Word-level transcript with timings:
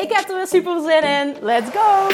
Ik 0.00 0.12
heb 0.12 0.28
er 0.28 0.36
weer 0.36 0.46
super 0.46 0.80
zin 0.80 1.02
in. 1.02 1.36
Let's 1.40 1.70
go! 1.70 2.08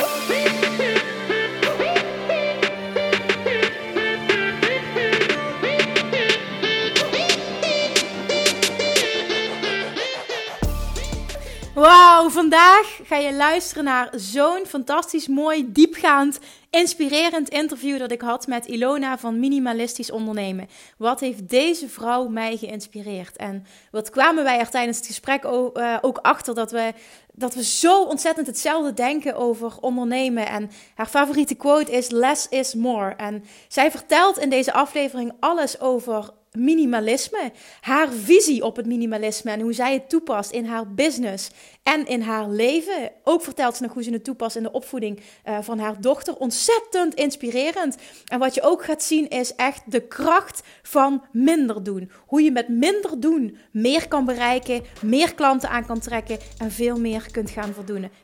Wauw, 11.75 12.29
vandaag 12.31 13.01
ga 13.05 13.17
je 13.17 13.35
luisteren 13.35 13.85
naar 13.85 14.09
zo'n 14.15 14.67
fantastisch 14.67 15.29
mooi, 15.29 15.73
diepgaand, 15.73 16.39
inspirerend 16.71 17.49
interview 17.49 17.99
dat 17.99 18.11
ik 18.11 18.21
had 18.21 18.47
met 18.47 18.67
Ilona 18.67 19.19
van 19.19 19.39
Minimalistisch 19.41 20.11
Ondernemen. 20.11 20.69
Wat 20.99 21.21
heeft 21.21 21.49
deze 21.49 21.89
vrouw 21.89 22.29
mij 22.29 22.57
geïnspireerd? 22.57 23.37
En 23.37 23.67
wat 23.91 24.11
kwamen 24.11 24.45
wij 24.45 24.59
er 24.59 24.71
tijdens 24.71 24.97
het 24.97 25.07
gesprek 25.07 25.45
eh, 25.45 25.97
ook 26.01 26.19
achter 26.19 26.55
dat 26.55 26.71
we, 26.71 26.93
dat 27.37 27.55
we 27.55 27.65
zo 27.65 28.03
ontzettend 28.03 28.47
hetzelfde 28.47 28.95
denken 28.95 29.37
over 29.37 29.77
ondernemen. 29.81 30.49
En 30.49 30.71
haar 30.95 31.07
favoriete 31.07 31.55
quote 31.55 31.93
is: 31.93 32.11
Less 32.11 32.49
is 32.49 32.75
more. 32.75 33.15
En 33.17 33.45
zij 33.69 33.91
vertelt 33.91 34.39
in 34.39 34.51
deze 34.51 34.73
aflevering 34.73 35.33
alles 35.41 35.81
over 35.81 36.31
minimalisme, 36.57 37.53
haar 37.81 38.13
visie 38.13 38.65
op 38.65 38.77
het 38.77 38.87
minimalisme 38.87 39.51
en 39.51 39.61
hoe 39.61 39.73
zij 39.73 39.93
het 39.93 40.09
toepast 40.09 40.51
in 40.51 40.65
haar 40.65 40.93
business 40.93 41.51
en 41.83 42.07
in 42.07 42.21
haar 42.21 42.49
leven. 42.49 43.11
Ook 43.25 43.43
vertelt 43.43 43.77
ze 43.77 43.83
nog 43.83 43.93
hoe 43.93 44.03
ze 44.03 44.11
het 44.11 44.25
toepast 44.25 44.57
in 44.57 44.63
de 44.63 44.73
opvoeding 44.73 45.21
uh, 45.49 45.59
van 45.61 45.79
haar 45.79 46.01
dochter. 46.01 46.37
Ontzettend 46.37 47.15
inspirerend. 47.15 47.97
En 48.25 48.39
wat 48.39 48.55
je 48.55 48.63
ook 48.63 48.85
gaat 48.85 49.03
zien 49.03 49.29
is 49.29 49.55
echt 49.55 49.83
de 49.87 50.01
kracht 50.01 50.63
van 50.83 51.25
minder 51.33 51.83
doen. 51.83 52.11
Hoe 52.27 52.43
je 52.43 52.53
met 52.53 52.69
minder 52.69 53.21
doen 53.21 53.59
meer 53.71 54.09
kan 54.09 54.25
bereiken, 54.25 54.83
meer 55.03 55.35
klanten 55.35 55.69
aan 55.69 55.87
kan 55.87 56.01
trekken 56.01 56.39
en 56.59 56.71
veel 56.71 56.99
meer 57.01 57.27
kunt 57.31 57.51
gaan 57.51 57.75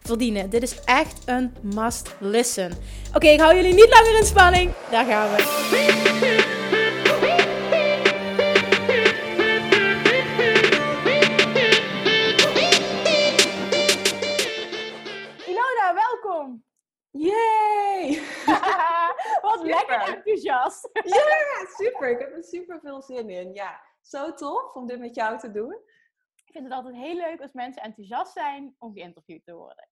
verdienen. 0.02 0.50
Dit 0.50 0.62
is 0.62 0.74
echt 0.84 1.22
een 1.26 1.52
must 1.60 2.14
listen. 2.20 2.72
Oké, 3.14 3.28
ik 3.28 3.40
hou 3.40 3.54
jullie 3.54 3.74
niet 3.74 3.90
langer 3.90 4.18
in 4.18 4.26
spanning. 4.26 4.70
Daar 4.90 5.04
gaan 5.04 5.30
we. 5.30 6.60
Yay! 17.12 18.22
Wat 19.42 19.62
lekker 19.76 20.00
enthousiast. 20.00 20.88
ja, 21.04 21.66
super. 21.76 22.10
Ik 22.10 22.18
heb 22.18 22.32
er 22.32 22.44
super 22.44 22.80
veel 22.80 23.02
zin 23.02 23.30
in. 23.30 23.54
Ja, 23.54 23.80
zo 24.00 24.34
tof 24.34 24.74
om 24.74 24.86
dit 24.86 24.98
met 24.98 25.14
jou 25.14 25.38
te 25.38 25.50
doen. 25.50 25.80
Ik 26.44 26.58
vind 26.58 26.64
het 26.64 26.72
altijd 26.72 26.94
heel 26.94 27.16
leuk 27.16 27.40
als 27.40 27.52
mensen 27.52 27.82
enthousiast 27.82 28.32
zijn 28.32 28.74
om 28.78 28.92
geïnterviewd 28.92 29.44
te 29.44 29.54
worden. 29.54 29.88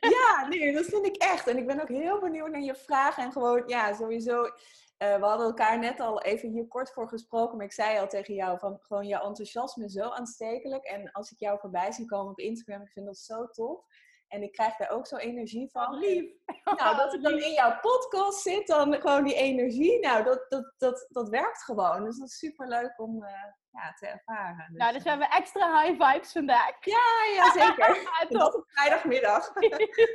ja, 0.00 0.46
nee, 0.48 0.72
dat 0.72 0.84
vind 0.84 1.06
ik 1.06 1.16
echt. 1.16 1.46
En 1.46 1.56
ik 1.56 1.66
ben 1.66 1.80
ook 1.80 1.88
heel 1.88 2.20
benieuwd 2.20 2.50
naar 2.50 2.60
je 2.60 2.74
vragen. 2.74 3.22
En 3.22 3.32
gewoon, 3.32 3.62
ja, 3.66 3.94
sowieso. 3.94 4.42
Uh, 4.42 5.16
we 5.16 5.24
hadden 5.24 5.46
elkaar 5.46 5.78
net 5.78 6.00
al 6.00 6.22
even 6.22 6.48
hier 6.48 6.68
kort 6.68 6.92
voor 6.92 7.08
gesproken, 7.08 7.56
maar 7.56 7.66
ik 7.66 7.72
zei 7.72 7.98
al 7.98 8.08
tegen 8.08 8.34
jou 8.34 8.58
van 8.58 8.78
gewoon 8.80 9.06
jouw 9.06 9.26
enthousiasme 9.26 9.84
is 9.84 9.92
zo 9.92 10.08
aanstekelijk. 10.08 10.84
En 10.84 11.12
als 11.12 11.30
ik 11.30 11.38
jou 11.38 11.58
voorbij 11.58 11.92
zie 11.92 12.06
komen 12.06 12.32
op 12.32 12.38
Instagram, 12.38 12.82
ik 12.82 12.92
vind 12.92 13.06
dat 13.06 13.18
zo 13.18 13.48
tof. 13.48 13.84
En 14.34 14.42
ik 14.42 14.52
krijg 14.52 14.76
daar 14.76 14.90
ook 14.90 15.06
zo 15.06 15.16
energie 15.16 15.70
van. 15.70 15.98
lief. 15.98 16.32
Nou, 16.78 16.96
dat 16.96 17.14
ik 17.14 17.22
dan 17.22 17.38
in 17.38 17.52
jouw 17.52 17.80
podcast 17.80 18.40
zit, 18.40 18.66
dan 18.66 18.94
gewoon 18.94 19.24
die 19.24 19.34
energie. 19.34 19.98
Nou, 20.00 20.24
dat, 20.24 20.46
dat, 20.48 20.74
dat, 20.76 21.06
dat 21.08 21.28
werkt 21.28 21.62
gewoon. 21.62 22.04
Dus 22.04 22.18
dat 22.18 22.28
is 22.28 22.38
super 22.38 22.68
leuk 22.68 23.00
om 23.00 23.22
uh, 23.22 23.30
ja, 23.70 23.92
te 23.94 24.06
ervaren. 24.06 24.66
Dus, 24.68 24.78
nou, 24.78 24.92
dus 24.92 25.02
we 25.02 25.08
hebben 25.08 25.30
extra 25.30 25.82
high 25.82 26.04
vibes 26.04 26.32
vandaag. 26.32 26.84
Ja, 26.84 27.06
ja 27.34 27.52
zeker. 27.52 28.12
Tot 28.28 28.54
op 28.54 28.64
vrijdagmiddag. 28.66 29.48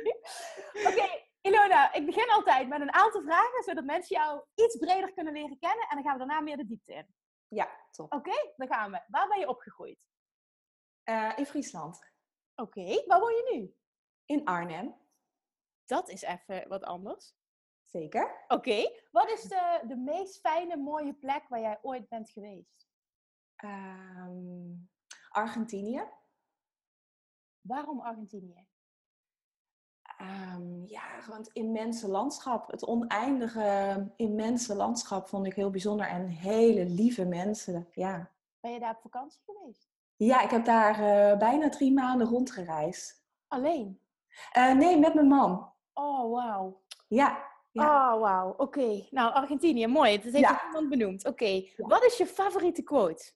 Oké, 0.88 1.08
Ilona, 1.40 1.92
ik 1.92 2.06
begin 2.06 2.30
altijd 2.30 2.68
met 2.68 2.80
een 2.80 2.94
aantal 2.94 3.22
vragen, 3.22 3.62
zodat 3.62 3.84
mensen 3.84 4.16
jou 4.16 4.42
iets 4.54 4.76
breder 4.76 5.12
kunnen 5.12 5.32
leren 5.32 5.58
kennen. 5.58 5.86
En 5.88 5.96
dan 5.96 6.04
gaan 6.04 6.12
we 6.12 6.18
daarna 6.18 6.40
meer 6.40 6.56
de 6.56 6.66
diepte 6.66 6.92
in. 6.92 7.14
Ja, 7.48 7.70
top. 7.90 8.12
Oké, 8.12 8.52
dan 8.56 8.68
gaan 8.68 8.90
we. 8.90 9.00
Waar 9.06 9.28
ben 9.28 9.38
je 9.38 9.48
opgegroeid? 9.48 9.98
Uh, 11.04 11.32
in 11.36 11.46
Friesland. 11.46 11.98
Oké, 12.54 13.04
waar 13.06 13.20
woon 13.20 13.34
je 13.34 13.50
nu? 13.54 13.74
In 14.30 14.44
Arnhem. 14.44 14.94
Dat 15.84 16.08
is 16.08 16.22
even 16.22 16.68
wat 16.68 16.84
anders. 16.84 17.34
Zeker. 17.84 18.44
Oké. 18.48 18.90
Wat 19.10 19.30
is 19.30 19.42
de, 19.42 19.82
de 19.86 19.96
meest 19.96 20.40
fijne, 20.40 20.76
mooie 20.76 21.14
plek 21.14 21.48
waar 21.48 21.60
jij 21.60 21.78
ooit 21.82 22.08
bent 22.08 22.30
geweest? 22.30 22.88
Um, 23.64 24.90
Argentinië. 25.28 26.04
Waarom 27.60 28.00
Argentinië? 28.00 28.66
Um, 30.20 30.86
ja, 30.86 31.26
want 31.28 31.48
immense 31.52 32.08
landschap. 32.08 32.70
Het 32.70 32.86
oneindige 32.86 34.12
immense 34.16 34.74
landschap 34.74 35.28
vond 35.28 35.46
ik 35.46 35.54
heel 35.54 35.70
bijzonder. 35.70 36.06
En 36.06 36.26
hele 36.26 36.84
lieve 36.84 37.24
mensen, 37.24 37.88
ja. 37.92 38.32
Ben 38.60 38.72
je 38.72 38.80
daar 38.80 38.94
op 38.94 39.00
vakantie 39.00 39.42
geweest? 39.44 39.88
Ja, 40.16 40.40
ik 40.42 40.50
heb 40.50 40.64
daar 40.64 40.94
uh, 41.00 41.38
bijna 41.38 41.68
drie 41.68 41.92
maanden 41.92 42.26
rondgereisd. 42.26 43.24
Alleen? 43.46 43.99
Uh, 44.56 44.72
nee, 44.72 44.98
met 44.98 45.14
mijn 45.14 45.26
man. 45.26 45.72
Oh, 45.92 46.32
wauw. 46.32 46.82
Ja. 47.08 47.46
ja. 47.70 48.14
Oh, 48.14 48.20
wauw. 48.20 48.54
Oké. 48.56 49.06
Nou, 49.10 49.32
Argentinië, 49.32 49.86
mooi. 49.86 50.16
Dat 50.16 50.32
heeft 50.32 50.38
ja. 50.38 50.64
iemand 50.66 50.88
benoemd. 50.88 51.26
Oké. 51.26 51.68
Wat 51.76 52.04
is 52.04 52.16
je 52.16 52.26
favoriete 52.26 52.82
quote? 52.82 53.32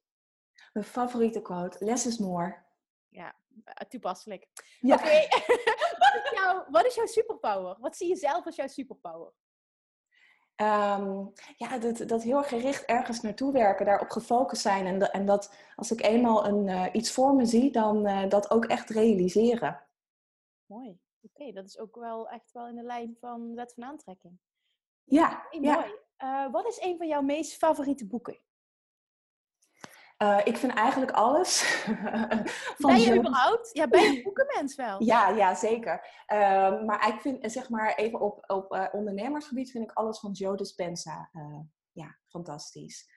Mijn 0.72 0.86
favoriete 0.86 1.42
quote? 1.42 1.84
Less 1.84 2.06
is 2.06 2.18
more. 2.18 2.62
Ja, 3.08 3.34
eh, 3.64 3.88
toepasselijk. 3.88 4.48
Ja. 4.80 4.94
Oké. 4.94 5.04
wat, 6.02 6.20
is 6.24 6.30
jouw, 6.34 6.64
wat 6.70 6.84
is 6.84 6.94
jouw 6.94 7.06
superpower? 7.06 7.76
Wat 7.80 7.96
zie 7.96 8.08
je 8.08 8.16
zelf 8.16 8.46
als 8.46 8.56
jouw 8.56 8.66
superpower? 8.66 9.32
Um, 10.56 11.32
ja, 11.56 11.78
dat, 11.78 12.08
dat 12.08 12.22
heel 12.22 12.42
gericht 12.42 12.84
ergens 12.84 13.20
naartoe 13.20 13.52
werken, 13.52 13.86
daarop 13.86 14.10
gefocust 14.10 14.62
zijn. 14.62 14.86
En, 14.86 15.12
en 15.12 15.26
dat 15.26 15.54
als 15.76 15.92
ik 15.92 16.02
eenmaal 16.02 16.46
een, 16.46 16.68
uh, 16.68 16.86
iets 16.92 17.12
voor 17.12 17.34
me 17.34 17.46
zie, 17.46 17.70
dan 17.70 18.06
uh, 18.06 18.28
dat 18.28 18.50
ook 18.50 18.64
echt 18.64 18.90
realiseren. 18.90 19.82
Mooi. 20.66 21.00
Oké, 21.20 21.52
dat 21.52 21.64
is 21.64 21.78
ook 21.78 21.96
wel 21.96 22.28
echt 22.28 22.52
wel 22.52 22.66
in 22.68 22.74
de 22.74 22.82
lijn 22.82 23.16
van 23.20 23.54
wet 23.54 23.72
van 23.74 23.84
aantrekking. 23.84 24.38
Ja, 25.04 25.46
ja. 25.50 25.74
mooi. 25.74 26.02
Uh, 26.18 26.52
wat 26.52 26.66
is 26.66 26.80
een 26.80 26.96
van 26.96 27.06
jouw 27.06 27.22
meest 27.22 27.56
favoriete 27.56 28.06
boeken? 28.06 28.38
Uh, 30.22 30.40
ik 30.44 30.56
vind 30.56 30.72
eigenlijk 30.72 31.12
alles. 31.12 31.62
van 32.78 32.90
ben 32.90 33.00
je 33.00 33.16
überhaupt? 33.18 33.70
Ja, 33.72 33.88
ben 33.88 34.02
je 34.02 34.16
een 34.16 34.22
boekenmens 34.32 34.74
wel? 34.74 35.02
ja, 35.02 35.28
ja, 35.28 35.54
zeker. 35.54 36.24
Uh, 36.32 36.82
maar 36.82 37.08
ik 37.08 37.20
vind, 37.20 37.52
zeg 37.52 37.68
maar, 37.68 37.94
even 37.94 38.20
op, 38.20 38.50
op 38.50 38.88
ondernemersgebied 38.92 39.70
vind 39.70 39.84
ik 39.84 39.96
alles 39.96 40.18
van 40.18 40.32
Joe 40.32 40.56
Dispenza 40.56 41.30
ja, 41.94 42.18
fantastisch. 42.28 43.08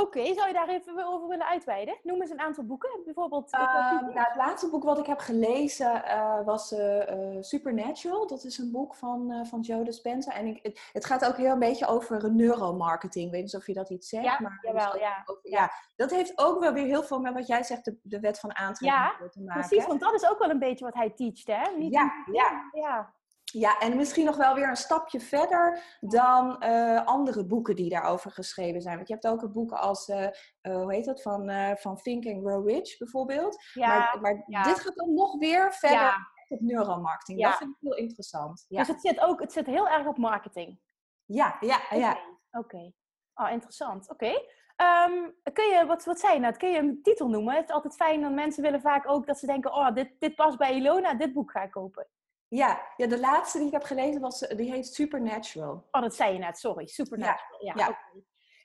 Oké, 0.00 0.34
zou 0.34 0.46
je 0.46 0.52
daar 0.52 0.68
even 0.68 1.06
over 1.06 1.28
willen 1.28 1.46
uitweiden? 1.46 1.98
Noem 2.02 2.20
eens 2.20 2.30
een 2.30 2.40
aantal 2.40 2.64
boeken. 2.64 3.00
Bijvoorbeeld. 3.04 3.54
Uh, 3.54 3.60
nou, 4.00 4.12
het 4.12 4.36
laatste 4.36 4.70
boek 4.70 4.82
wat 4.82 4.98
ik 4.98 5.06
heb 5.06 5.18
gelezen 5.18 6.02
uh, 6.06 6.44
was 6.44 6.72
uh, 6.72 7.36
Supernatural. 7.40 8.26
Dat 8.26 8.44
is 8.44 8.58
een 8.58 8.72
boek 8.72 8.94
van, 8.94 9.46
van 9.46 9.60
Joe 9.60 9.84
Dispenza. 9.84 10.32
En 10.32 10.46
ik, 10.46 10.58
het, 10.62 10.80
het, 10.92 11.04
gaat 11.04 11.24
ook 11.24 11.36
heel 11.36 11.52
een 11.52 11.58
beetje 11.58 11.86
over 11.86 12.32
neuromarketing. 12.32 13.26
Ik 13.26 13.32
weet 13.32 13.42
niet 13.42 13.56
of 13.56 13.66
je 13.66 13.74
dat 13.74 13.90
iets 13.90 14.08
zegt. 14.08 14.24
Ja, 14.24 14.38
maar 14.40 14.58
jawel, 14.62 14.98
ja. 14.98 15.22
Over, 15.26 15.50
ja. 15.50 15.70
Dat 15.96 16.10
heeft 16.10 16.38
ook 16.38 16.60
wel 16.60 16.72
weer 16.72 16.86
heel 16.86 17.02
veel 17.02 17.20
met 17.20 17.34
wat 17.34 17.46
jij 17.46 17.62
zegt, 17.62 17.84
de, 17.84 17.98
de 18.02 18.20
wet 18.20 18.40
van 18.40 18.56
aantrekking 18.56 19.18
ja, 19.20 19.28
te 19.28 19.40
maken. 19.42 19.68
Precies, 19.68 19.86
want 19.86 20.00
dat 20.00 20.14
is 20.14 20.28
ook 20.28 20.38
wel 20.38 20.50
een 20.50 20.58
beetje 20.58 20.84
wat 20.84 20.94
hij 20.94 21.10
teacht, 21.10 21.46
hè? 21.46 21.76
Niet 21.76 21.92
ja, 21.92 22.12
ja. 22.32 22.68
ja. 22.72 23.16
Ja, 23.58 23.78
en 23.78 23.96
misschien 23.96 24.24
nog 24.24 24.36
wel 24.36 24.54
weer 24.54 24.68
een 24.68 24.76
stapje 24.76 25.20
verder 25.20 25.82
dan 26.00 26.64
uh, 26.64 27.06
andere 27.06 27.46
boeken 27.46 27.76
die 27.76 27.90
daarover 27.90 28.30
geschreven 28.30 28.80
zijn. 28.80 28.96
Want 28.96 29.08
je 29.08 29.14
hebt 29.14 29.26
ook 29.26 29.42
een 29.42 29.52
boeken 29.52 29.78
als, 29.78 30.08
uh, 30.08 30.22
uh, 30.22 30.30
hoe 30.62 30.94
heet 30.94 31.04
dat, 31.04 31.22
van, 31.22 31.50
van 31.78 31.96
Think 31.96 32.26
and 32.26 32.44
Grow 32.44 32.68
Rich 32.68 32.98
bijvoorbeeld. 32.98 33.64
Ja, 33.72 33.88
maar, 33.88 34.20
maar 34.20 34.44
ja. 34.46 34.62
dit 34.62 34.80
gaat 34.80 34.96
dan 34.96 35.14
nog 35.14 35.38
weer 35.38 35.72
verder 35.72 35.98
ja. 35.98 36.28
op 36.48 36.60
neuromarketing. 36.60 37.40
Ja. 37.40 37.48
Dat 37.48 37.58
vind 37.58 37.70
ik 37.70 37.76
heel 37.80 37.96
interessant. 37.96 38.64
Ja. 38.68 38.78
Dus 38.78 38.88
het 38.88 39.00
zit 39.00 39.20
ook 39.20 39.40
het 39.40 39.52
zit 39.52 39.66
heel 39.66 39.88
erg 39.88 40.06
op 40.06 40.18
marketing? 40.18 40.80
Ja, 41.24 41.56
ja, 41.60 41.80
ja. 41.90 42.10
Oké. 42.10 42.58
Okay. 42.58 42.94
Oh, 43.34 43.50
interessant. 43.50 44.10
Oké. 44.10 44.32
Ehm, 44.76 45.30
kun 45.52 45.68
je, 45.68 45.84
wat, 45.86 46.04
wat 46.04 46.20
zei 46.20 46.34
je 46.34 46.40
net, 46.40 46.56
kun 46.56 46.70
je 46.70 46.78
een 46.78 47.02
titel 47.02 47.28
noemen? 47.28 47.54
Het 47.54 47.68
is 47.68 47.74
altijd 47.74 47.94
fijn, 47.94 48.20
dat 48.20 48.32
mensen 48.32 48.62
willen 48.62 48.80
vaak 48.80 49.08
ook 49.08 49.26
dat 49.26 49.38
ze 49.38 49.46
denken, 49.46 49.74
oh, 49.74 49.94
dit, 49.94 50.10
dit 50.18 50.34
past 50.34 50.58
bij 50.58 50.74
Ilona, 50.74 51.14
dit 51.14 51.32
boek 51.32 51.50
ga 51.50 51.62
ik 51.62 51.70
kopen. 51.70 52.06
Ja, 52.48 52.92
ja, 52.96 53.06
de 53.06 53.20
laatste 53.20 53.58
die 53.58 53.66
ik 53.66 53.72
heb 53.72 53.82
gelezen 53.82 54.20
was, 54.20 54.38
die 54.38 54.72
heet 54.72 54.86
Supernatural. 54.86 55.88
Oh, 55.90 56.02
dat 56.02 56.14
zei 56.14 56.32
je 56.32 56.38
net, 56.38 56.58
sorry. 56.58 56.86
Supernatural. 56.86 57.64
Ja, 57.64 57.72
ja, 57.76 57.98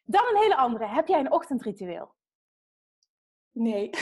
Dan 0.04 0.26
een 0.30 0.42
hele 0.42 0.56
andere. 0.56 0.88
Heb 0.88 1.08
jij 1.08 1.20
een 1.20 1.32
ochtendritueel? 1.32 2.16
Nee. 3.52 3.90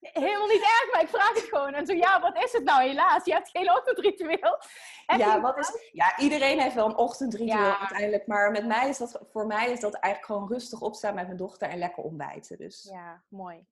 Helemaal 0.00 0.46
niet 0.46 0.62
erg, 0.62 0.88
maar 0.92 1.02
ik 1.02 1.08
vraag 1.08 1.34
het 1.34 1.42
gewoon. 1.42 1.74
En 1.74 1.86
zo, 1.86 1.92
ja, 1.92 2.20
wat 2.20 2.42
is 2.44 2.52
het 2.52 2.64
nou? 2.64 2.82
Helaas, 2.82 3.24
je 3.24 3.32
hebt 3.32 3.48
geen 3.48 3.70
ochtendritueel. 3.70 4.58
ja, 5.18 5.40
wat 5.40 5.58
is, 5.58 5.90
ja, 5.92 6.18
iedereen 6.18 6.60
heeft 6.60 6.74
wel 6.74 6.86
een 6.86 6.96
ochtendritueel 6.96 7.76
uiteindelijk. 7.76 8.26
Maar 8.26 8.50
met 8.50 8.66
mij 8.66 8.88
is 8.88 8.98
dat, 8.98 9.20
voor 9.30 9.46
mij 9.46 9.70
is 9.70 9.80
dat 9.80 9.94
eigenlijk 9.94 10.32
gewoon 10.32 10.48
rustig 10.48 10.80
opstaan 10.80 11.14
met 11.14 11.26
mijn 11.26 11.36
dochter 11.36 11.68
en 11.68 11.78
lekker 11.78 12.02
ontbijten. 12.02 12.58
Dus. 12.58 12.88
Ja, 12.92 13.22
mooi. 13.28 13.66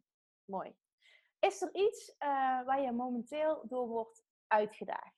Mooi. 0.44 0.76
Is 1.38 1.62
er 1.62 1.70
iets 1.72 2.08
uh, 2.08 2.28
waar 2.64 2.80
je 2.80 2.92
momenteel 2.92 3.62
door 3.64 3.86
wordt 3.86 4.24
uitgedaagd? 4.46 5.17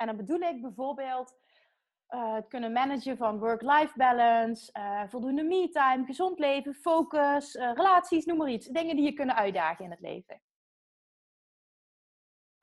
En 0.00 0.06
dan 0.06 0.16
bedoel 0.16 0.40
ik 0.40 0.62
bijvoorbeeld 0.62 1.36
uh, 2.10 2.34
het 2.34 2.48
kunnen 2.48 2.72
managen 2.72 3.16
van 3.16 3.38
work-life 3.38 3.92
balance, 3.96 4.72
uh, 4.78 5.02
voldoende 5.08 5.42
me-time, 5.42 6.04
gezond 6.04 6.38
leven, 6.38 6.74
focus, 6.74 7.54
uh, 7.54 7.72
relaties, 7.74 8.24
noem 8.24 8.36
maar 8.36 8.50
iets. 8.50 8.66
Dingen 8.66 8.96
die 8.96 9.04
je 9.04 9.12
kunnen 9.12 9.34
uitdagen 9.34 9.84
in 9.84 9.90
het 9.90 10.00
leven. 10.00 10.40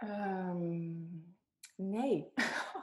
Um, 0.03 1.35
nee. 1.75 2.31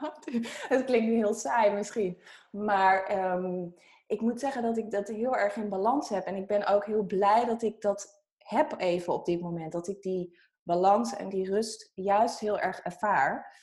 het 0.69 0.85
klinkt 0.85 1.07
nu 1.07 1.15
heel 1.15 1.35
saai 1.35 1.73
misschien. 1.73 2.23
Maar 2.51 3.33
um, 3.33 3.75
ik 4.07 4.21
moet 4.21 4.41
zeggen 4.41 4.63
dat 4.63 4.77
ik 4.79 4.91
dat 4.91 5.09
heel 5.09 5.37
erg 5.37 5.57
in 5.57 5.69
balans 5.69 6.09
heb. 6.09 6.25
En 6.25 6.37
ik 6.37 6.47
ben 6.47 6.67
ook 6.67 6.87
heel 6.87 7.05
blij 7.05 7.45
dat 7.45 7.63
ik 7.63 7.81
dat 7.81 8.25
heb 8.39 8.75
even 8.81 9.13
op 9.13 9.25
dit 9.25 9.41
moment. 9.41 9.73
Dat 9.73 9.89
ik 9.89 10.03
die 10.03 10.39
balans 10.63 11.17
en 11.17 11.29
die 11.29 11.51
rust 11.51 11.91
juist 11.95 12.39
heel 12.39 12.59
erg 12.59 12.81
ervaar. 12.81 13.63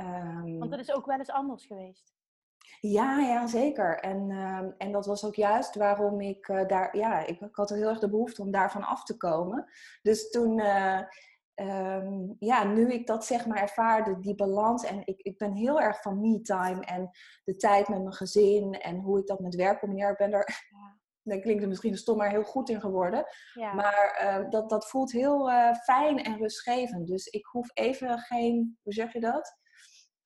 Um, 0.00 0.58
Want 0.58 0.70
dat 0.70 0.80
is 0.80 0.92
ook 0.92 1.06
wel 1.06 1.18
eens 1.18 1.30
anders 1.30 1.66
geweest. 1.66 2.12
Ja, 2.80 3.18
ja, 3.18 3.46
zeker. 3.46 3.98
En, 3.98 4.30
uh, 4.30 4.60
en 4.78 4.92
dat 4.92 5.06
was 5.06 5.24
ook 5.24 5.34
juist 5.34 5.74
waarom 5.74 6.20
ik 6.20 6.48
uh, 6.48 6.66
daar, 6.66 6.96
ja, 6.96 7.26
ik, 7.26 7.40
ik, 7.40 7.54
had 7.54 7.70
heel 7.70 7.88
erg 7.88 7.98
de 7.98 8.10
behoefte 8.10 8.42
om 8.42 8.50
daarvan 8.50 8.82
af 8.82 9.04
te 9.04 9.16
komen. 9.16 9.66
Dus 10.02 10.30
toen, 10.30 10.58
uh, 10.58 11.00
um, 11.54 12.36
ja, 12.38 12.64
nu 12.64 12.92
ik 12.92 13.06
dat 13.06 13.24
zeg 13.24 13.46
maar 13.46 13.60
ervaarde, 13.60 14.20
die 14.20 14.34
balans. 14.34 14.84
En 14.84 15.02
ik, 15.04 15.20
ik 15.20 15.38
ben 15.38 15.52
heel 15.52 15.80
erg 15.80 16.00
van 16.00 16.20
me-time 16.20 16.84
en 16.84 17.10
de 17.44 17.56
tijd 17.56 17.88
met 17.88 17.98
mijn 17.98 18.14
gezin 18.14 18.72
en 18.72 19.00
hoe 19.00 19.18
ik 19.18 19.26
dat 19.26 19.40
met 19.40 19.54
werk 19.54 19.78
combineer. 19.78 20.10
Ik 20.10 20.16
ben 20.16 20.32
er, 20.32 20.66
ja. 20.70 21.00
dat 21.32 21.40
klinkt 21.40 21.62
er 21.62 21.68
misschien 21.68 21.96
stom, 21.96 22.16
maar 22.16 22.30
heel 22.30 22.44
goed 22.44 22.68
in 22.68 22.80
geworden. 22.80 23.24
Ja. 23.54 23.72
Maar 23.72 24.20
uh, 24.22 24.50
dat, 24.50 24.70
dat 24.70 24.88
voelt 24.88 25.12
heel 25.12 25.50
fijn 25.84 26.22
en 26.22 26.38
rustgevend. 26.38 27.06
Dus 27.06 27.26
ik 27.26 27.44
hoef 27.44 27.70
even 27.74 28.18
geen, 28.18 28.78
hoe 28.82 28.92
zeg 28.92 29.12
je 29.12 29.20
dat? 29.20 29.60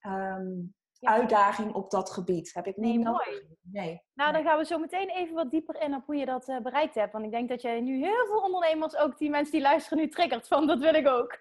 Um, 0.06 0.74
uitdaging 1.00 1.72
op 1.74 1.90
dat 1.90 2.10
gebied. 2.10 2.54
Heb 2.54 2.66
ik 2.66 2.76
niet 2.76 2.94
nee, 2.94 3.04
mooi. 3.04 3.58
Nee. 3.60 4.02
Nou, 4.14 4.32
dan 4.32 4.42
gaan 4.42 4.58
we 4.58 4.64
zo 4.64 4.78
meteen 4.78 5.08
even 5.08 5.34
wat 5.34 5.50
dieper 5.50 5.80
in 5.80 5.94
op 5.94 6.06
hoe 6.06 6.16
je 6.16 6.26
dat 6.26 6.48
uh, 6.48 6.60
bereikt 6.60 6.94
hebt. 6.94 7.12
Want 7.12 7.24
ik 7.24 7.30
denk 7.30 7.48
dat 7.48 7.62
jij 7.62 7.80
nu 7.80 7.98
heel 7.98 8.26
veel 8.26 8.40
ondernemers, 8.40 8.96
ook 8.96 9.18
die 9.18 9.30
mensen 9.30 9.52
die 9.52 9.60
luisteren, 9.60 9.98
nu 9.98 10.08
triggert 10.08 10.48
van 10.48 10.66
dat 10.66 10.78
wil 10.78 10.94
ik 10.94 11.08
ook. 11.08 11.38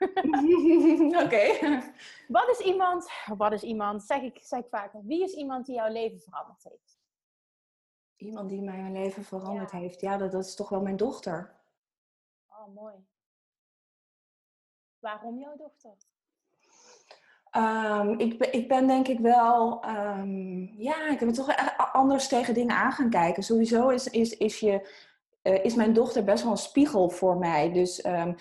Oké. 1.23 1.59
Wat 2.27 2.49
is 2.49 2.59
iemand, 2.59 3.09
wat 3.37 3.51
is 3.51 3.63
iemand, 3.63 4.03
zeg 4.03 4.21
ik, 4.21 4.39
zeg 4.41 4.59
ik 4.59 4.69
vaker, 4.69 5.01
wie 5.03 5.23
is 5.23 5.33
iemand 5.33 5.65
die 5.65 5.75
jouw 5.75 5.91
leven 5.91 6.19
veranderd 6.19 6.63
heeft? 6.63 6.99
Iemand 8.15 8.49
die 8.49 8.61
mijn 8.61 8.91
leven 8.91 9.23
veranderd 9.23 9.71
heeft? 9.71 10.01
Ja, 10.01 10.17
dat, 10.17 10.31
dat 10.31 10.45
is 10.45 10.55
toch 10.55 10.69
wel 10.69 10.81
mijn 10.81 10.97
dochter. 10.97 11.55
Oh, 12.47 12.75
mooi. 12.75 12.95
Waarom 14.99 15.39
jouw 15.39 15.55
dochter? 15.55 15.95
Um, 17.57 18.19
ik, 18.19 18.37
ben, 18.37 18.53
ik 18.53 18.67
ben 18.67 18.87
denk 18.87 19.07
ik 19.07 19.19
wel, 19.19 19.85
um, 19.85 20.73
ja, 20.77 21.07
ik 21.09 21.19
heb 21.19 21.29
toch 21.29 21.55
anders 21.91 22.27
tegen 22.27 22.53
dingen 22.53 22.75
aan 22.75 22.91
gaan 22.91 23.09
kijken. 23.09 23.43
Sowieso 23.43 23.89
is, 23.89 24.07
is, 24.07 24.37
is, 24.37 24.59
je, 24.59 24.89
uh, 25.43 25.63
is 25.63 25.75
mijn 25.75 25.93
dochter 25.93 26.23
best 26.23 26.43
wel 26.43 26.51
een 26.51 26.57
spiegel 26.57 27.09
voor 27.09 27.37
mij. 27.37 27.71
Dus 27.71 28.05
um, 28.05 28.35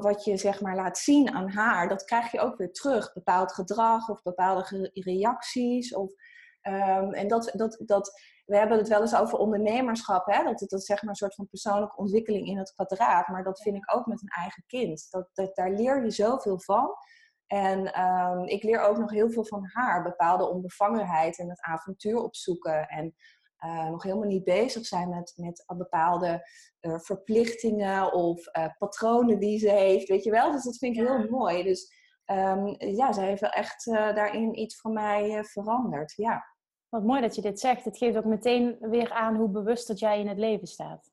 wat 0.00 0.24
je 0.24 0.36
zeg 0.36 0.60
maar 0.60 0.76
laat 0.76 0.98
zien 0.98 1.30
aan 1.30 1.48
haar, 1.48 1.88
dat 1.88 2.04
krijg 2.04 2.32
je 2.32 2.40
ook 2.40 2.56
weer 2.56 2.72
terug. 2.72 3.12
Bepaald 3.12 3.52
gedrag 3.52 4.08
of 4.08 4.22
bepaalde 4.22 4.90
reacties. 4.92 5.94
Of, 5.94 6.12
en 7.10 7.28
dat, 7.28 7.52
dat, 7.54 7.82
dat, 7.86 8.20
we 8.44 8.56
hebben 8.56 8.78
het 8.78 8.88
wel 8.88 9.00
eens 9.00 9.16
over 9.16 9.38
ondernemerschap, 9.38 10.26
hè? 10.26 10.44
Dat, 10.44 10.64
dat 10.68 10.84
zeg 10.84 11.02
maar 11.02 11.10
een 11.10 11.16
soort 11.16 11.34
van 11.34 11.48
persoonlijke 11.48 11.96
ontwikkeling 11.96 12.46
in 12.46 12.58
het 12.58 12.72
kwadraat. 12.74 13.28
Maar 13.28 13.44
dat 13.44 13.62
vind 13.62 13.76
ik 13.76 13.94
ook 13.94 14.06
met 14.06 14.22
een 14.22 14.28
eigen 14.28 14.64
kind. 14.66 15.06
Dat, 15.10 15.28
dat, 15.32 15.56
daar 15.56 15.70
leer 15.70 16.04
je 16.04 16.10
zoveel 16.10 16.60
van. 16.60 16.90
En 17.46 18.02
um, 18.02 18.44
ik 18.44 18.62
leer 18.62 18.80
ook 18.80 18.98
nog 18.98 19.10
heel 19.10 19.30
veel 19.30 19.44
van 19.44 19.68
haar. 19.72 20.02
Bepaalde 20.02 20.48
onbevangenheid 20.48 21.38
en 21.38 21.48
het 21.48 21.60
avontuur 21.60 22.22
opzoeken. 22.22 22.86
En 22.86 23.14
uh, 23.64 23.88
nog 23.88 24.02
helemaal 24.02 24.28
niet 24.28 24.44
bezig 24.44 24.86
zijn 24.86 25.08
met, 25.08 25.32
met 25.36 25.64
bepaalde 25.66 26.48
uh, 26.80 26.98
verplichtingen 26.98 28.12
of 28.12 28.56
uh, 28.56 28.66
patronen 28.78 29.38
die 29.38 29.58
ze 29.58 29.70
heeft. 29.70 30.08
Weet 30.08 30.24
je 30.24 30.30
wel? 30.30 30.52
Dus 30.52 30.64
dat 30.64 30.78
vind 30.78 30.96
ik 30.96 31.06
heel 31.06 31.28
mooi. 31.28 31.62
Dus 31.62 31.92
um, 32.26 32.74
ja, 32.78 33.12
ze 33.12 33.20
heeft 33.20 33.40
wel 33.40 33.50
echt 33.50 33.84
daarin 33.84 34.58
iets 34.58 34.80
van 34.80 34.92
mij 34.92 35.44
veranderd. 35.44 36.12
Ja. 36.16 36.44
Wat 36.88 37.04
mooi 37.04 37.20
dat 37.20 37.34
je 37.34 37.42
dit 37.42 37.60
zegt. 37.60 37.84
Het 37.84 37.98
geeft 37.98 38.16
ook 38.16 38.24
meteen 38.24 38.76
weer 38.80 39.12
aan 39.12 39.36
hoe 39.36 39.50
bewust 39.50 39.88
dat 39.88 39.98
jij 39.98 40.20
in 40.20 40.28
het 40.28 40.38
leven 40.38 40.66
staat. 40.66 41.10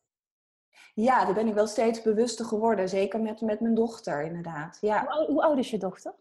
Ja, 0.93 1.25
daar 1.25 1.33
ben 1.33 1.47
ik 1.47 1.53
wel 1.53 1.67
steeds 1.67 2.01
bewuster 2.01 2.45
geworden. 2.45 2.89
Zeker 2.89 3.21
met, 3.21 3.41
met 3.41 3.59
mijn 3.59 3.75
dochter, 3.75 4.21
inderdaad. 4.23 4.77
Ja. 4.81 5.05
Hoe, 5.07 5.25
hoe 5.25 5.43
oud 5.43 5.57
is 5.57 5.69
je 5.69 5.77
dochter? 5.77 6.13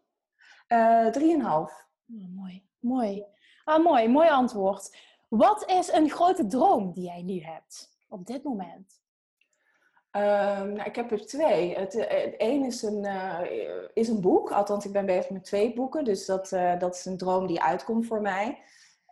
Uh, 0.68 1.06
drieënhalf. 1.06 1.86
Oh, 2.12 2.36
mooi, 2.36 2.64
mooi. 2.78 3.24
Ah, 3.64 3.84
mooi, 3.84 4.08
mooi 4.08 4.28
antwoord. 4.28 4.96
Wat 5.28 5.70
is 5.70 5.92
een 5.92 6.10
grote 6.10 6.46
droom 6.46 6.92
die 6.92 7.04
jij 7.04 7.22
nu 7.22 7.40
hebt 7.40 7.96
op 8.08 8.26
dit 8.26 8.42
moment? 8.42 9.00
Um, 10.16 10.72
nou, 10.72 10.82
ik 10.82 10.96
heb 10.96 11.10
er 11.10 11.26
twee. 11.26 11.74
Het, 11.74 11.92
het 11.92 12.34
een 12.38 12.64
is 12.64 12.82
een, 12.82 13.04
uh, 13.04 13.40
is 13.94 14.08
een 14.08 14.20
boek, 14.20 14.50
althans 14.50 14.84
ik 14.84 14.92
ben 14.92 15.06
bezig 15.06 15.30
met 15.30 15.44
twee 15.44 15.74
boeken, 15.74 16.04
dus 16.04 16.26
dat, 16.26 16.52
uh, 16.52 16.78
dat 16.78 16.94
is 16.94 17.04
een 17.04 17.16
droom 17.16 17.46
die 17.46 17.62
uitkomt 17.62 18.06
voor 18.06 18.20
mij. 18.20 18.48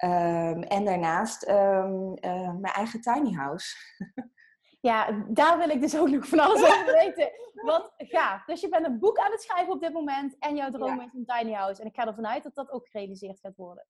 Um, 0.05 0.63
en 0.63 0.85
daarnaast 0.85 1.49
um, 1.49 2.15
mijn 2.61 2.75
eigen 2.75 3.01
tiny 3.01 3.33
house. 3.33 3.77
Ja, 4.81 5.25
daar 5.29 5.59
wil 5.59 5.69
ik 5.69 5.81
dus 5.81 5.99
ook 5.99 6.09
nog 6.09 6.27
van 6.27 6.39
alles 6.39 6.63
over 6.63 6.93
weten. 6.93 7.31
Wat 7.55 7.93
gaaf. 7.97 8.45
Dus 8.45 8.61
je 8.61 8.69
bent 8.69 8.87
een 8.87 8.99
boek 8.99 9.19
aan 9.19 9.31
het 9.31 9.43
schrijven 9.43 9.73
op 9.73 9.81
dit 9.81 9.93
moment 9.93 10.37
en 10.39 10.57
jouw 10.57 10.71
droom 10.71 11.01
is 11.01 11.15
een 11.15 11.27
tiny 11.27 11.53
house. 11.53 11.81
En 11.81 11.87
ik 11.87 11.95
ga 11.95 12.07
ervan 12.07 12.27
uit 12.27 12.43
dat 12.43 12.55
dat 12.55 12.71
ook 12.71 12.89
gerealiseerd 12.89 13.41
gaat 13.41 13.57
worden. 13.57 13.87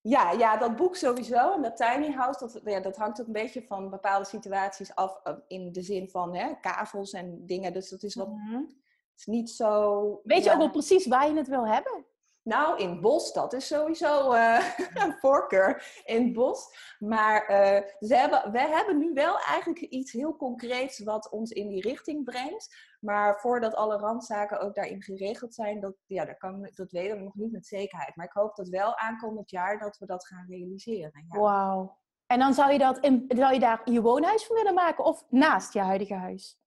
Ja, 0.00 0.30
ja, 0.30 0.56
dat 0.56 0.76
boek 0.76 0.96
sowieso. 0.96 1.52
En 1.52 1.62
dat 1.62 1.76
tiny 1.76 2.12
house, 2.12 2.38
dat, 2.38 2.60
ja, 2.64 2.80
dat 2.80 2.96
hangt 2.96 3.20
ook 3.20 3.26
een 3.26 3.32
beetje 3.32 3.62
van 3.62 3.90
bepaalde 3.90 4.24
situaties 4.24 4.94
af. 4.94 5.20
Eh, 5.22 5.34
in 5.46 5.72
de 5.72 5.82
zin 5.82 6.08
van 6.08 6.34
hè, 6.34 6.54
kavels 6.60 7.12
en 7.12 7.46
dingen. 7.46 7.72
Dus 7.72 7.88
dat 7.88 8.02
is 8.02 8.14
wat... 8.14 8.28
Mm 8.28 8.82
is 9.16 9.26
niet 9.26 9.50
zo... 9.50 10.20
Weet 10.24 10.44
je 10.44 10.52
ook 10.52 10.58
wel 10.58 10.70
precies 10.70 11.06
waar 11.06 11.28
je 11.28 11.36
het 11.36 11.48
wil 11.48 11.66
hebben? 11.66 12.04
Nou, 12.44 12.78
in 12.78 13.00
bos, 13.00 13.32
dat 13.32 13.52
is 13.52 13.66
sowieso 13.66 14.34
uh, 14.34 14.64
een 15.04 15.12
voorkeur 15.12 16.02
in 16.04 16.24
het 16.24 16.32
bos. 16.32 16.76
Maar 16.98 17.50
uh, 17.50 18.08
ze 18.08 18.16
hebben, 18.16 18.52
we 18.52 18.60
hebben 18.60 18.98
nu 18.98 19.12
wel 19.12 19.38
eigenlijk 19.38 19.80
iets 19.80 20.12
heel 20.12 20.36
concreets 20.36 20.98
wat 20.98 21.30
ons 21.30 21.50
in 21.50 21.68
die 21.68 21.80
richting 21.80 22.24
brengt. 22.24 22.76
Maar 23.00 23.40
voordat 23.40 23.74
alle 23.74 23.96
randzaken 23.96 24.60
ook 24.60 24.74
daarin 24.74 25.02
geregeld 25.02 25.54
zijn, 25.54 25.80
dat, 25.80 25.94
ja, 26.06 26.24
dat, 26.24 26.36
kan, 26.36 26.70
dat 26.74 26.90
weten 26.90 27.16
we 27.16 27.22
nog 27.22 27.34
niet 27.34 27.52
met 27.52 27.66
zekerheid. 27.66 28.16
Maar 28.16 28.26
ik 28.26 28.32
hoop 28.32 28.56
dat 28.56 28.68
wel 28.68 28.96
aankomend 28.96 29.50
jaar 29.50 29.78
dat 29.78 29.98
we 29.98 30.06
dat 30.06 30.26
gaan 30.26 30.46
realiseren. 30.48 31.24
Wauw. 31.28 31.98
En 32.26 32.38
dan 32.38 32.54
zou 32.54 32.72
je, 32.72 32.78
dat 32.78 32.98
zou 33.28 33.52
je 33.52 33.60
daar 33.60 33.90
je 33.90 34.00
woonhuis 34.00 34.46
van 34.46 34.56
willen 34.56 34.74
maken 34.74 35.04
of 35.04 35.24
naast 35.28 35.72
je 35.72 35.80
huidige 35.80 36.14
huis? 36.14 36.58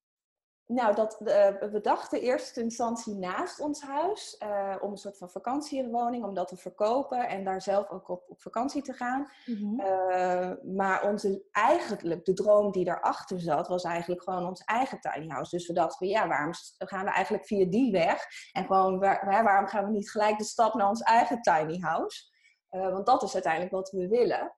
Nou, 0.68 0.96
dat, 0.96 1.18
uh, 1.22 1.28
we 1.72 1.80
dachten 1.82 2.22
eerste 2.22 2.62
instantie 2.62 3.16
naast 3.16 3.60
ons 3.60 3.82
huis. 3.82 4.42
Uh, 4.44 4.76
om 4.82 4.92
een 4.92 4.98
soort 4.98 5.18
van 5.18 5.30
vakantiewoning, 5.30 6.24
om 6.24 6.34
dat 6.34 6.48
te 6.48 6.58
verkopen 6.58 7.28
en 7.28 7.44
daar 7.44 7.62
zelf 7.62 7.90
ook 7.90 8.10
op, 8.10 8.24
op 8.28 8.42
vakantie 8.42 8.82
te 8.82 8.94
gaan. 8.94 9.32
Mm-hmm. 9.46 9.80
uh, 9.80 10.52
maar 10.76 11.04
onze, 11.04 11.44
eigenlijk, 11.52 12.26
de 12.26 12.34
droom 12.34 12.72
die 12.72 12.86
daarachter 12.86 13.40
zat, 13.40 13.68
was 13.68 13.84
eigenlijk 13.84 14.24
gewoon 14.24 14.48
ons 14.48 14.64
eigen 14.64 15.00
tiny 15.00 15.28
house. 15.28 15.56
Dus 15.56 15.68
we 15.68 15.74
dachten, 15.74 16.08
ja, 16.08 16.28
waarom 16.28 16.54
gaan 16.78 17.06
we 17.06 17.12
eigenlijk 17.12 17.46
via 17.46 17.66
die 17.66 17.92
weg? 17.92 18.26
En 18.52 18.66
gewoon, 18.66 19.00
waar, 19.00 19.44
waarom 19.44 19.68
gaan 19.68 19.86
we 19.86 19.92
niet 19.92 20.12
gelijk 20.12 20.38
de 20.38 20.44
stap 20.44 20.74
naar 20.74 20.90
ons 20.90 21.02
eigen 21.02 21.42
tiny 21.42 21.80
house? 21.80 22.36
want 22.70 23.06
dat 23.06 23.24
is 23.24 23.34
uiteindelijk 23.34 23.74
wat 23.74 23.90
we 23.90 24.08
willen. 24.08 24.57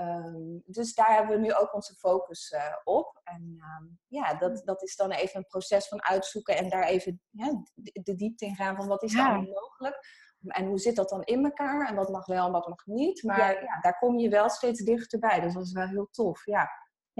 Um, 0.00 0.62
dus 0.66 0.94
daar 0.94 1.14
hebben 1.14 1.36
we 1.36 1.42
nu 1.42 1.54
ook 1.54 1.74
onze 1.74 1.94
focus 1.94 2.50
uh, 2.50 2.76
op. 2.84 3.20
En 3.24 3.42
um, 3.42 3.98
ja, 4.06 4.34
dat, 4.34 4.50
mm. 4.50 4.64
dat 4.64 4.82
is 4.82 4.96
dan 4.96 5.10
even 5.10 5.36
een 5.36 5.46
proces 5.46 5.88
van 5.88 6.02
uitzoeken 6.02 6.56
en 6.56 6.68
daar 6.68 6.84
even 6.84 7.20
ja, 7.30 7.62
de 7.92 8.14
diepte 8.14 8.44
in 8.46 8.54
gaan 8.54 8.76
van 8.76 8.86
wat 8.86 9.02
is 9.02 9.12
ja. 9.12 9.32
dan 9.32 9.48
mogelijk. 9.48 9.98
En 10.40 10.66
hoe 10.66 10.78
zit 10.78 10.96
dat 10.96 11.08
dan 11.08 11.22
in 11.22 11.44
elkaar? 11.44 11.88
En 11.88 11.94
wat 11.94 12.08
mag 12.08 12.26
wel 12.26 12.46
en 12.46 12.52
wat 12.52 12.68
mag 12.68 12.86
niet? 12.86 13.22
Maar 13.22 13.62
ja 13.64 13.80
daar 13.80 13.98
kom 13.98 14.18
je 14.18 14.28
wel 14.28 14.48
steeds 14.48 14.80
dichterbij. 14.80 15.40
Dus 15.40 15.54
dat 15.54 15.62
is 15.64 15.72
wel 15.72 15.86
heel 15.86 16.08
tof, 16.10 16.46
ja. 16.46 16.68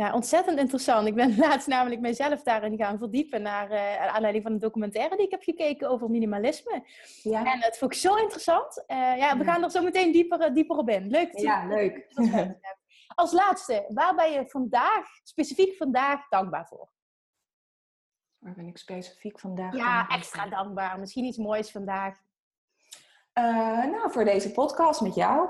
Ja, 0.00 0.12
ontzettend 0.12 0.58
interessant. 0.58 1.06
Ik 1.06 1.14
ben 1.14 1.36
laatst 1.46 1.66
namelijk 1.66 2.00
mezelf 2.00 2.42
daarin 2.42 2.76
gaan 2.76 2.98
verdiepen 2.98 3.42
naar 3.42 3.70
uh, 3.70 4.06
aanleiding 4.06 4.44
van 4.44 4.52
een 4.52 4.58
documentaire 4.58 5.16
die 5.16 5.24
ik 5.24 5.30
heb 5.30 5.42
gekeken 5.42 5.88
over 5.88 6.10
minimalisme. 6.10 6.84
Ja. 7.22 7.52
En 7.52 7.60
dat 7.60 7.78
vond 7.78 7.92
ik 7.92 7.98
zo 7.98 8.14
interessant. 8.14 8.84
Uh, 8.86 9.16
ja, 9.16 9.38
we 9.38 9.44
gaan 9.44 9.62
er 9.62 9.70
zo 9.70 9.82
meteen 9.82 10.12
dieper, 10.12 10.54
dieper 10.54 10.76
op 10.76 10.88
in. 10.88 11.10
Leuk. 11.10 11.38
Ja, 11.38 11.66
leuk. 11.66 12.06
Als 13.14 13.32
laatste, 13.32 13.84
waar 13.88 14.14
ben 14.14 14.32
je 14.32 14.48
vandaag, 14.48 15.06
specifiek 15.22 15.76
vandaag, 15.76 16.28
dankbaar 16.28 16.66
voor? 16.66 16.92
Waar 18.38 18.54
ben 18.54 18.66
ik 18.66 18.78
specifiek 18.78 19.40
vandaag? 19.40 19.76
Ja, 19.76 20.08
extra 20.08 20.46
dankbaar. 20.46 20.98
Misschien 20.98 21.24
iets 21.24 21.38
moois 21.38 21.70
vandaag. 21.70 22.18
Uh, 23.34 23.84
nou, 23.84 24.10
voor 24.10 24.24
deze 24.24 24.52
podcast 24.52 25.00
met 25.00 25.14
jou. 25.14 25.48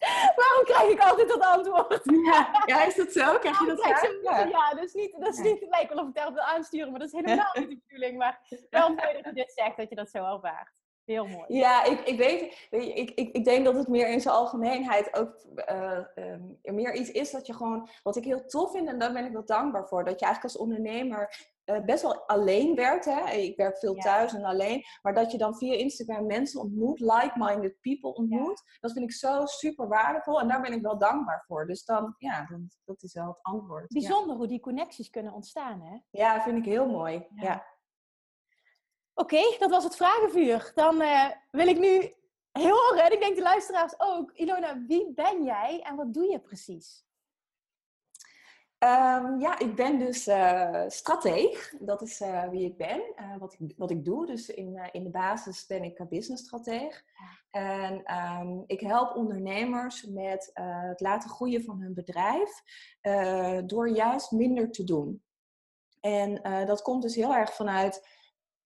Waarom 0.40 0.64
krijg 0.64 0.90
ik 0.90 1.00
altijd 1.00 1.28
dat 1.28 1.40
antwoord? 1.40 2.00
Ja, 2.24 2.62
ja 2.66 2.84
is 2.84 2.94
dat 2.94 3.12
zo? 3.12 3.38
Krijg 3.38 3.60
je 3.60 3.66
dat? 3.66 4.18
Ja. 4.22 4.38
ja, 4.38 4.74
dat 4.74 4.84
is 4.84 4.92
niet, 4.92 5.16
dat 5.18 5.34
is 5.34 5.38
niet, 5.38 5.60
het 5.60 5.68
lijkt 5.68 5.94
wel 5.94 6.02
of 6.02 6.08
ik 6.08 6.14
daarop 6.14 6.34
wil 6.34 6.42
aansturen, 6.42 6.90
maar 6.90 7.00
dat 7.00 7.12
is 7.12 7.20
helemaal 7.20 7.50
niet 7.54 7.68
de 7.68 7.78
bedoeling. 7.86 8.18
Maar 8.18 8.40
wel 8.70 8.88
mooi 8.94 9.12
dat 9.12 9.24
je 9.24 9.32
dit 9.32 9.52
zegt, 9.54 9.76
dat 9.76 9.88
je 9.88 9.94
dat 9.94 10.10
zo 10.10 10.34
ervaart. 10.34 10.78
Heel 11.04 11.26
mooi. 11.26 11.44
Ja, 11.48 11.84
ik, 11.84 12.00
ik 12.00 12.18
weet, 12.18 12.68
weet 12.70 12.98
ik, 12.98 13.10
ik, 13.10 13.32
ik 13.32 13.44
denk 13.44 13.64
dat 13.64 13.74
het 13.74 13.88
meer 13.88 14.08
in 14.08 14.20
zijn 14.20 14.34
algemeenheid 14.34 15.14
ook 15.14 15.44
uh, 15.70 15.98
meer 16.62 16.94
iets 16.94 17.10
is 17.10 17.30
dat 17.30 17.46
je 17.46 17.54
gewoon, 17.54 17.88
wat 18.02 18.16
ik 18.16 18.24
heel 18.24 18.46
tof 18.46 18.70
vind 18.70 18.88
en 18.88 18.98
daar 18.98 19.12
ben 19.12 19.24
ik 19.24 19.32
wel 19.32 19.44
dankbaar 19.44 19.88
voor, 19.88 20.04
dat 20.04 20.20
je 20.20 20.26
eigenlijk 20.26 20.54
als 20.54 20.62
ondernemer 20.62 21.48
uh, 21.74 21.84
best 21.84 22.02
wel 22.02 22.26
alleen 22.26 22.74
werkt. 22.74 23.04
Hè? 23.04 23.30
Ik 23.30 23.56
werk 23.56 23.78
veel 23.78 23.94
thuis 23.94 24.34
en 24.34 24.44
alleen. 24.44 24.84
Maar 25.02 25.14
dat 25.14 25.32
je 25.32 25.38
dan 25.38 25.56
via 25.56 25.74
Instagram 25.74 26.26
mensen 26.26 26.60
ontmoet, 26.60 27.00
like-minded 27.00 27.80
people 27.80 28.14
ontmoet. 28.14 28.62
Dat 28.80 28.92
vind 28.92 29.04
ik 29.04 29.12
zo 29.12 29.46
super 29.46 29.88
waardevol. 29.88 30.40
En 30.40 30.48
daar 30.48 30.60
ben 30.60 30.72
ik 30.72 30.82
wel 30.82 30.98
dankbaar 30.98 31.44
voor. 31.46 31.66
Dus 31.66 31.84
dan, 31.84 32.14
ja, 32.18 32.46
dan, 32.46 32.68
dat 32.84 33.02
is 33.02 33.14
wel 33.14 33.26
het 33.26 33.42
antwoord. 33.42 33.88
Bijzonder 33.88 34.36
hoe 34.36 34.46
die 34.46 34.60
connecties 34.60 35.10
kunnen 35.10 35.32
ontstaan, 35.32 35.82
hè? 35.82 35.98
Ja, 36.10 36.42
vind 36.42 36.58
ik 36.58 36.64
heel 36.64 36.88
mooi. 36.88 37.26
Ja. 37.34 37.66
Oké, 39.14 39.56
dat 39.58 39.70
was 39.70 39.84
het 39.84 39.96
vragenvuur. 39.96 40.72
Dan 40.74 41.02
uh, 41.02 41.30
wil 41.50 41.66
ik 41.66 41.78
nu 41.78 42.14
heel 42.52 42.76
horen, 42.76 43.12
ik 43.12 43.20
denk 43.20 43.36
de 43.36 43.42
luisteraars 43.42 43.94
ook. 43.98 44.32
Ilona, 44.32 44.84
wie 44.86 45.12
ben 45.14 45.44
jij 45.44 45.80
en 45.82 45.96
wat 45.96 46.14
doe 46.14 46.30
je 46.30 46.40
precies? 46.40 47.04
Um, 48.84 49.40
ja, 49.40 49.58
ik 49.58 49.74
ben 49.74 49.98
dus 49.98 50.28
uh, 50.28 50.84
strateeg. 50.86 51.74
Dat 51.80 52.02
is 52.02 52.20
uh, 52.20 52.48
wie 52.48 52.64
ik 52.64 52.76
ben, 52.76 53.02
uh, 53.16 53.36
wat, 53.38 53.56
ik, 53.58 53.74
wat 53.76 53.90
ik 53.90 54.04
doe. 54.04 54.26
Dus 54.26 54.48
in, 54.48 54.88
in 54.92 55.02
de 55.04 55.10
basis 55.10 55.66
ben 55.66 55.82
ik 55.82 56.08
businessstrateeg. 56.08 57.04
En 57.50 58.14
um, 58.16 58.64
ik 58.66 58.80
help 58.80 59.16
ondernemers 59.16 60.04
met 60.04 60.50
het 60.54 61.00
laten 61.00 61.30
groeien 61.30 61.64
van 61.64 61.80
hun 61.80 61.94
bedrijf 61.94 62.62
door 63.66 63.88
juist 63.88 64.30
minder 64.30 64.70
te 64.70 64.84
doen. 64.84 65.22
En 66.00 66.42
dat 66.66 66.82
komt 66.82 67.02
dus 67.02 67.14
heel 67.14 67.34
erg 67.34 67.54
vanuit 67.54 68.08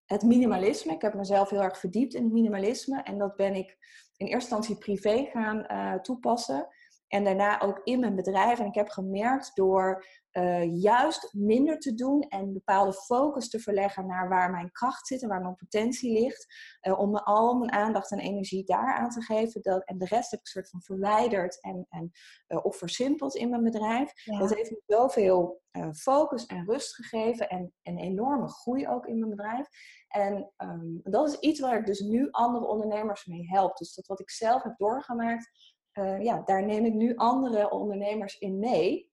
het 0.04 0.22
minimalisme. 0.22 0.92
Ik 0.92 1.02
heb 1.02 1.14
mezelf 1.14 1.50
heel 1.50 1.62
erg 1.62 1.78
verdiept 1.78 2.14
in 2.14 2.22
het 2.22 2.32
minimalisme. 2.32 3.02
En 3.02 3.18
dat 3.18 3.36
ben 3.36 3.54
ik 3.54 3.76
in 4.16 4.26
eerste 4.26 4.56
instantie 4.56 4.76
privé 4.76 5.28
gaan 5.32 5.66
toepassen. 6.02 6.68
En 7.08 7.24
daarna 7.24 7.60
ook 7.60 7.80
in 7.84 8.00
mijn 8.00 8.14
bedrijf. 8.14 8.58
En 8.58 8.66
ik 8.66 8.74
heb 8.74 8.88
gemerkt 8.88 9.50
door 9.54 10.06
uh, 10.32 10.80
juist 10.80 11.28
minder 11.32 11.78
te 11.78 11.94
doen 11.94 12.22
en 12.22 12.52
bepaalde 12.52 12.92
focus 12.92 13.50
te 13.50 13.60
verleggen 13.60 14.06
naar 14.06 14.28
waar 14.28 14.50
mijn 14.50 14.70
kracht 14.70 15.06
zit 15.06 15.22
en 15.22 15.28
waar 15.28 15.42
mijn 15.42 15.54
potentie 15.54 16.20
ligt. 16.20 16.46
Uh, 16.82 16.98
om 16.98 17.16
al 17.16 17.54
mijn 17.54 17.72
aandacht 17.72 18.10
en 18.10 18.18
energie 18.18 18.64
daar 18.64 18.94
aan 18.94 19.10
te 19.10 19.22
geven. 19.22 19.62
Dat, 19.62 19.84
en 19.84 19.98
de 19.98 20.06
rest 20.06 20.30
heb 20.30 20.40
ik 20.40 20.46
soort 20.46 20.70
van 20.70 20.82
verwijderd 20.82 21.60
en, 21.60 21.86
en, 21.88 22.10
uh, 22.48 22.64
of 22.64 22.76
versimpeld 22.76 23.34
in 23.34 23.50
mijn 23.50 23.62
bedrijf. 23.62 24.12
Dat 24.24 24.54
heeft 24.54 24.70
me 24.70 24.82
zoveel 24.86 25.62
focus 25.92 26.46
en 26.46 26.64
rust 26.64 26.94
gegeven 26.94 27.48
en 27.48 27.72
een 27.82 27.98
enorme 27.98 28.48
groei 28.48 28.88
ook 28.88 29.06
in 29.06 29.18
mijn 29.18 29.30
bedrijf. 29.30 29.68
En 30.08 30.52
um, 30.56 31.00
dat 31.02 31.28
is 31.28 31.38
iets 31.38 31.60
waar 31.60 31.78
ik 31.78 31.86
dus 31.86 32.00
nu 32.00 32.28
andere 32.30 32.66
ondernemers 32.66 33.26
mee 33.26 33.48
help. 33.48 33.76
Dus 33.76 33.94
dat 33.94 34.06
wat 34.06 34.20
ik 34.20 34.30
zelf 34.30 34.62
heb 34.62 34.76
doorgemaakt 34.76 35.73
uh, 35.98 36.22
ja, 36.22 36.42
daar 36.44 36.64
neem 36.64 36.84
ik 36.84 36.94
nu 36.94 37.16
andere 37.16 37.70
ondernemers 37.70 38.38
in 38.38 38.58
mee. 38.58 39.12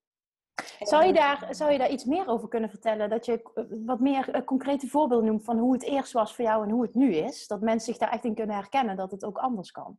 Zou 0.80 1.06
je, 1.06 1.14
daar, 1.14 1.48
zou 1.50 1.72
je 1.72 1.78
daar 1.78 1.92
iets 1.92 2.06
meer 2.06 2.28
over 2.28 2.48
kunnen 2.48 2.70
vertellen? 2.70 3.10
Dat 3.10 3.26
je 3.26 3.52
eh, 3.54 3.64
wat 3.86 4.00
meer 4.00 4.44
concrete 4.44 4.88
voorbeelden 4.88 5.28
noemt 5.28 5.44
van 5.44 5.58
hoe 5.58 5.74
het 5.74 5.84
eerst 5.84 6.12
was 6.12 6.36
voor 6.36 6.46
jou 6.46 6.64
en 6.64 6.70
hoe 6.70 6.82
het 6.82 6.94
nu 6.94 7.16
is? 7.16 7.48
Dat 7.48 7.62
mensen 7.62 7.94
zich 7.94 7.98
daar 7.98 8.12
echt 8.12 8.26
in 8.26 8.36
kunnen 8.36 8.56
herkennen 8.56 8.96
dat 8.96 9.12
het 9.12 9.26
ook 9.26 9.38
anders 9.38 9.72
kan. 9.72 9.98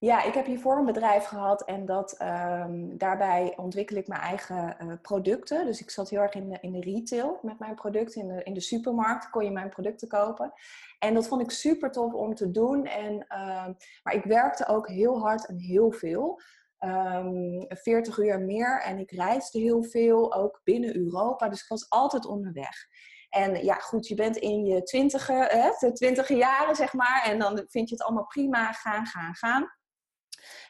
Ja, 0.00 0.22
ik 0.22 0.34
heb 0.34 0.46
hiervoor 0.46 0.78
een 0.78 0.84
bedrijf 0.84 1.24
gehad 1.24 1.64
en 1.64 1.86
dat, 1.86 2.20
um, 2.22 2.98
daarbij 2.98 3.52
ontwikkel 3.56 3.96
ik 3.96 4.08
mijn 4.08 4.20
eigen 4.20 4.76
uh, 4.82 4.92
producten. 5.02 5.66
Dus 5.66 5.80
ik 5.80 5.90
zat 5.90 6.10
heel 6.10 6.20
erg 6.20 6.34
in 6.34 6.48
de, 6.48 6.58
in 6.60 6.72
de 6.72 6.80
retail 6.80 7.38
met 7.42 7.58
mijn 7.58 7.74
producten. 7.74 8.20
In 8.20 8.28
de, 8.28 8.42
in 8.42 8.54
de 8.54 8.60
supermarkt 8.60 9.30
kon 9.30 9.44
je 9.44 9.50
mijn 9.50 9.68
producten 9.68 10.08
kopen. 10.08 10.52
En 10.98 11.14
dat 11.14 11.28
vond 11.28 11.42
ik 11.42 11.50
super 11.50 11.90
tof 11.90 12.12
om 12.12 12.34
te 12.34 12.50
doen. 12.50 12.86
En, 12.86 13.14
uh, 13.14 13.66
maar 14.02 14.14
ik 14.14 14.24
werkte 14.24 14.66
ook 14.66 14.88
heel 14.88 15.20
hard 15.20 15.46
en 15.46 15.58
heel 15.58 15.90
veel. 15.90 16.40
Um, 16.78 17.60
ehm, 17.60 17.76
40 17.76 18.18
uur 18.18 18.40
meer 18.40 18.82
en 18.82 18.98
ik 18.98 19.10
reisde 19.10 19.58
heel 19.58 19.82
veel, 19.82 20.34
ook 20.34 20.60
binnen 20.64 20.96
Europa. 20.96 21.48
Dus 21.48 21.62
ik 21.62 21.68
was 21.68 21.90
altijd 21.90 22.26
onderweg. 22.26 22.86
En 23.28 23.64
ja, 23.64 23.74
goed, 23.74 24.06
je 24.06 24.14
bent 24.14 24.36
in 24.36 24.64
je 24.64 24.82
twintiger, 24.82 25.48
de 25.78 25.92
twintige 25.92 26.34
jaren, 26.34 26.76
zeg 26.76 26.92
maar. 26.92 27.22
En 27.24 27.38
dan 27.38 27.64
vind 27.68 27.88
je 27.88 27.94
het 27.94 28.04
allemaal 28.04 28.26
prima, 28.26 28.72
gaan, 28.72 29.06
gaan, 29.06 29.34
gaan 29.34 29.78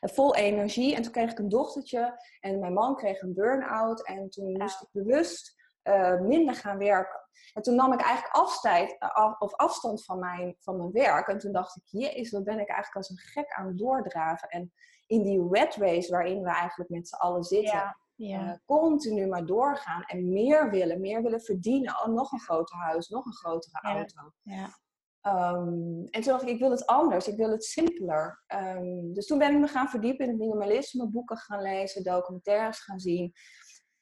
vol 0.00 0.34
energie. 0.34 0.94
En 0.94 1.02
toen 1.02 1.12
kreeg 1.12 1.30
ik 1.30 1.38
een 1.38 1.48
dochtertje 1.48 2.20
en 2.40 2.58
mijn 2.58 2.72
man 2.72 2.96
kreeg 2.96 3.20
een 3.20 3.34
burn-out. 3.34 4.06
En 4.06 4.30
toen 4.30 4.52
moest 4.52 4.82
ik 4.82 4.88
bewust 4.92 5.58
uh, 5.82 6.20
minder 6.20 6.54
gaan 6.54 6.78
werken. 6.78 7.20
En 7.52 7.62
toen 7.62 7.74
nam 7.74 7.92
ik 7.92 8.00
eigenlijk 8.00 8.34
afstijd, 8.34 8.96
af, 8.98 9.38
of 9.38 9.54
afstand 9.54 10.04
van 10.04 10.18
mijn, 10.18 10.56
van 10.58 10.76
mijn 10.76 10.92
werk. 10.92 11.28
En 11.28 11.38
toen 11.38 11.52
dacht 11.52 11.76
ik, 11.76 11.82
jezus, 11.84 12.30
wat 12.30 12.44
ben 12.44 12.58
ik 12.58 12.68
eigenlijk 12.68 12.96
als 12.96 13.10
een 13.10 13.16
gek 13.16 13.52
aan 13.52 13.66
het 13.66 13.78
doordraven. 13.78 14.48
En 14.48 14.72
in 15.06 15.22
die 15.22 15.48
red 15.50 15.74
race 15.74 16.10
waarin 16.10 16.42
we 16.42 16.50
eigenlijk 16.50 16.90
met 16.90 17.08
z'n 17.08 17.16
allen 17.16 17.42
zitten... 17.42 17.72
Ja. 17.72 17.98
Uh, 18.16 18.52
continu 18.64 19.26
maar 19.26 19.46
doorgaan 19.46 20.02
en 20.02 20.28
meer 20.28 20.70
willen, 20.70 21.00
meer 21.00 21.22
willen 21.22 21.40
verdienen. 21.40 22.00
Oh, 22.00 22.14
nog 22.14 22.32
een 22.32 22.40
groter 22.40 22.76
huis, 22.76 23.08
nog 23.08 23.26
een 23.26 23.34
grotere 23.34 23.80
auto. 23.80 24.32
Ja. 24.42 24.78
Um, 25.26 26.06
en 26.10 26.20
toen 26.22 26.32
dacht 26.32 26.42
ik, 26.42 26.48
ik 26.48 26.58
wil 26.58 26.70
het 26.70 26.86
anders, 26.86 27.28
ik 27.28 27.36
wil 27.36 27.50
het 27.50 27.64
simpeler. 27.64 28.44
Um, 28.54 29.12
dus 29.12 29.26
toen 29.26 29.38
ben 29.38 29.52
ik 29.52 29.58
me 29.58 29.66
gaan 29.66 29.88
verdiepen 29.88 30.24
in 30.24 30.30
het 30.30 30.40
minimalisme, 30.40 31.08
boeken 31.08 31.36
gaan 31.36 31.62
lezen, 31.62 32.02
documentaires 32.02 32.80
gaan 32.80 33.00
zien. 33.00 33.32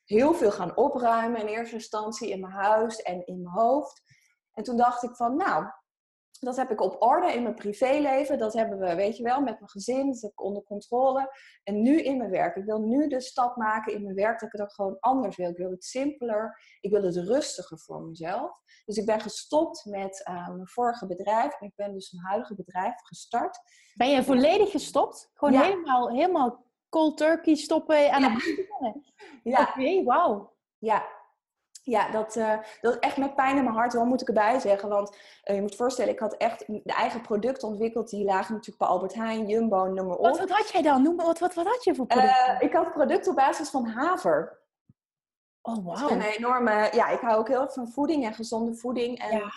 Heel 0.04 0.34
veel 0.34 0.50
gaan 0.50 0.76
opruimen 0.76 1.40
in 1.40 1.46
eerste 1.46 1.74
instantie 1.74 2.30
in 2.30 2.40
mijn 2.40 2.52
huis 2.52 3.02
en 3.02 3.26
in 3.26 3.42
mijn 3.42 3.54
hoofd. 3.54 4.02
En 4.52 4.64
toen 4.64 4.76
dacht 4.76 5.02
ik 5.02 5.16
van, 5.16 5.36
nou, 5.36 5.66
dat 6.40 6.56
heb 6.56 6.70
ik 6.70 6.80
op 6.80 7.02
orde 7.02 7.32
in 7.32 7.42
mijn 7.42 7.54
privéleven. 7.54 8.38
Dat 8.38 8.52
hebben 8.52 8.78
we, 8.78 8.94
weet 8.94 9.16
je 9.16 9.22
wel, 9.22 9.40
met 9.40 9.58
mijn 9.58 9.70
gezin. 9.70 10.06
Dat 10.06 10.22
heb 10.22 10.30
ik 10.30 10.42
onder 10.42 10.62
controle. 10.62 11.32
En 11.64 11.82
nu 11.82 12.02
in 12.02 12.16
mijn 12.16 12.30
werk. 12.30 12.56
Ik 12.56 12.64
wil 12.64 12.80
nu 12.80 13.08
de 13.08 13.20
stap 13.20 13.56
maken 13.56 13.92
in 13.92 14.02
mijn 14.02 14.14
werk 14.14 14.40
dat 14.40 14.52
ik 14.52 14.60
het 14.60 14.74
gewoon 14.74 14.96
anders 15.00 15.36
wil. 15.36 15.50
Ik 15.50 15.56
wil 15.56 15.70
het 15.70 15.84
simpeler. 15.84 16.60
Ik 16.80 16.90
wil 16.90 17.02
het 17.02 17.16
rustiger 17.16 17.78
voor 17.78 18.02
mezelf. 18.02 18.60
Dus 18.84 18.96
ik 18.96 19.06
ben 19.06 19.20
gestopt 19.20 19.84
met 19.84 20.28
uh, 20.28 20.48
mijn 20.48 20.68
vorige 20.68 21.06
bedrijf. 21.06 21.60
En 21.60 21.66
ik 21.66 21.74
ben 21.76 21.92
dus 21.92 22.12
een 22.12 22.24
huidige 22.24 22.54
bedrijf 22.54 22.94
gestart. 23.02 23.58
Ben 23.94 24.10
je 24.10 24.22
volledig 24.22 24.70
gestopt? 24.70 25.30
Gewoon 25.34 25.62
helemaal, 25.62 26.10
helemaal 26.10 26.64
cold 26.88 27.16
turkey 27.16 27.54
stoppen 27.54 28.12
aan 28.12 28.22
ja. 28.22 28.32
het 28.32 28.66
Ja. 29.42 29.60
Oké, 29.60 29.70
okay, 29.70 30.04
wauw. 30.04 30.56
Ja, 30.78 31.06
ja, 31.88 32.10
dat, 32.10 32.36
uh, 32.36 32.58
dat 32.80 32.98
echt 32.98 33.16
met 33.16 33.34
pijn 33.34 33.56
in 33.56 33.64
mijn 33.64 33.76
hart, 33.76 33.92
wel 33.92 34.04
moet 34.04 34.20
ik 34.20 34.28
erbij 34.28 34.58
zeggen. 34.58 34.88
Want 34.88 35.16
uh, 35.44 35.54
je 35.54 35.60
moet 35.60 35.76
voorstellen, 35.76 36.12
ik 36.12 36.18
had 36.18 36.36
echt 36.36 36.66
de 36.66 36.82
eigen 36.84 37.20
producten 37.20 37.68
ontwikkeld. 37.68 38.10
Die 38.10 38.24
lagen 38.24 38.52
natuurlijk 38.52 38.78
bij 38.78 38.88
Albert 38.88 39.14
Heijn, 39.14 39.46
Jumbo, 39.46 39.86
noem 39.86 40.06
maar 40.06 40.16
op. 40.16 40.24
Wat, 40.24 40.38
wat 40.38 40.50
had 40.50 40.70
jij 40.70 40.82
dan? 40.82 41.02
Noem, 41.02 41.16
wat, 41.16 41.38
wat, 41.38 41.54
wat 41.54 41.66
had 41.66 41.84
je 41.84 41.94
voor 41.94 42.06
producten? 42.06 42.54
Uh, 42.54 42.62
ik 42.62 42.72
had 42.72 42.92
producten 42.92 43.30
op 43.30 43.36
basis 43.36 43.70
van 43.70 43.86
haver. 43.86 44.66
Oh, 45.62 45.84
wow. 45.84 46.10
Een 46.10 46.20
enorme, 46.20 46.88
ja, 46.92 47.08
ik 47.08 47.20
hou 47.20 47.38
ook 47.38 47.48
heel 47.48 47.60
erg 47.60 47.72
van 47.72 47.88
voeding 47.88 48.24
en 48.24 48.34
gezonde 48.34 48.74
voeding. 48.74 49.18
En, 49.18 49.36
ja. 49.38 49.50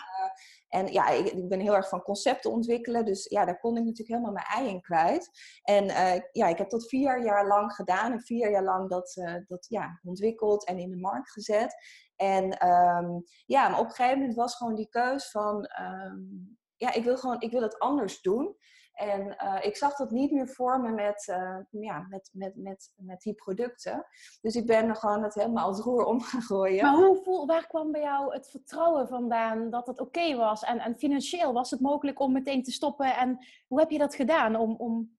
en 0.68 0.92
ja, 0.92 1.08
ik, 1.08 1.26
ik, 1.26 1.48
ben 1.48 1.60
heel 1.60 1.74
erg 1.74 1.88
van 1.88 2.02
concepten 2.02 2.50
ontwikkelen. 2.50 3.04
Dus 3.04 3.26
ja, 3.30 3.44
daar 3.44 3.58
kon 3.58 3.76
ik 3.76 3.84
natuurlijk 3.84 4.08
helemaal 4.08 4.32
mijn 4.32 4.46
ei 4.46 4.68
in 4.68 4.80
kwijt. 4.80 5.30
En 5.62 5.84
ja, 6.32 6.46
ik 6.46 6.58
heb 6.58 6.70
dat 6.70 6.88
vier 6.88 7.24
jaar 7.24 7.46
lang 7.46 7.72
gedaan. 7.72 8.12
En 8.12 8.20
vier 8.20 8.50
jaar 8.50 8.64
lang 8.64 8.90
dat, 8.90 9.22
dat 9.48 9.66
ja, 9.68 10.00
ontwikkeld 10.04 10.66
en 10.66 10.78
in 10.78 10.90
de 10.90 10.96
markt 10.96 11.30
gezet. 11.30 11.74
En 12.22 12.68
um, 12.68 13.24
ja, 13.46 13.68
maar 13.68 13.78
op 13.78 13.84
een 13.84 13.90
gegeven 13.90 14.18
moment 14.18 14.36
was 14.36 14.56
gewoon 14.56 14.74
die 14.74 14.88
keus 14.88 15.30
van, 15.30 15.68
um, 15.80 16.58
ja, 16.76 16.92
ik 16.92 17.04
wil 17.04 17.16
gewoon, 17.16 17.40
ik 17.40 17.50
wil 17.50 17.62
het 17.62 17.78
anders 17.78 18.20
doen. 18.20 18.56
En 18.92 19.36
uh, 19.44 19.58
ik 19.60 19.76
zag 19.76 19.96
dat 19.96 20.10
niet 20.10 20.30
meer 20.30 20.48
voor 20.48 20.80
me 20.80 20.90
met, 20.90 21.26
uh, 21.26 21.58
ja, 21.70 22.06
met, 22.08 22.30
met, 22.32 22.56
met, 22.56 22.92
met 22.96 23.20
die 23.20 23.34
producten. 23.34 24.06
Dus 24.40 24.54
ik 24.54 24.66
ben 24.66 24.88
er 24.88 24.96
gewoon 24.96 25.22
het 25.22 25.34
helemaal 25.34 25.66
als 25.66 25.80
roer 25.80 26.04
om 26.04 26.20
gaan 26.20 26.42
gooien. 26.42 26.82
Maar 26.82 27.06
hoe 27.06 27.22
voel, 27.22 27.46
waar 27.46 27.66
kwam 27.66 27.92
bij 27.92 28.00
jou 28.00 28.34
het 28.34 28.50
vertrouwen 28.50 29.08
vandaan 29.08 29.70
dat 29.70 29.86
het 29.86 30.00
oké 30.00 30.36
was? 30.36 30.62
En, 30.62 30.78
en 30.78 30.96
financieel 30.96 31.52
was 31.52 31.70
het 31.70 31.80
mogelijk 31.80 32.20
om 32.20 32.32
meteen 32.32 32.62
te 32.62 32.72
stoppen? 32.72 33.16
En 33.16 33.46
hoe 33.68 33.80
heb 33.80 33.90
je 33.90 33.98
dat 33.98 34.14
gedaan 34.14 34.56
om, 34.56 34.74
om 34.76 35.16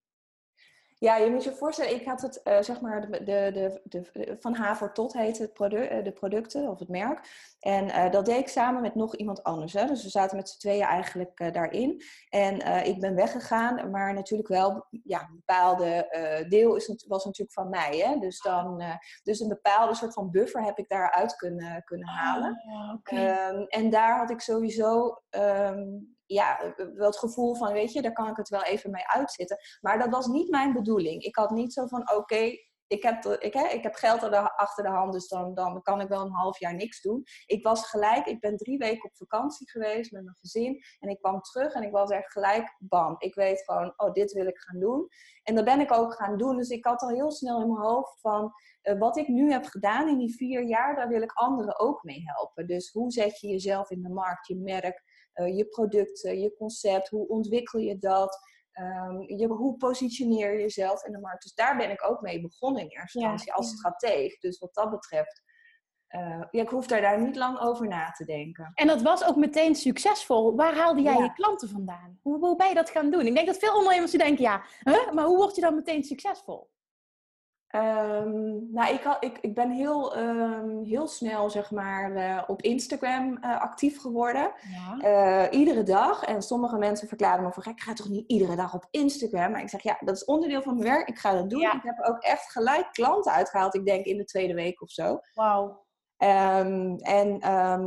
Ja, 1.04 1.16
je 1.16 1.32
moet 1.32 1.44
je 1.44 1.52
voorstellen, 1.52 1.96
ik 1.96 2.06
had 2.06 2.22
het, 2.22 2.42
uh, 2.44 2.62
zeg 2.62 2.82
maar, 2.82 3.02
de, 3.02 3.24
de, 3.24 3.52
de, 3.54 3.82
de, 4.14 4.36
van 4.40 4.54
Haver 4.56 4.94
tot 4.94 5.14
heet 5.14 5.38
het 5.38 5.54
product, 5.54 5.92
uh, 5.92 6.04
de 6.04 6.12
producten 6.12 6.70
of 6.70 6.80
het 6.80 6.90
merk. 6.90 7.20
En 7.60 7.86
uh, 7.86 8.12
dat 8.12 8.26
deed 8.26 8.40
ik 8.40 8.48
samen 8.48 8.82
met 8.82 8.96
nog 8.96 9.16
iemand 9.16 9.44
anders. 9.44 9.74
Hè? 9.74 9.86
Dus 9.86 10.04
we 10.04 10.10
zaten 10.10 10.38
met 10.38 10.50
z'n 10.50 10.60
tweeën 10.60 10.84
eigenlijk 10.84 11.54
daarin. 11.54 12.02
En 12.30 12.86
ik 12.86 13.00
ben 13.00 13.16
weggegaan, 13.16 13.90
maar 13.92 14.14
natuurlijk 14.14 14.50
wel, 14.50 14.86
ja, 15.04 15.22
een 15.22 15.44
bepaalde 15.46 16.08
deel 16.50 16.76
is, 16.76 17.06
was 17.08 17.26
natuurlijk 17.26 17.54
van 17.54 17.70
mij. 17.70 17.98
Hè? 17.98 18.20
Dus, 18.20 18.42
dan, 18.42 18.84
dus 19.24 19.40
een 19.40 19.48
bepaalde 19.48 19.96
soort 19.96 20.14
van 20.14 20.32
buffer 20.32 20.64
heb 20.64 20.78
ik 20.78 20.90
daaruit 20.90 21.36
kunnen, 21.36 21.84
kunnen 21.84 22.08
halen. 22.08 22.62
Oh, 22.68 22.94
okay. 22.94 23.50
um, 23.50 23.66
en 23.68 23.90
daar 23.90 24.18
had 24.18 24.30
ik 24.30 24.42
sowieso 24.42 25.22
um, 25.30 26.13
ja, 26.34 26.74
wel 26.76 27.08
het 27.08 27.18
gevoel 27.18 27.56
van, 27.56 27.74
weet 27.74 27.94
je, 27.94 28.02
daar 28.02 28.14
kan 28.14 28.30
ik 28.30 28.38
het 28.38 28.50
wel 28.50 28.64
even 28.64 28.92
mee 28.92 29.08
uitzitten. 29.08 29.58
Maar 29.82 30.00
dat 30.00 30.10
was 30.10 30.28
niet 30.28 30.50
mijn 30.50 30.74
bedoeling. 30.74 31.24
Ik 31.24 31.36
had 31.36 31.50
niet 31.50 31.74
zo 31.74 31.88
van, 31.88 32.12
oké, 32.12 32.52
ik, 32.94 33.04
heb, 33.04 33.26
ik, 33.26 33.54
hè, 33.54 33.68
ik 33.68 33.84
heb 33.84 33.94
geld 33.94 34.24
achter 34.56 34.84
de 34.84 34.90
hand, 34.90 35.14
dus 35.14 35.28
dan, 35.28 35.54
dan 35.54 35.82
kan 35.82 36.02
ik 36.02 36.08
wel 36.08 36.26
een 36.26 36.32
half 36.32 36.60
jaar 36.60 36.76
niks 36.76 37.02
doen. 37.02 37.24
Ik 37.46 37.64
was 37.64 37.90
gelijk, 37.90 38.26
ik 38.26 38.40
ben 38.40 38.58
drie 38.58 38.78
weken 38.78 39.04
op 39.04 39.16
vakantie 39.16 39.70
geweest 39.70 40.12
met 40.12 40.24
mijn 40.24 40.38
gezin. 40.40 40.84
En 41.00 41.10
ik 41.10 41.20
kwam 41.20 41.42
terug 41.42 41.74
en 41.74 41.84
ik 41.84 41.92
was 41.92 42.10
echt 42.10 42.32
gelijk, 42.32 42.76
bam. 42.80 43.16
Ik 43.18 43.36
weet 43.36 43.64
gewoon, 43.64 43.94
oh, 43.96 44.12
dit 44.12 44.32
wil 44.32 44.48
ik 44.48 44.58
gaan 44.58 44.80
doen. 44.80 45.08
En 45.44 45.56
dat 45.56 45.66
ben 45.66 45.80
ik 45.80 45.92
ook 45.92 46.14
gaan 46.14 46.38
doen. 46.38 46.58
Dus 46.58 46.70
ik 46.70 46.86
had 46.86 47.02
al 47.02 47.10
heel 47.10 47.32
snel 47.32 47.62
in 47.62 47.68
mijn 47.68 47.86
hoofd 47.86 48.20
van, 48.20 48.52
uh, 48.84 49.00
wat 49.00 49.18
ik 49.18 49.28
nu 49.28 49.52
heb 49.52 49.66
gedaan 49.66 50.08
in 50.08 50.18
die 50.18 50.36
vier 50.36 50.64
jaar, 50.64 50.96
daar 50.96 51.08
wil 51.08 51.22
ik 51.22 51.32
anderen 51.32 51.80
ook 51.80 52.04
mee 52.04 52.22
helpen. 52.26 52.68
Dus 52.68 52.92
hoe 52.92 53.12
zet 53.12 53.40
je 53.40 53.48
jezelf 53.48 53.90
in 53.90 54.02
de 54.02 54.10
markt, 54.10 54.48
je 54.48 54.56
merk, 54.56 55.04
uh, 55.36 55.58
je 55.58 55.66
producten, 55.66 56.40
je 56.40 56.56
concept, 56.56 57.10
hoe 57.10 57.28
ontwikkel 57.28 57.80
je 57.80 57.98
dat? 57.98 58.38
Um, 58.80 59.22
je, 59.22 59.48
hoe 59.48 59.78
positioneer 59.78 60.54
je 60.54 60.60
jezelf 60.60 61.06
in 61.06 61.12
de 61.12 61.20
markt? 61.20 61.44
Dus 61.44 61.54
daar 61.54 61.78
ben 61.78 61.92
ik 61.92 62.10
ook 62.10 62.22
mee 62.22 62.42
begonnen 62.42 62.82
in 62.82 62.90
eerste 62.90 63.20
instantie 63.20 63.48
ja, 63.48 63.54
als 63.54 63.70
ja. 63.70 63.76
strateeg. 63.76 64.40
Dus 64.40 64.60
wat 64.60 64.74
dat 64.74 64.90
betreft, 64.90 65.42
uh, 66.10 66.44
ja, 66.52 66.62
ik 66.62 66.70
hoef 66.70 66.88
daar 66.88 67.22
niet 67.22 67.36
lang 67.36 67.60
over 67.60 67.88
na 67.88 68.12
te 68.12 68.26
denken. 68.26 68.72
En 68.74 68.88
dat 68.88 69.02
was 69.02 69.26
ook 69.26 69.36
meteen 69.36 69.76
succesvol. 69.76 70.56
Waar 70.56 70.76
haalde 70.76 71.02
jij 71.02 71.18
ja. 71.18 71.24
je 71.24 71.34
klanten 71.34 71.70
vandaan? 71.70 72.20
Hoe, 72.22 72.40
hoe 72.40 72.56
ben 72.56 72.68
je 72.68 72.74
dat 72.74 72.90
gaan 72.90 73.12
doen? 73.12 73.26
Ik 73.26 73.36
denk 73.36 73.48
dat 73.48 73.58
veel 73.58 73.76
ondernemers 73.76 74.12
denken, 74.12 74.44
ja, 74.44 74.64
maar 75.14 75.26
hoe 75.26 75.38
word 75.38 75.56
je 75.56 75.62
dan 75.62 75.76
meteen 75.76 76.04
succesvol? 76.04 76.70
Um, 77.76 78.68
nou, 78.72 78.94
ik, 78.94 79.04
had, 79.04 79.24
ik, 79.24 79.38
ik 79.42 79.56
ben 79.56 79.72
heel, 79.72 80.18
um, 80.18 80.84
heel 80.84 81.08
snel 81.08 81.50
zeg 81.50 81.72
maar, 81.72 82.12
uh, 82.12 82.44
op 82.48 82.62
Instagram 82.62 83.38
uh, 83.42 83.62
actief 83.62 84.02
geworden. 84.02 84.52
Ja. 84.72 85.46
Uh, 85.52 85.60
iedere 85.60 85.84
dag. 85.84 86.24
En 86.24 86.42
sommige 86.42 86.78
mensen 86.78 87.08
verklaren 87.08 87.44
me 87.44 87.52
van, 87.52 87.74
ik 87.74 87.82
ga 87.82 87.94
toch 87.94 88.10
niet 88.10 88.30
iedere 88.30 88.56
dag 88.56 88.74
op 88.74 88.88
Instagram? 88.92 89.52
Maar 89.52 89.62
ik 89.62 89.70
zeg, 89.70 89.84
ja, 89.84 89.98
dat 90.00 90.16
is 90.16 90.26
onderdeel 90.26 90.62
van 90.62 90.78
mijn 90.78 90.90
werk. 90.90 91.08
Ik 91.08 91.18
ga 91.18 91.34
dat 91.34 91.50
doen. 91.50 91.60
Ja. 91.60 91.74
Ik 91.74 91.84
heb 91.84 92.00
ook 92.02 92.20
echt 92.20 92.52
gelijk 92.52 92.88
klanten 92.92 93.32
uitgehaald. 93.32 93.76
Ik 93.76 93.86
denk 93.86 94.06
in 94.06 94.18
de 94.18 94.26
tweede 94.26 94.54
week 94.54 94.82
of 94.82 94.90
zo. 94.90 95.20
Wauw. 95.34 95.82
Um, 96.18 96.98
en, 96.98 97.40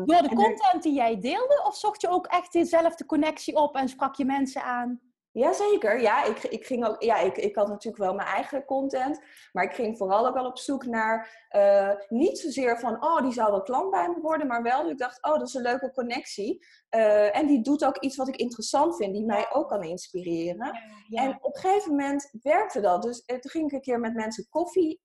Door 0.05 0.23
de 0.23 0.29
content 0.29 0.75
er... 0.75 0.81
die 0.81 0.95
jij 0.95 1.21
deelde? 1.21 1.63
Of 1.67 1.77
zocht 1.77 2.01
je 2.01 2.09
ook 2.09 2.27
echt 2.27 2.53
dezelfde 2.53 3.07
connectie 3.07 3.57
op 3.57 3.77
en 3.77 3.89
sprak 3.89 4.15
je 4.15 4.25
mensen 4.25 4.63
aan? 4.63 5.01
Jazeker, 5.39 6.01
ja. 6.01 6.25
Ik, 6.25 6.43
ik, 6.43 6.67
ging 6.67 6.87
ook, 6.87 7.03
ja 7.03 7.19
ik, 7.19 7.37
ik 7.37 7.57
had 7.57 7.69
natuurlijk 7.69 8.03
wel 8.03 8.15
mijn 8.15 8.29
eigen 8.29 8.65
content. 8.65 9.21
Maar 9.53 9.65
ik 9.65 9.73
ging 9.73 9.97
vooral 9.97 10.27
ook 10.27 10.35
wel 10.35 10.47
op 10.47 10.59
zoek 10.59 10.87
naar... 10.87 11.45
Uh, 11.57 11.91
niet 12.09 12.39
zozeer 12.39 12.79
van, 12.79 13.05
oh, 13.05 13.23
die 13.23 13.33
zou 13.33 13.51
wel 13.51 13.63
klant 13.63 13.91
bij 13.91 14.09
me 14.09 14.21
worden. 14.21 14.47
Maar 14.47 14.63
wel 14.63 14.83
dat 14.83 14.91
ik 14.91 14.99
dacht, 14.99 15.23
oh, 15.23 15.39
dat 15.39 15.49
is 15.49 15.55
een 15.55 15.63
leuke 15.63 15.91
connectie. 15.91 16.67
Uh, 16.91 17.37
en 17.37 17.47
die 17.47 17.63
doet 17.63 17.85
ook 17.85 17.99
iets 17.99 18.17
wat 18.17 18.29
ik 18.29 18.37
interessant 18.37 18.97
vind. 18.97 19.15
Die 19.15 19.25
mij 19.25 19.47
ook 19.53 19.69
kan 19.69 19.83
inspireren. 19.83 20.67
Ja, 20.67 20.83
ja. 21.09 21.23
En 21.23 21.39
op 21.41 21.55
een 21.55 21.61
gegeven 21.61 21.91
moment 21.91 22.31
werkte 22.43 22.81
dat. 22.81 23.03
Dus 23.03 23.23
uh, 23.27 23.39
toen 23.39 23.51
ging 23.51 23.67
ik 23.67 23.73
een 23.73 23.81
keer 23.81 24.01
met 24.01 24.15
mensen 24.15 24.47
koffie, 24.49 25.01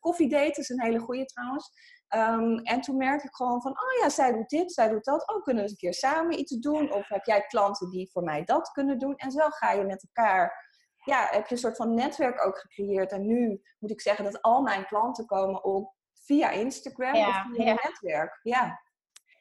koffie 0.00 0.28
daten. 0.28 0.46
Dat 0.46 0.58
is 0.58 0.68
een 0.68 0.82
hele 0.82 0.98
goede 0.98 1.24
trouwens. 1.24 1.70
Um, 2.14 2.58
en 2.58 2.80
toen 2.80 2.96
merkte 2.96 3.26
ik 3.26 3.34
gewoon 3.34 3.62
van, 3.62 3.70
oh 3.70 4.02
ja, 4.02 4.08
zij 4.08 4.32
doet 4.32 4.48
dit, 4.48 4.72
zij 4.72 4.88
doet 4.88 5.04
dat. 5.04 5.28
Oh, 5.28 5.42
kunnen 5.42 5.62
we 5.62 5.68
eens 5.68 5.70
een 5.70 5.76
keer 5.76 5.94
samen 5.94 6.38
iets 6.38 6.52
doen? 6.52 6.92
Of 6.92 7.08
heb 7.08 7.24
jij 7.24 7.46
klanten 7.46 7.90
die 7.90 8.10
voor 8.10 8.22
mij 8.22 8.44
dat 8.44 8.70
kunnen 8.70 8.98
doen? 8.98 9.16
En 9.16 9.30
zo 9.30 9.48
ga 9.48 9.72
je 9.72 9.84
met 9.84 10.02
elkaar, 10.02 10.68
ja, 11.04 11.28
heb 11.30 11.46
je 11.46 11.54
een 11.54 11.60
soort 11.60 11.76
van 11.76 11.94
netwerk 11.94 12.46
ook 12.46 12.58
gecreëerd. 12.58 13.12
En 13.12 13.26
nu 13.26 13.62
moet 13.78 13.90
ik 13.90 14.00
zeggen 14.00 14.24
dat 14.24 14.42
al 14.42 14.62
mijn 14.62 14.86
klanten 14.86 15.26
komen 15.26 15.64
ook 15.64 15.94
via 16.12 16.50
Instagram 16.50 17.14
ja, 17.14 17.28
of 17.28 17.56
via 17.56 17.64
ja. 17.64 17.78
netwerk. 17.82 18.40
Ja. 18.42 18.80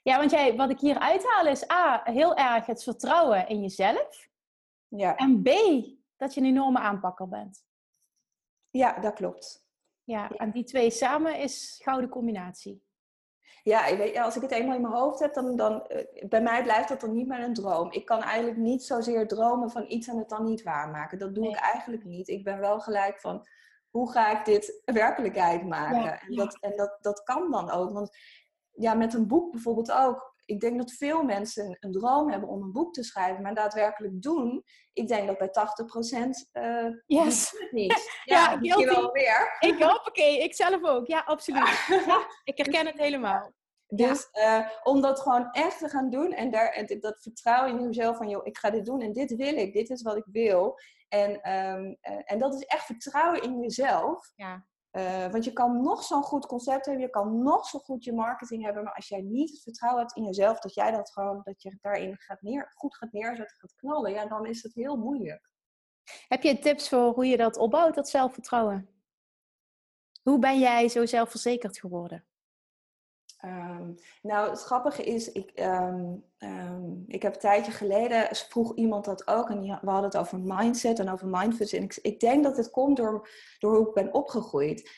ja, 0.04 0.18
want 0.18 0.32
jij, 0.32 0.56
wat 0.56 0.70
ik 0.70 0.80
hier 0.80 1.00
uithaal 1.00 1.46
is 1.46 1.72
A, 1.72 2.02
heel 2.04 2.36
erg 2.36 2.66
het 2.66 2.84
vertrouwen 2.84 3.48
in 3.48 3.62
jezelf. 3.62 4.28
Ja. 4.88 5.16
En 5.16 5.42
B, 5.42 5.50
dat 6.18 6.34
je 6.34 6.42
een 6.42 6.48
enorme 6.48 6.80
aanpakker 6.80 7.28
bent. 7.28 7.64
Ja, 8.70 9.00
dat 9.00 9.14
klopt. 9.14 9.68
Ja, 10.10 10.30
en 10.30 10.52
die 10.52 10.64
twee 10.64 10.92
samen 10.92 11.38
is 11.38 11.80
gouden 11.84 12.10
combinatie. 12.10 12.84
Ja, 13.64 13.86
ik 13.86 13.98
weet, 13.98 14.18
als 14.18 14.36
ik 14.36 14.42
het 14.42 14.52
eenmaal 14.52 14.76
in 14.76 14.82
mijn 14.82 14.94
hoofd 14.94 15.20
heb, 15.20 15.34
dan, 15.34 15.56
dan 15.56 15.86
uh, 15.90 16.30
bij 16.30 16.42
mij 16.42 16.64
blijft 16.64 16.90
dat 16.90 17.02
dan 17.02 17.14
niet 17.14 17.28
meer 17.28 17.40
een 17.40 17.54
droom. 17.54 17.92
Ik 17.92 18.06
kan 18.06 18.22
eigenlijk 18.22 18.58
niet 18.58 18.84
zozeer 18.84 19.28
dromen 19.28 19.72
van 19.72 19.86
iets 19.88 20.08
en 20.08 20.18
het 20.18 20.30
dan 20.30 20.44
niet 20.44 20.64
waarmaken. 20.64 21.20
Dat 21.20 21.36
doe 21.36 21.44
nee. 21.44 21.54
ik 21.54 21.60
eigenlijk 21.60 22.06
niet. 22.06 22.28
Ik 22.28 22.44
ben 22.44 22.60
wel 22.60 22.80
gelijk 22.80 23.20
van, 23.20 23.48
hoe 23.90 24.12
ga 24.12 24.40
ik 24.40 24.46
dit 24.46 24.82
werkelijkheid 24.86 25.68
maken? 25.68 26.04
Ja, 26.04 26.22
en, 26.22 26.36
dat, 26.36 26.58
en 26.60 26.76
dat, 26.76 26.98
dat 27.02 27.24
kan 27.24 27.52
dan 27.52 27.70
ook. 27.70 27.94
Want 27.94 28.18
ja, 28.72 28.94
met 28.94 29.14
een 29.14 29.28
boek 29.28 29.52
bijvoorbeeld 29.52 29.92
ook 29.92 30.36
ik 30.50 30.60
denk 30.60 30.78
dat 30.78 30.92
veel 30.92 31.24
mensen 31.24 31.78
een 31.80 31.92
droom 31.92 32.30
hebben 32.30 32.50
om 32.50 32.62
een 32.62 32.72
boek 32.72 32.94
te 32.94 33.04
schrijven, 33.04 33.42
maar 33.42 33.54
daadwerkelijk 33.54 34.22
doen, 34.22 34.64
ik 34.94 35.08
denk 35.08 35.28
dat 35.28 35.38
bij 35.38 35.50
80% 36.18 36.28
uh, 36.54 36.96
yes. 37.06 37.52
niet. 37.72 37.94
Ja, 38.24 38.58
ja 38.62 38.78
ik 38.78 38.90
wel 38.90 39.12
weer. 39.12 39.58
Ik 39.60 39.84
hoop, 39.84 40.08
oké, 40.08 40.22
ik 40.24 40.56
zelf 40.56 40.84
ook. 40.84 41.08
Ja, 41.08 41.20
absoluut. 41.26 41.86
Ja, 42.08 42.28
ik 42.44 42.58
herken 42.58 42.86
het 42.86 42.98
helemaal. 42.98 43.54
Dus 43.88 44.28
ja. 44.32 44.60
uh, 44.60 44.70
om 44.84 45.02
dat 45.02 45.20
gewoon 45.20 45.52
echt 45.52 45.80
te 45.80 45.90
gaan 45.90 46.10
doen 46.10 46.32
en, 46.34 46.52
daar, 46.52 46.70
en 46.70 47.00
dat 47.00 47.22
vertrouwen 47.22 47.80
in 47.80 47.86
jezelf 47.86 48.18
van, 48.18 48.30
joh, 48.30 48.46
ik 48.46 48.58
ga 48.58 48.70
dit 48.70 48.86
doen 48.86 49.02
en 49.02 49.14
dit 49.14 49.36
wil 49.36 49.56
ik, 49.58 49.74
dit 49.74 49.90
is 49.90 50.02
wat 50.02 50.18
ik 50.18 50.26
wil. 50.32 50.80
En, 51.08 51.52
um, 51.54 51.98
uh, 52.10 52.22
en 52.26 52.40
dat 52.40 52.54
is 52.54 52.64
echt 52.64 52.86
vertrouwen 52.86 53.42
in 53.42 53.60
jezelf. 53.60 54.32
Ja. 54.36 54.68
Uh, 54.92 55.28
want 55.28 55.44
je 55.44 55.54
kan 55.54 55.82
nog 55.82 56.04
zo'n 56.04 56.24
goed 56.24 56.46
concept 56.46 56.86
hebben, 56.86 57.04
je 57.04 57.10
kan 57.10 57.44
nog 57.44 57.66
zo 57.66 57.80
goed 57.80 58.04
je 58.04 58.14
marketing 58.14 58.64
hebben, 58.64 58.84
maar 58.84 58.94
als 58.96 59.08
jij 59.08 59.22
niet 59.22 59.52
het 59.52 59.62
vertrouwen 59.62 60.02
hebt 60.02 60.16
in 60.16 60.24
jezelf, 60.24 60.60
dat 60.60 60.74
jij 60.74 60.92
dat 60.92 61.12
gewoon, 61.12 61.42
dat 61.44 61.62
je 61.62 61.78
daarin 61.82 62.18
gaat 62.18 62.42
neer, 62.42 62.72
goed 62.76 62.96
gaat 62.96 63.12
neerzetten, 63.12 63.58
gaat 63.58 63.76
knallen, 63.76 64.12
ja, 64.12 64.26
dan 64.26 64.46
is 64.46 64.64
het 64.64 64.74
heel 64.74 64.98
moeilijk. 64.98 65.50
Heb 66.28 66.44
je 66.44 66.60
tips 66.60 66.90
voor 66.90 67.14
hoe 67.14 67.26
je 67.26 67.38
dat 67.38 67.58
opbouwt, 67.58 67.96
dat 67.96 68.10
zelfvertrouwen? 68.10 68.90
Hoe 70.24 70.40
ben 70.40 70.60
jij 70.60 70.90
zo 70.90 71.06
zelfverzekerd 71.06 71.80
geworden? 71.80 72.29
Um, 73.46 73.96
nou, 74.22 74.50
het 74.50 74.62
grappige 74.62 75.04
is, 75.04 75.32
ik, 75.32 75.52
um, 75.60 76.24
um, 76.38 77.04
ik 77.08 77.22
heb 77.22 77.34
een 77.34 77.40
tijdje 77.40 77.72
geleden, 77.72 78.28
vroeg 78.36 78.76
iemand 78.76 79.06
dat 79.06 79.28
ook, 79.28 79.50
en 79.50 79.62
we 79.62 79.90
hadden 79.90 80.04
het 80.04 80.18
over 80.18 80.40
mindset 80.40 81.00
en 81.00 81.10
over 81.10 81.28
mindfulness. 81.28 81.74
En 81.74 81.84
ik, 81.84 82.00
ik 82.02 82.20
denk 82.20 82.44
dat 82.44 82.58
het 82.58 82.70
komt 82.70 82.98
door, 82.98 83.30
door 83.60 83.76
hoe 83.76 83.88
ik 83.88 83.94
ben 83.94 84.14
opgegroeid. 84.14 84.92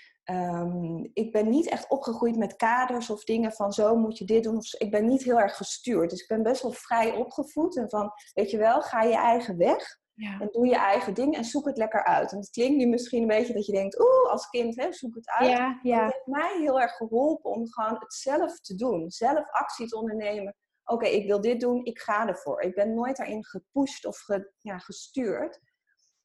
ik 1.14 1.32
ben 1.32 1.50
niet 1.50 1.70
echt 1.70 1.90
opgegroeid 1.90 2.38
met 2.38 2.56
kaders 2.56 3.10
of 3.10 3.24
dingen 3.24 3.52
van 3.52 3.72
zo 3.72 3.96
moet 3.96 4.18
je 4.18 4.26
dit 4.26 4.44
doen. 4.44 4.58
Of, 4.58 4.74
ik 4.74 4.92
ben 4.92 5.06
niet 5.06 5.24
heel 5.24 5.40
erg 5.40 5.58
gestuurd. 5.58 6.10
Dus 6.10 6.22
ik 6.22 6.28
ben 6.28 6.44
best 6.44 6.62
wel 6.62 6.72
vrij 6.72 7.16
opgevoed. 7.16 7.78
En 7.78 7.90
van, 7.90 8.12
weet 8.34 8.52
je 8.52 8.58
wel, 8.58 8.82
ga 8.82 9.02
je 9.02 9.16
eigen 9.16 9.58
weg. 9.58 10.00
Ja. 10.22 10.40
En 10.40 10.48
doe 10.52 10.68
je 10.68 10.76
eigen 10.76 11.14
ding 11.14 11.36
en 11.36 11.44
zoek 11.44 11.66
het 11.66 11.78
lekker 11.78 12.04
uit. 12.04 12.32
En 12.32 12.38
het 12.38 12.50
klinkt 12.50 12.78
nu 12.78 12.86
misschien 12.86 13.22
een 13.22 13.28
beetje 13.28 13.54
dat 13.54 13.66
je 13.66 13.72
denkt, 13.72 14.00
oeh, 14.00 14.32
als 14.32 14.50
kind, 14.50 14.76
hè, 14.76 14.94
zoek 14.94 15.16
het 15.16 15.30
uit. 15.30 15.50
Ja, 15.50 15.80
ja. 15.82 16.04
Het 16.04 16.14
heeft 16.14 16.26
mij 16.26 16.58
heel 16.60 16.82
erg 16.82 16.92
geholpen 16.92 17.52
om 17.52 17.68
gewoon 17.68 18.00
het 18.00 18.14
zelf 18.14 18.60
te 18.60 18.76
doen. 18.76 19.10
Zelf 19.10 19.50
actie 19.52 19.88
te 19.88 19.98
ondernemen. 19.98 20.56
Oké, 20.84 20.94
okay, 20.94 21.12
ik 21.12 21.28
wil 21.28 21.42
dit 21.42 21.60
doen, 21.60 21.86
ik 21.86 22.00
ga 22.00 22.28
ervoor. 22.28 22.62
Ik 22.62 22.76
ben 22.76 22.94
nooit 22.94 23.18
daarin 23.18 23.46
gepusht 23.46 24.06
of 24.06 24.18
ge, 24.18 24.52
ja, 24.58 24.78
gestuurd. 24.78 25.60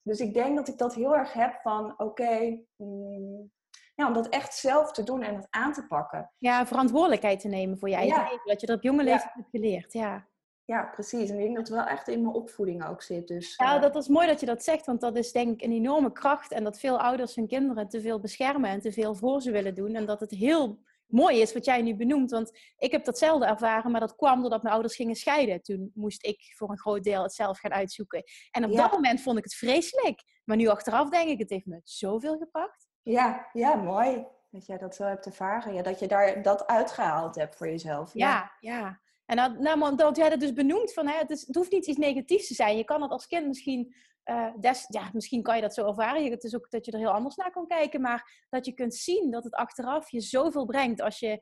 Dus 0.01 0.19
ik 0.19 0.33
denk 0.33 0.55
dat 0.55 0.67
ik 0.67 0.77
dat 0.77 0.95
heel 0.95 1.15
erg 1.15 1.33
heb 1.33 1.59
van, 1.61 1.91
oké, 1.91 2.03
okay, 2.03 2.65
mm, 2.75 3.51
ja, 3.95 4.07
om 4.07 4.13
dat 4.13 4.29
echt 4.29 4.53
zelf 4.53 4.91
te 4.91 5.03
doen 5.03 5.23
en 5.23 5.35
het 5.35 5.47
aan 5.49 5.73
te 5.73 5.87
pakken. 5.87 6.31
Ja, 6.37 6.65
verantwoordelijkheid 6.65 7.39
te 7.39 7.47
nemen 7.47 7.77
voor 7.77 7.89
je 7.89 7.95
eigen 7.95 8.23
leven. 8.23 8.45
Dat 8.45 8.61
je 8.61 8.67
dat 8.67 8.77
op 8.77 8.83
jonge 8.83 9.03
leeftijd 9.03 9.33
hebt 9.33 9.49
geleerd, 9.49 9.93
ja. 9.93 10.27
Ja, 10.67 10.83
precies. 10.83 11.29
En 11.29 11.35
ik 11.35 11.43
denk 11.43 11.55
dat 11.55 11.67
het 11.67 11.77
wel 11.77 11.85
echt 11.85 12.07
in 12.07 12.21
mijn 12.21 12.33
opvoeding 12.35 12.85
ook 12.85 13.01
zit. 13.01 13.27
Dus, 13.27 13.55
ja, 13.55 13.75
uh... 13.75 13.81
dat 13.81 13.95
is 13.95 14.07
mooi 14.07 14.27
dat 14.27 14.39
je 14.39 14.45
dat 14.45 14.63
zegt, 14.63 14.85
want 14.85 15.01
dat 15.01 15.15
is 15.15 15.31
denk 15.31 15.53
ik 15.53 15.61
een 15.61 15.71
enorme 15.71 16.11
kracht. 16.11 16.51
En 16.51 16.63
dat 16.63 16.79
veel 16.79 16.99
ouders 16.99 17.35
hun 17.35 17.47
kinderen 17.47 17.89
te 17.89 18.01
veel 18.01 18.19
beschermen 18.19 18.69
en 18.69 18.79
te 18.79 18.91
veel 18.91 19.15
voor 19.15 19.41
ze 19.41 19.51
willen 19.51 19.75
doen. 19.75 19.95
En 19.95 20.05
dat 20.05 20.19
het 20.19 20.31
heel 20.31 20.79
mooi 21.05 21.41
is 21.41 21.53
wat 21.53 21.65
jij 21.65 21.81
nu 21.81 21.95
benoemt. 21.95 22.31
Want 22.31 22.59
ik 22.77 22.91
heb 22.91 23.05
datzelfde 23.05 23.45
ervaren, 23.45 23.91
maar 23.91 23.99
dat 23.99 24.15
kwam 24.15 24.41
doordat 24.41 24.61
mijn 24.61 24.73
ouders 24.73 24.95
gingen 24.95 25.15
scheiden. 25.15 25.61
Toen 25.61 25.91
moest 25.93 26.25
ik 26.25 26.53
voor 26.55 26.69
een 26.69 26.79
groot 26.79 27.03
deel 27.03 27.23
het 27.23 27.33
zelf 27.33 27.59
gaan 27.59 27.73
uitzoeken. 27.73 28.23
En 28.51 28.65
op 28.65 28.71
ja. 28.71 28.77
dat 28.77 28.91
moment 28.91 29.21
vond 29.21 29.37
ik 29.37 29.43
het 29.43 29.55
vreselijk. 29.55 30.23
Maar 30.43 30.57
nu 30.57 30.67
achteraf 30.67 31.09
denk 31.09 31.29
ik, 31.29 31.39
het 31.39 31.49
heeft 31.49 31.65
me 31.65 31.81
zoveel 31.83 32.37
gebracht. 32.37 32.87
Ja, 33.01 33.49
ja, 33.53 33.75
mooi. 33.75 34.25
Dat 34.49 34.65
jij 34.65 34.77
dat 34.77 34.95
zo 34.95 35.03
hebt 35.03 35.25
ervaren. 35.25 35.73
Ja, 35.73 35.81
dat 35.81 35.99
je 35.99 36.07
daar 36.07 36.41
dat 36.41 36.67
uitgehaald 36.67 37.35
hebt 37.35 37.55
voor 37.55 37.67
jezelf. 37.67 38.13
Ja, 38.13 38.51
ja. 38.59 38.77
ja. 38.79 38.99
En 39.27 39.35
dat, 39.35 39.59
nou, 39.59 39.95
dat 39.95 40.17
jij 40.17 40.29
dat 40.29 40.39
dus 40.39 40.53
benoemt, 40.53 40.93
van, 40.93 41.07
hè, 41.07 41.17
het, 41.17 41.29
is, 41.29 41.47
het 41.47 41.55
hoeft 41.55 41.71
niet 41.71 41.85
iets 41.85 41.97
negatiefs 41.97 42.47
te 42.47 42.53
zijn. 42.53 42.77
Je 42.77 42.83
kan 42.83 43.01
het 43.01 43.11
als 43.11 43.27
kind 43.27 43.47
misschien 43.47 43.95
uh, 44.25 44.53
des, 44.59 44.85
ja, 44.87 45.09
misschien 45.13 45.41
kan 45.41 45.55
je 45.55 45.61
dat 45.61 45.73
zo 45.73 45.87
ervaren. 45.87 46.31
Het 46.31 46.43
is 46.43 46.55
ook 46.55 46.69
dat 46.69 46.85
je 46.85 46.91
er 46.91 46.99
heel 46.99 47.11
anders 47.11 47.35
naar 47.35 47.51
kan 47.51 47.67
kijken. 47.67 48.01
Maar 48.01 48.45
dat 48.49 48.65
je 48.65 48.73
kunt 48.73 48.95
zien 48.95 49.31
dat 49.31 49.43
het 49.43 49.53
achteraf 49.53 50.11
je 50.11 50.21
zoveel 50.21 50.65
brengt 50.65 51.01
als 51.01 51.19
je 51.19 51.41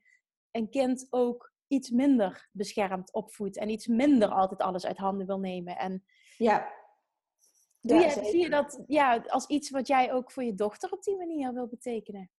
een 0.51 0.69
kind 0.69 1.07
ook 1.09 1.53
iets 1.67 1.89
minder 1.89 2.49
beschermd 2.51 3.13
opvoedt. 3.13 3.57
En 3.57 3.69
iets 3.69 3.87
minder 3.87 4.29
altijd 4.29 4.61
alles 4.61 4.85
uit 4.85 4.97
handen 4.97 5.27
wil 5.27 5.39
nemen. 5.39 5.77
En 5.77 6.05
ja. 6.37 6.73
Doe 7.81 7.99
je, 7.99 8.09
zie 8.09 8.41
je 8.41 8.49
dat 8.49 8.83
ja, 8.87 9.23
als 9.27 9.47
iets 9.47 9.69
wat 9.69 9.87
jij 9.87 10.13
ook 10.13 10.31
voor 10.31 10.43
je 10.43 10.55
dochter 10.55 10.91
op 10.91 11.03
die 11.03 11.17
manier 11.17 11.53
wil 11.53 11.67
betekenen? 11.67 12.31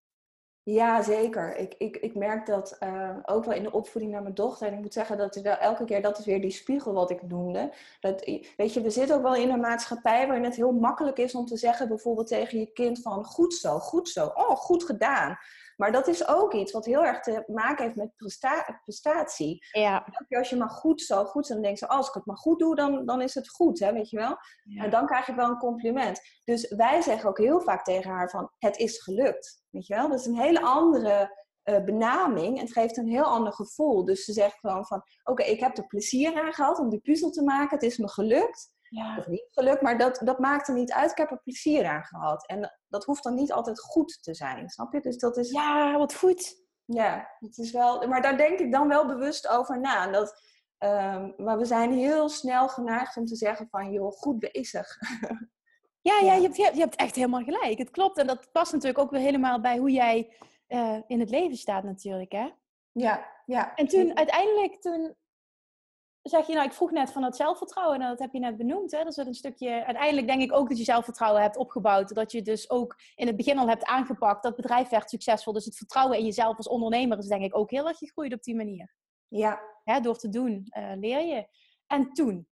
Ja, 0.69 1.01
zeker. 1.01 1.55
Ik, 1.55 1.75
ik, 1.77 1.97
ik 1.97 2.15
merk 2.15 2.45
dat 2.45 2.77
uh, 2.83 3.17
ook 3.25 3.45
wel 3.45 3.53
in 3.53 3.63
de 3.63 3.71
opvoeding 3.71 4.13
naar 4.13 4.21
mijn 4.21 4.33
dochter. 4.33 4.67
En 4.67 4.73
ik 4.73 4.79
moet 4.79 4.93
zeggen 4.93 5.17
dat 5.17 5.35
wel 5.35 5.55
elke 5.55 5.85
keer, 5.85 6.01
dat 6.01 6.19
is 6.19 6.25
weer 6.25 6.41
die 6.41 6.51
spiegel 6.51 6.93
wat 6.93 7.11
ik 7.11 7.21
noemde. 7.21 7.73
Dat, 7.99 8.25
weet 8.57 8.73
je, 8.73 8.81
we 8.81 8.89
zitten 8.89 9.15
ook 9.15 9.21
wel 9.21 9.35
in 9.35 9.49
een 9.49 9.59
maatschappij 9.59 10.25
waarin 10.25 10.43
het 10.43 10.55
heel 10.55 10.71
makkelijk 10.71 11.17
is 11.17 11.35
om 11.35 11.45
te 11.45 11.57
zeggen, 11.57 11.87
bijvoorbeeld 11.87 12.27
tegen 12.27 12.59
je 12.59 12.71
kind 12.71 13.01
van 13.01 13.23
goed 13.25 13.53
zo, 13.53 13.79
goed 13.79 14.09
zo, 14.09 14.25
oh, 14.25 14.55
goed 14.55 14.83
gedaan. 14.83 15.37
Maar 15.77 15.91
dat 15.91 16.07
is 16.07 16.27
ook 16.27 16.53
iets 16.53 16.71
wat 16.71 16.85
heel 16.85 17.05
erg 17.05 17.19
te 17.19 17.43
maken 17.47 17.83
heeft 17.83 17.95
met 17.95 18.15
prestatie. 18.83 19.65
Ja. 19.71 20.07
Als 20.29 20.49
je 20.49 20.55
maar 20.55 20.69
goed 20.69 21.01
zo, 21.01 21.25
goed 21.25 21.47
zo, 21.47 21.53
dan 21.53 21.63
denk 21.63 21.77
ze, 21.77 21.87
als 21.87 22.07
ik 22.07 22.13
het 22.13 22.25
maar 22.25 22.37
goed 22.37 22.59
doe, 22.59 22.75
dan, 22.75 23.05
dan 23.05 23.21
is 23.21 23.33
het 23.33 23.49
goed, 23.49 23.79
hè, 23.79 23.93
weet 23.93 24.09
je 24.09 24.17
wel. 24.17 24.37
En 24.77 24.89
dan 24.89 25.05
krijg 25.05 25.25
je 25.25 25.35
wel 25.35 25.49
een 25.49 25.57
compliment. 25.57 26.21
Dus 26.43 26.67
wij 26.67 27.01
zeggen 27.01 27.29
ook 27.29 27.37
heel 27.37 27.61
vaak 27.61 27.83
tegen 27.83 28.11
haar 28.11 28.29
van, 28.29 28.51
het 28.57 28.77
is 28.77 29.03
gelukt. 29.03 29.65
Weet 29.77 29.87
je 29.87 29.95
wel, 29.95 30.09
dat 30.09 30.19
is 30.19 30.25
een 30.25 30.39
hele 30.39 30.61
andere 30.61 31.43
uh, 31.63 31.83
benaming. 31.83 32.55
En 32.57 32.63
het 32.63 32.73
geeft 32.73 32.97
een 32.97 33.07
heel 33.07 33.23
ander 33.23 33.53
gevoel. 33.53 34.05
Dus 34.05 34.25
ze 34.25 34.33
zegt 34.33 34.59
gewoon 34.59 34.85
van, 34.85 35.03
oké, 35.23 35.43
ik 35.43 35.59
heb 35.59 35.77
er 35.77 35.87
plezier 35.87 36.41
aan 36.41 36.53
gehad 36.53 36.79
om 36.79 36.89
die 36.89 36.99
puzzel 36.99 37.29
te 37.29 37.43
maken. 37.43 37.77
Het 37.77 37.83
is 37.83 37.97
me 37.97 38.09
gelukt. 38.09 38.75
Ja. 38.89 39.17
Of 39.17 39.27
niet 39.27 39.47
gelukt, 39.51 39.81
maar 39.81 39.97
dat, 39.97 40.21
dat 40.23 40.39
maakt 40.39 40.67
er 40.67 40.73
niet 40.73 40.91
uit. 40.91 41.11
Ik 41.11 41.17
heb 41.17 41.31
er 41.31 41.41
plezier 41.41 41.85
aan 41.85 42.03
gehad. 42.03 42.47
En 42.47 42.79
dat 42.87 43.03
hoeft 43.03 43.23
dan 43.23 43.33
niet 43.33 43.51
altijd 43.51 43.79
goed 43.79 44.23
te 44.23 44.33
zijn, 44.33 44.69
snap 44.69 44.93
je? 44.93 45.01
Dus 45.01 45.17
dat 45.17 45.37
is... 45.37 45.51
Ja, 45.51 45.97
wat 45.97 46.15
goed. 46.15 46.65
Ja, 46.85 47.27
het 47.39 47.57
is 47.57 47.71
wel... 47.71 48.07
Maar 48.07 48.21
daar 48.21 48.37
denk 48.37 48.59
ik 48.59 48.71
dan 48.71 48.87
wel 48.87 49.07
bewust 49.07 49.47
over 49.47 49.79
na. 49.79 50.07
Dat, 50.07 50.41
um, 50.79 51.33
maar 51.37 51.57
we 51.57 51.65
zijn 51.65 51.91
heel 51.91 52.29
snel 52.29 52.69
geneigd 52.69 53.17
om 53.17 53.25
te 53.25 53.35
zeggen 53.35 53.67
van, 53.69 53.91
joh, 53.91 54.11
goed 54.11 54.39
bezig. 54.39 54.87
Ja, 56.07 56.19
ja, 56.19 56.33
je, 56.33 56.41
hebt, 56.41 56.55
je 56.55 56.79
hebt 56.79 56.95
echt 56.95 57.15
helemaal 57.15 57.43
gelijk. 57.43 57.77
Het 57.77 57.89
klopt. 57.89 58.17
En 58.17 58.27
dat 58.27 58.51
past 58.51 58.71
natuurlijk 58.71 58.99
ook 58.99 59.11
weer 59.11 59.21
helemaal 59.21 59.61
bij 59.61 59.77
hoe 59.77 59.91
jij 59.91 60.33
uh, 60.67 60.97
in 61.07 61.19
het 61.19 61.29
leven 61.29 61.57
staat 61.57 61.83
natuurlijk, 61.83 62.31
hè? 62.31 62.49
Ja, 62.91 63.27
ja. 63.45 63.75
En 63.75 63.87
toen 63.87 64.17
uiteindelijk, 64.17 64.81
toen 64.81 65.15
zeg 66.21 66.47
je, 66.47 66.53
nou, 66.53 66.65
ik 66.65 66.73
vroeg 66.73 66.91
net 66.91 67.11
van 67.11 67.21
dat 67.21 67.35
zelfvertrouwen, 67.35 68.01
en 68.01 68.07
dat 68.07 68.19
heb 68.19 68.33
je 68.33 68.39
net 68.39 68.57
benoemd. 68.57 68.91
Hè? 68.91 69.03
Dat 69.03 69.17
is 69.17 69.25
een 69.25 69.33
stukje, 69.33 69.85
uiteindelijk 69.85 70.27
denk 70.27 70.41
ik 70.41 70.53
ook 70.53 70.69
dat 70.69 70.77
je 70.77 70.83
zelfvertrouwen 70.83 71.41
hebt 71.41 71.57
opgebouwd. 71.57 72.15
Dat 72.15 72.31
je 72.31 72.41
dus 72.41 72.69
ook 72.69 72.99
in 73.15 73.27
het 73.27 73.35
begin 73.35 73.57
al 73.57 73.67
hebt 73.67 73.85
aangepakt. 73.85 74.43
Dat 74.43 74.55
bedrijf 74.55 74.89
werd 74.89 75.09
succesvol. 75.09 75.53
Dus 75.53 75.65
het 75.65 75.77
vertrouwen 75.77 76.17
in 76.17 76.25
jezelf 76.25 76.57
als 76.57 76.67
ondernemer 76.67 77.17
is 77.17 77.27
denk 77.27 77.43
ik 77.43 77.57
ook 77.57 77.71
heel 77.71 77.87
erg 77.87 77.97
gegroeid 77.97 78.33
op 78.33 78.43
die 78.43 78.55
manier. 78.55 78.95
Ja. 79.27 79.61
Hè, 79.83 79.99
door 79.99 80.17
te 80.17 80.29
doen 80.29 80.67
uh, 80.77 80.91
leer 80.95 81.25
je. 81.25 81.47
En 81.87 82.13
toen, 82.13 82.47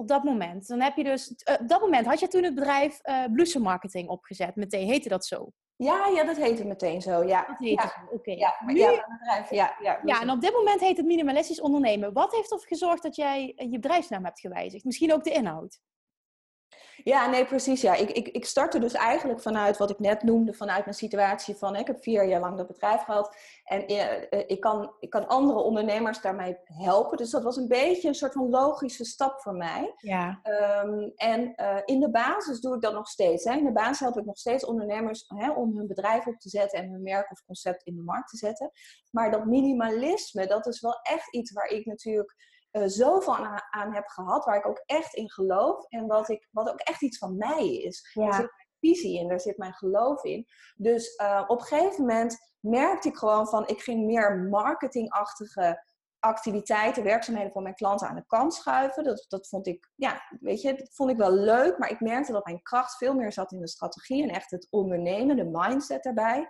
op 0.00 0.08
dat 0.08 0.24
moment, 0.24 0.66
dan 0.66 0.80
heb 0.80 0.96
je 0.96 1.04
dus, 1.04 1.30
uh, 1.30 1.54
op 1.60 1.68
dat 1.68 1.80
moment 1.80 2.06
had 2.06 2.20
je 2.20 2.28
toen 2.28 2.42
het 2.42 2.54
bedrijf 2.54 3.00
uh, 3.02 3.24
bloesemmarketing 3.32 4.08
opgezet. 4.08 4.56
Meteen 4.56 4.86
heette 4.86 5.08
dat 5.08 5.26
zo. 5.26 5.50
Ja, 5.76 6.06
ja, 6.06 6.24
dat 6.24 6.36
heet 6.36 6.58
het 6.58 6.66
meteen 6.66 7.02
zo. 7.02 7.24
Ja, 7.24 7.44
dat 7.46 7.58
heet 7.58 7.82
ja. 7.82 8.08
Oké. 8.10 8.30
Ja, 8.30 8.54
nu... 8.66 8.74
ja, 8.74 9.06
bedrijf, 9.18 9.50
ja, 9.50 9.76
ja, 9.82 10.00
ja, 10.04 10.20
en 10.20 10.30
op 10.30 10.40
dit 10.40 10.52
moment 10.52 10.80
heet 10.80 10.96
het 10.96 11.06
minimalistisch 11.06 11.60
ondernemen. 11.60 12.12
Wat 12.12 12.32
heeft 12.32 12.52
ervoor 12.52 12.68
gezorgd 12.68 13.02
dat 13.02 13.16
jij 13.16 13.52
je 13.56 13.78
bedrijfsnaam 13.78 14.24
hebt 14.24 14.40
gewijzigd? 14.40 14.84
Misschien 14.84 15.12
ook 15.12 15.24
de 15.24 15.30
inhoud. 15.30 15.80
Ja, 17.04 17.30
nee, 17.30 17.46
precies. 17.46 17.80
Ja. 17.80 17.94
Ik, 17.94 18.10
ik, 18.10 18.28
ik 18.28 18.44
startte 18.44 18.78
dus 18.78 18.92
eigenlijk 18.92 19.40
vanuit 19.40 19.76
wat 19.76 19.90
ik 19.90 19.98
net 19.98 20.22
noemde, 20.22 20.52
vanuit 20.52 20.84
mijn 20.84 20.96
situatie 20.96 21.54
van 21.54 21.76
ik 21.76 21.86
heb 21.86 22.02
vier 22.02 22.24
jaar 22.24 22.40
lang 22.40 22.56
dat 22.56 22.66
bedrijf 22.66 23.02
gehad 23.02 23.36
en 23.64 23.92
uh, 23.92 24.42
ik, 24.46 24.60
kan, 24.60 24.92
ik 24.98 25.10
kan 25.10 25.28
andere 25.28 25.58
ondernemers 25.58 26.20
daarmee 26.20 26.56
helpen. 26.64 27.16
Dus 27.16 27.30
dat 27.30 27.42
was 27.42 27.56
een 27.56 27.68
beetje 27.68 28.08
een 28.08 28.14
soort 28.14 28.32
van 28.32 28.48
logische 28.48 29.04
stap 29.04 29.40
voor 29.40 29.54
mij. 29.54 29.94
Ja. 29.96 30.40
Um, 30.84 31.12
en 31.16 31.52
uh, 31.56 31.76
in 31.84 32.00
de 32.00 32.10
basis 32.10 32.60
doe 32.60 32.74
ik 32.74 32.80
dat 32.80 32.92
nog 32.92 33.08
steeds. 33.08 33.44
Hè. 33.44 33.56
In 33.56 33.64
de 33.64 33.72
basis 33.72 34.00
help 34.00 34.18
ik 34.18 34.24
nog 34.24 34.38
steeds 34.38 34.64
ondernemers 34.64 35.24
hè, 35.26 35.50
om 35.50 35.76
hun 35.76 35.86
bedrijf 35.86 36.26
op 36.26 36.38
te 36.38 36.48
zetten 36.48 36.78
en 36.78 36.90
hun 36.90 37.02
merk 37.02 37.30
of 37.30 37.42
concept 37.44 37.82
in 37.82 37.96
de 37.96 38.02
markt 38.02 38.30
te 38.30 38.36
zetten. 38.36 38.70
Maar 39.10 39.30
dat 39.30 39.44
minimalisme, 39.44 40.46
dat 40.46 40.66
is 40.66 40.80
wel 40.80 40.98
echt 41.02 41.34
iets 41.34 41.52
waar 41.52 41.68
ik 41.68 41.86
natuurlijk 41.86 42.48
uh, 42.72 42.82
zoveel 42.86 43.36
aan, 43.36 43.62
aan, 43.70 43.94
heb 43.94 44.06
gehad, 44.06 44.44
waar 44.44 44.56
ik 44.56 44.66
ook 44.66 44.82
echt 44.86 45.14
in 45.14 45.30
geloof 45.30 45.84
en 45.88 46.06
wat, 46.06 46.28
ik, 46.28 46.48
wat 46.50 46.68
ook 46.70 46.80
echt 46.80 47.02
iets 47.02 47.18
van 47.18 47.36
mij 47.36 47.76
is. 47.76 48.10
Ja. 48.12 48.26
Er 48.26 48.32
zit 48.32 48.52
mijn 48.56 48.68
visie 48.80 49.18
in, 49.18 49.28
daar 49.28 49.40
zit 49.40 49.58
mijn 49.58 49.74
geloof 49.74 50.24
in. 50.24 50.46
Dus 50.76 51.18
uh, 51.20 51.44
op 51.46 51.60
een 51.60 51.66
gegeven 51.66 52.00
moment 52.00 52.36
merkte 52.60 53.08
ik 53.08 53.16
gewoon 53.16 53.48
van, 53.48 53.68
ik 53.68 53.80
ging 53.80 54.06
meer 54.06 54.38
marketingachtige 54.38 55.88
activiteiten, 56.18 57.02
werkzaamheden 57.02 57.52
van 57.52 57.62
mijn 57.62 57.74
klanten 57.74 58.08
aan 58.08 58.14
de 58.14 58.26
kant 58.26 58.54
schuiven. 58.54 59.04
Dat, 59.04 59.24
dat 59.28 59.48
vond 59.48 59.66
ik, 59.66 59.90
ja, 59.94 60.20
weet 60.40 60.60
je, 60.60 60.74
dat 60.74 60.94
vond 60.94 61.10
ik 61.10 61.16
wel 61.16 61.32
leuk, 61.32 61.78
maar 61.78 61.90
ik 61.90 62.00
merkte 62.00 62.32
dat 62.32 62.44
mijn 62.44 62.62
kracht 62.62 62.96
veel 62.96 63.14
meer 63.14 63.32
zat 63.32 63.52
in 63.52 63.60
de 63.60 63.68
strategie 63.68 64.22
en 64.22 64.28
echt 64.28 64.50
het 64.50 64.66
ondernemen, 64.70 65.36
de 65.36 65.50
mindset 65.52 66.02
daarbij. 66.02 66.48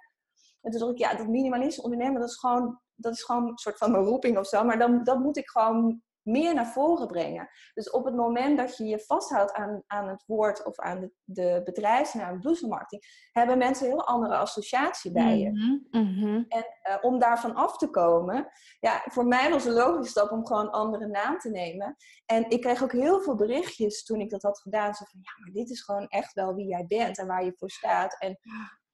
En 0.61 0.71
toen 0.71 0.81
dacht 0.81 0.93
ik, 0.93 0.99
ja, 0.99 1.15
dat 1.15 1.29
minimalistische 1.29 1.83
ondernemen, 1.83 2.21
dat 2.21 2.31
is 2.31 2.39
gewoon, 2.39 2.81
dat 2.95 3.13
is 3.13 3.23
gewoon 3.23 3.49
een 3.49 3.59
soort 3.59 3.79
van 3.79 3.91
mijn 3.91 4.05
roeping 4.05 4.39
of 4.39 4.47
zo. 4.47 4.65
Maar 4.65 4.79
dan, 4.79 5.05
dat 5.05 5.19
moet 5.19 5.37
ik 5.37 5.51
gewoon 5.51 6.03
meer 6.23 6.55
naar 6.55 6.67
voren 6.67 7.07
brengen. 7.07 7.49
Dus 7.75 7.91
op 7.91 8.05
het 8.05 8.15
moment 8.15 8.59
dat 8.59 8.77
je 8.77 8.85
je 8.85 8.99
vasthoudt 8.99 9.53
aan, 9.53 9.83
aan 9.87 10.09
het 10.09 10.25
woord 10.27 10.65
of 10.65 10.79
aan 10.79 11.01
de, 11.01 11.13
de 11.25 11.61
bedrijfsnaam 11.65 12.41
bloesemmarketing, 12.41 13.03
hebben 13.33 13.59
mensen 13.59 13.87
een 13.87 13.93
heel 13.93 14.07
andere 14.07 14.37
associatie 14.37 15.13
bij 15.13 15.39
je. 15.39 15.51
Mm 15.51 15.89
-hmm. 15.91 16.45
En 16.49 16.65
uh, 16.91 16.97
om 17.01 17.19
daarvan 17.19 17.55
af 17.55 17.77
te 17.77 17.91
komen, 17.91 18.49
ja, 18.81 19.03
voor 19.05 19.27
mij 19.27 19.51
was 19.51 19.65
een 19.65 19.73
logische 19.73 20.11
stap 20.11 20.31
om 20.31 20.47
gewoon 20.47 20.65
een 20.65 20.71
andere 20.71 21.07
naam 21.07 21.39
te 21.39 21.51
nemen. 21.51 21.97
En 22.27 22.51
ik 22.51 22.61
kreeg 22.61 22.83
ook 22.83 22.93
heel 22.93 23.21
veel 23.21 23.35
berichtjes 23.35 24.05
toen 24.05 24.21
ik 24.21 24.31
dat 24.31 24.43
had 24.43 24.61
gedaan. 24.61 24.95
Zo 24.95 25.05
van, 25.05 25.21
ja, 25.23 25.45
maar 25.45 25.53
dit 25.53 25.71
is 25.71 25.83
gewoon 25.83 26.07
echt 26.07 26.33
wel 26.33 26.55
wie 26.55 26.67
jij 26.67 26.85
bent 26.87 27.19
en 27.19 27.27
waar 27.27 27.45
je 27.45 27.55
voor 27.57 27.71
staat. 27.71 28.17
En 28.19 28.39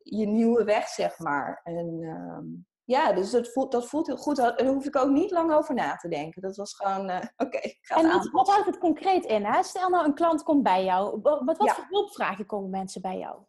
je 0.02 0.26
nieuwe 0.26 0.64
weg, 0.64 0.88
zeg 0.88 1.18
maar. 1.18 1.60
En 1.62 2.00
uh, 2.00 2.62
ja, 2.86 3.12
dus 3.12 3.30
dat 3.30 3.52
voelt, 3.52 3.72
dat 3.72 3.88
voelt 3.88 4.06
heel 4.06 4.16
goed. 4.16 4.36
Daar 4.36 4.64
hoef 4.64 4.84
ik 4.84 4.96
ook 4.96 5.10
niet 5.10 5.30
lang 5.30 5.52
over 5.52 5.74
na 5.74 5.96
te 5.96 6.08
denken. 6.08 6.42
Dat 6.42 6.56
was 6.56 6.74
gewoon, 6.74 7.10
uh, 7.10 7.16
oké, 7.36 7.56
okay, 7.56 7.78
En 7.82 8.08
wat, 8.08 8.30
wat 8.30 8.48
houdt 8.48 8.66
het 8.66 8.78
concreet 8.78 9.24
in? 9.24 9.44
Hè? 9.44 9.62
Stel 9.62 9.88
nou, 9.88 10.04
een 10.04 10.14
klant 10.14 10.42
komt 10.42 10.62
bij 10.62 10.84
jou. 10.84 11.20
Wat 11.22 11.62
ja. 11.62 11.74
voor 11.74 11.86
hulpvragen 11.88 12.46
komen 12.46 12.70
mensen 12.70 13.00
bij 13.00 13.18
jou? 13.18 13.42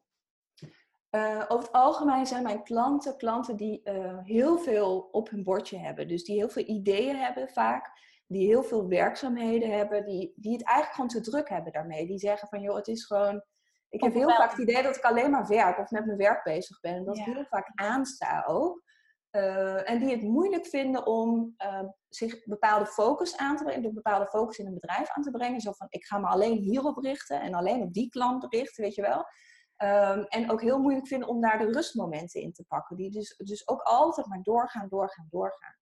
Uh, 1.11 1.43
over 1.47 1.63
het 1.63 1.71
algemeen 1.71 2.25
zijn 2.25 2.43
mijn 2.43 2.63
klanten 2.63 3.17
klanten 3.17 3.55
die 3.55 3.81
uh, 3.83 4.17
heel 4.23 4.57
veel 4.57 5.09
op 5.11 5.29
hun 5.29 5.43
bordje 5.43 5.77
hebben. 5.77 6.07
Dus 6.07 6.23
die 6.23 6.35
heel 6.35 6.49
veel 6.49 6.65
ideeën 6.65 7.15
hebben 7.15 7.49
vaak. 7.49 7.91
Die 8.27 8.47
heel 8.47 8.63
veel 8.63 8.87
werkzaamheden 8.87 9.71
hebben. 9.71 10.05
Die, 10.05 10.33
die 10.35 10.53
het 10.53 10.63
eigenlijk 10.63 10.95
gewoon 10.95 11.23
te 11.23 11.31
druk 11.31 11.49
hebben 11.49 11.71
daarmee. 11.71 12.07
Die 12.07 12.19
zeggen 12.19 12.47
van, 12.47 12.61
joh, 12.61 12.75
het 12.75 12.87
is 12.87 13.05
gewoon... 13.05 13.43
Ik 13.89 14.01
heb 14.01 14.13
heel 14.13 14.29
vaak 14.29 14.51
het 14.51 14.59
idee 14.59 14.83
dat 14.83 14.95
ik 14.95 15.03
alleen 15.03 15.31
maar 15.31 15.47
werk 15.47 15.77
of 15.77 15.89
met 15.89 16.05
mijn 16.05 16.17
werk 16.17 16.43
bezig 16.43 16.79
ben. 16.79 16.93
En 16.93 17.05
dat 17.05 17.17
ja. 17.17 17.25
ik 17.25 17.33
heel 17.33 17.45
vaak 17.45 17.71
aansta 17.75 18.43
ook. 18.47 18.85
Uh, 19.37 19.89
en 19.89 19.99
die 19.99 20.11
het 20.11 20.21
moeilijk 20.21 20.65
vinden 20.65 21.05
om 21.05 21.55
uh, 21.57 21.83
zich 22.09 22.45
bepaalde 22.45 22.85
focus 22.85 23.37
aan 23.37 23.57
te 23.57 23.63
brengen, 23.63 23.85
een 23.85 23.93
bepaalde 23.93 24.27
focus 24.27 24.57
in 24.57 24.65
een 24.65 24.73
bedrijf 24.73 25.09
aan 25.09 25.23
te 25.23 25.31
brengen. 25.31 25.61
Zo 25.61 25.71
van, 25.71 25.87
ik 25.89 26.05
ga 26.05 26.17
me 26.17 26.27
alleen 26.27 26.57
hierop 26.57 26.97
richten 26.97 27.41
en 27.41 27.53
alleen 27.53 27.81
op 27.81 27.93
die 27.93 28.09
klant 28.09 28.53
richten, 28.53 28.83
weet 28.83 28.95
je 28.95 29.01
wel. 29.01 29.25
Um, 29.83 30.23
en 30.23 30.51
ook 30.51 30.61
heel 30.61 30.79
moeilijk 30.79 31.07
vinden 31.07 31.27
om 31.27 31.41
daar 31.41 31.57
de 31.57 31.71
rustmomenten 31.71 32.41
in 32.41 32.53
te 32.53 32.65
pakken. 32.67 32.95
Die 32.95 33.11
dus, 33.11 33.37
dus 33.37 33.67
ook 33.67 33.81
altijd 33.81 34.27
maar 34.27 34.41
doorgaan, 34.41 34.87
doorgaan, 34.89 35.27
doorgaan. 35.29 35.75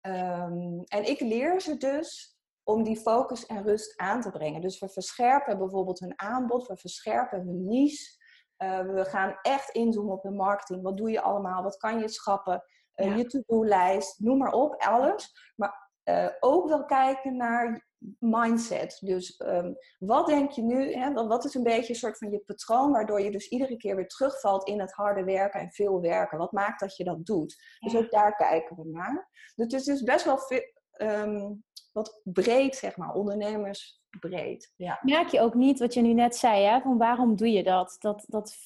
Um, 0.00 0.84
en 0.84 1.08
ik 1.08 1.20
leer 1.20 1.60
ze 1.60 1.76
dus 1.76 2.38
om 2.62 2.82
die 2.82 2.96
focus 2.96 3.46
en 3.46 3.62
rust 3.62 3.98
aan 3.98 4.20
te 4.20 4.30
brengen. 4.30 4.60
Dus 4.60 4.78
we 4.78 4.88
verscherpen 4.88 5.58
bijvoorbeeld 5.58 5.98
hun 5.98 6.20
aanbod, 6.20 6.66
we 6.66 6.76
verscherpen 6.76 7.38
hun 7.38 7.64
niche. 7.64 8.24
Uh, 8.58 8.80
we 8.80 9.04
gaan 9.04 9.38
echt 9.42 9.70
inzoomen 9.70 10.12
op 10.12 10.22
hun 10.22 10.36
marketing. 10.36 10.82
Wat 10.82 10.96
doe 10.96 11.10
je 11.10 11.20
allemaal? 11.20 11.62
Wat 11.62 11.76
kan 11.76 11.98
je 11.98 12.08
schappen? 12.08 12.62
Ja. 12.96 13.14
Je 13.14 13.26
to-do-lijst, 13.26 14.20
noem 14.20 14.38
maar 14.38 14.52
op, 14.52 14.74
alles. 14.82 15.52
Maar 15.56 15.90
uh, 16.04 16.28
ook 16.40 16.68
wel 16.68 16.84
kijken 16.84 17.36
naar 17.36 17.86
mindset. 18.18 18.98
Dus 19.00 19.40
um, 19.46 19.76
wat 19.98 20.26
denk 20.26 20.50
je 20.50 20.62
nu? 20.62 20.92
Hè, 20.92 21.12
wat 21.12 21.44
is 21.44 21.54
een 21.54 21.62
beetje 21.62 21.92
een 21.92 21.98
soort 21.98 22.18
van 22.18 22.30
je 22.30 22.42
patroon, 22.46 22.92
waardoor 22.92 23.20
je 23.20 23.30
dus 23.30 23.48
iedere 23.48 23.76
keer 23.76 23.96
weer 23.96 24.08
terugvalt 24.08 24.68
in 24.68 24.80
het 24.80 24.92
harde 24.92 25.24
werken 25.24 25.60
en 25.60 25.72
veel 25.72 26.00
werken? 26.00 26.38
Wat 26.38 26.52
maakt 26.52 26.80
dat 26.80 26.96
je 26.96 27.04
dat 27.04 27.26
doet? 27.26 27.56
Ja. 27.78 27.88
Dus 27.88 27.98
ook 27.98 28.10
daar 28.10 28.36
kijken 28.36 28.76
we 28.76 28.88
naar. 28.88 29.30
Dus 29.54 29.64
het 29.64 29.72
is 29.72 29.84
dus 29.84 30.02
best 30.02 30.24
wel 30.24 30.38
veel, 30.38 30.62
um, 30.98 31.64
wat 31.92 32.20
breed, 32.24 32.76
zeg 32.76 32.96
maar, 32.96 33.14
ondernemersbreed. 33.14 34.72
Ja. 34.76 34.98
Merk 35.02 35.28
je 35.28 35.40
ook 35.40 35.54
niet 35.54 35.78
wat 35.78 35.94
je 35.94 36.00
nu 36.00 36.12
net 36.12 36.36
zei, 36.36 36.64
hè? 36.64 36.80
van 36.80 36.98
waarom 36.98 37.36
doe 37.36 37.50
je 37.50 37.62
dat? 37.62 37.96
Dat, 37.98 38.24
dat 38.26 38.56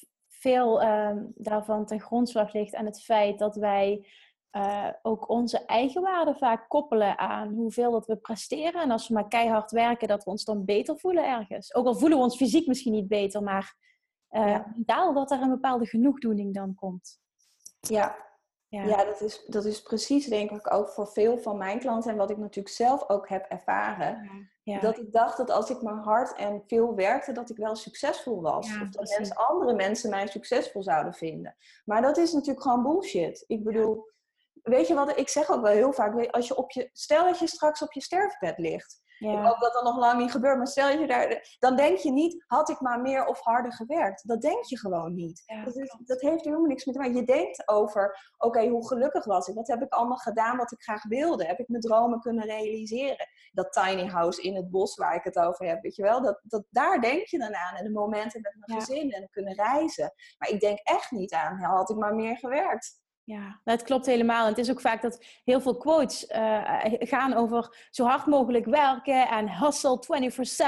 veel 0.41 0.83
uh, 0.83 1.11
daarvan 1.35 1.85
ten 1.85 1.99
grondslag 1.99 2.53
ligt 2.53 2.75
aan 2.75 2.85
het 2.85 3.03
feit 3.03 3.39
dat 3.39 3.55
wij 3.55 4.07
uh, 4.51 4.89
ook 5.01 5.29
onze 5.29 5.65
eigen 5.65 6.01
waarde 6.01 6.35
vaak 6.35 6.69
koppelen 6.69 7.17
aan 7.17 7.53
hoeveel 7.53 7.91
dat 7.91 8.05
we 8.05 8.15
presteren. 8.15 8.81
En 8.81 8.91
als 8.91 9.07
we 9.07 9.13
maar 9.13 9.27
keihard 9.27 9.71
werken, 9.71 10.07
dat 10.07 10.23
we 10.23 10.29
ons 10.29 10.43
dan 10.43 10.65
beter 10.65 10.99
voelen 10.99 11.27
ergens. 11.27 11.75
Ook 11.75 11.85
al 11.85 11.95
voelen 11.95 12.17
we 12.17 12.23
ons 12.23 12.35
fysiek 12.35 12.67
misschien 12.67 12.93
niet 12.93 13.07
beter, 13.07 13.43
maar 13.43 13.75
uh, 14.31 14.47
ja. 14.47 14.71
mentaal 14.75 15.13
dat 15.13 15.31
er 15.31 15.41
een 15.41 15.49
bepaalde 15.49 15.85
genoegdoening 15.85 16.53
dan 16.53 16.75
komt. 16.75 17.19
Ja, 17.79 18.15
ja. 18.71 18.83
ja, 18.83 19.05
dat, 19.05 19.21
is, 19.21 19.45
dat 19.45 19.65
is 19.65 19.81
precies 19.81 20.27
denk 20.27 20.51
ik 20.51 20.73
ook 20.73 20.89
voor 20.89 21.07
veel 21.07 21.37
van 21.37 21.57
mijn 21.57 21.79
klanten 21.79 22.11
en 22.11 22.17
wat 22.17 22.29
ik 22.29 22.37
natuurlijk 22.37 22.75
zelf 22.75 23.09
ook 23.09 23.29
heb 23.29 23.45
ervaren. 23.45 24.29
Ja. 24.63 24.79
Dat 24.79 24.97
ik 24.97 25.11
dacht 25.11 25.37
dat 25.37 25.49
als 25.49 25.69
ik 25.69 25.81
maar 25.81 26.03
hard 26.03 26.35
en 26.35 26.63
veel 26.67 26.95
werkte, 26.95 27.31
dat 27.31 27.49
ik 27.49 27.57
wel 27.57 27.75
succesvol 27.75 28.41
was. 28.41 28.67
of 28.81 28.89
dat 28.89 29.17
mensen, 29.17 29.35
andere 29.35 29.73
mensen 29.73 30.09
mij 30.09 30.27
succesvol 30.27 30.83
zouden 30.83 31.13
vinden. 31.13 31.55
Maar 31.85 32.01
dat 32.01 32.17
is 32.17 32.33
natuurlijk 32.33 32.61
gewoon 32.61 32.83
bullshit. 32.83 33.43
Ik 33.47 33.63
bedoel, 33.63 34.09
weet 34.61 34.87
je 34.87 34.93
wat, 34.93 35.17
ik 35.17 35.29
zeg 35.29 35.51
ook 35.51 35.61
wel 35.61 35.73
heel 35.73 35.93
vaak, 35.93 36.29
als 36.29 36.47
je 36.47 36.55
op 36.55 36.71
je, 36.71 36.89
stel 36.93 37.23
dat 37.25 37.39
je 37.39 37.47
straks 37.47 37.81
op 37.81 37.91
je 37.91 38.01
sterfbed 38.01 38.57
ligt. 38.57 39.01
Ja. 39.21 39.39
Ik 39.39 39.47
hoop 39.47 39.59
dat 39.59 39.73
dat 39.73 39.83
nog 39.83 39.97
lang 39.97 40.19
niet 40.19 40.31
gebeurt, 40.31 40.57
maar 40.57 40.67
stel 40.67 40.89
je 40.89 41.07
daar, 41.07 41.55
dan 41.59 41.75
denk 41.75 41.97
je 41.97 42.11
niet, 42.11 42.43
had 42.47 42.69
ik 42.69 42.79
maar 42.79 43.01
meer 43.01 43.25
of 43.25 43.39
harder 43.39 43.73
gewerkt. 43.73 44.27
Dat 44.27 44.41
denk 44.41 44.65
je 44.65 44.77
gewoon 44.77 45.13
niet. 45.13 45.43
dat, 45.65 45.75
is, 45.75 45.95
dat, 46.05 46.21
heeft 46.21 46.39
er 46.39 46.45
helemaal 46.45 46.67
niks 46.67 46.85
mee 46.85 46.95
te 46.95 47.01
maken. 47.01 47.15
Je 47.15 47.25
denkt 47.25 47.67
over, 47.67 48.33
oké, 48.37 48.67
hoe 48.67 48.87
gelukkig 48.87 49.25
was 49.25 49.47
ik? 49.47 49.55
Wat 49.55 49.67
heb 49.67 49.81
ik 49.81 49.93
allemaal 49.93 50.17
gedaan 50.17 50.57
wat 50.57 50.71
ik 50.71 50.81
graag 50.81 51.03
wilde? 51.03 51.45
Heb 51.45 51.59
ik 51.59 51.67
mijn 51.67 51.81
dromen 51.81 52.19
kunnen 52.19 52.45
realiseren? 52.45 53.27
Dat 53.51 53.71
tiny 53.73 54.07
house 54.07 54.41
in 54.41 54.55
het 54.55 54.69
bos 54.69 54.95
waar 54.95 55.15
ik 55.15 55.23
het 55.23 55.37
over 55.37 55.65
heb, 55.65 55.81
weet 55.81 55.95
je 55.95 56.03
wel? 56.03 56.21
Dat, 56.21 56.41
dat, 56.43 56.63
daar 56.69 57.01
denk 57.01 57.25
je 57.25 57.37
dan 57.37 57.55
aan. 57.55 57.75
En 57.75 57.83
de 57.83 57.91
momenten 57.91 58.41
met 58.41 58.55
mijn 58.59 58.81
gezin 58.81 59.11
en 59.11 59.29
kunnen 59.31 59.53
reizen. 59.53 60.13
Maar 60.37 60.49
ik 60.49 60.59
denk 60.59 60.79
echt 60.83 61.11
niet 61.11 61.33
aan, 61.33 61.59
had 61.59 61.89
ik 61.89 61.97
maar 61.97 62.15
meer 62.15 62.37
gewerkt. 62.37 63.00
Ja, 63.31 63.59
het 63.63 63.83
klopt 63.83 64.05
helemaal. 64.05 64.43
En 64.43 64.49
het 64.49 64.57
is 64.57 64.71
ook 64.71 64.81
vaak 64.81 65.01
dat 65.01 65.25
heel 65.43 65.61
veel 65.61 65.77
quotes 65.77 66.29
uh, 66.29 66.79
gaan 66.99 67.33
over 67.33 67.87
zo 67.89 68.05
hard 68.05 68.25
mogelijk 68.25 68.65
werken 68.65 69.27
en 69.27 69.57
hustle 69.59 70.03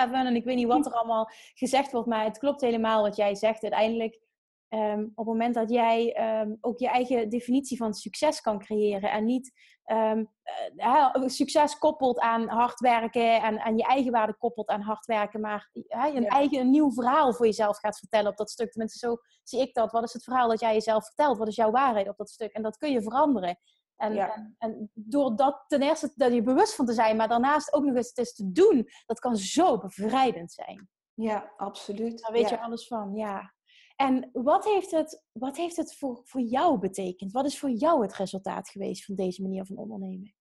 24-7. 0.09 0.11
En 0.11 0.35
ik 0.35 0.43
weet 0.43 0.55
niet 0.55 0.67
wat 0.67 0.85
er 0.85 0.93
allemaal 0.93 1.29
gezegd 1.53 1.91
wordt, 1.91 2.07
maar 2.07 2.23
het 2.23 2.37
klopt 2.37 2.61
helemaal 2.61 3.01
wat 3.01 3.15
jij 3.15 3.35
zegt. 3.35 3.63
Uiteindelijk 3.63 4.21
Um, 4.69 5.01
op 5.15 5.25
het 5.25 5.25
moment 5.25 5.53
dat 5.53 5.69
jij 5.69 6.17
um, 6.41 6.57
ook 6.61 6.79
je 6.79 6.87
eigen 6.87 7.29
definitie 7.29 7.77
van 7.77 7.93
succes 7.93 8.41
kan 8.41 8.59
creëren 8.59 9.11
en 9.11 9.25
niet 9.25 9.51
um, 9.85 10.29
uh, 10.75 11.13
succes 11.25 11.77
koppelt 11.77 12.19
aan 12.19 12.47
hard 12.47 12.79
werken 12.79 13.41
en, 13.41 13.57
en 13.57 13.77
je 13.77 13.83
eigen 13.83 14.11
waarde 14.11 14.37
koppelt 14.37 14.67
aan 14.67 14.81
hard 14.81 15.05
werken, 15.05 15.41
maar 15.41 15.69
uh, 15.73 16.05
een 16.13 16.27
eigen 16.27 16.59
een 16.59 16.69
nieuw 16.69 16.91
verhaal 16.91 17.33
voor 17.33 17.45
jezelf 17.45 17.77
gaat 17.77 17.97
vertellen 17.97 18.31
op 18.31 18.37
dat 18.37 18.49
stuk. 18.49 18.71
Tenminste, 18.71 19.07
zo 19.07 19.17
zie 19.43 19.59
ik 19.59 19.73
dat. 19.73 19.91
Wat 19.91 20.03
is 20.03 20.13
het 20.13 20.23
verhaal 20.23 20.47
dat 20.47 20.59
jij 20.59 20.73
jezelf 20.73 21.05
vertelt? 21.05 21.37
Wat 21.37 21.47
is 21.47 21.55
jouw 21.55 21.71
waarheid 21.71 22.09
op 22.09 22.17
dat 22.17 22.29
stuk? 22.29 22.53
En 22.53 22.61
dat 22.61 22.77
kun 22.77 22.91
je 22.91 23.01
veranderen. 23.01 23.57
En, 23.95 24.17
en, 24.17 24.55
en, 24.57 24.91
door 24.93 25.35
dat 25.35 25.63
ten 25.67 25.81
eerste 25.81 26.11
dat 26.15 26.33
je 26.33 26.41
bewust 26.41 26.75
van 26.75 26.85
te 26.85 26.93
zijn, 26.93 27.15
maar 27.15 27.27
daarnaast 27.27 27.73
ook 27.73 27.83
nog 27.83 27.95
eens, 27.95 28.11
eens 28.15 28.33
te 28.33 28.51
doen, 28.51 28.87
dat 29.05 29.19
kan 29.19 29.35
zo 29.35 29.77
bevrijdend 29.77 30.51
zijn. 30.51 30.89
Ja, 31.13 31.53
absoluut. 31.57 32.21
Daar 32.21 32.31
weet 32.31 32.49
je 32.49 32.59
alles 32.59 32.87
van, 32.87 33.15
ja. 33.15 33.52
En 33.95 34.29
wat 34.33 34.65
heeft 34.65 34.91
het, 34.91 35.23
wat 35.31 35.57
heeft 35.57 35.75
het 35.75 35.95
voor, 35.95 36.21
voor 36.23 36.41
jou 36.41 36.79
betekend? 36.79 37.31
Wat 37.31 37.45
is 37.45 37.59
voor 37.59 37.69
jou 37.69 38.01
het 38.01 38.15
resultaat 38.15 38.69
geweest 38.69 39.05
van 39.05 39.15
deze 39.15 39.41
manier 39.41 39.65
van 39.65 39.77
ondernemen? 39.77 40.35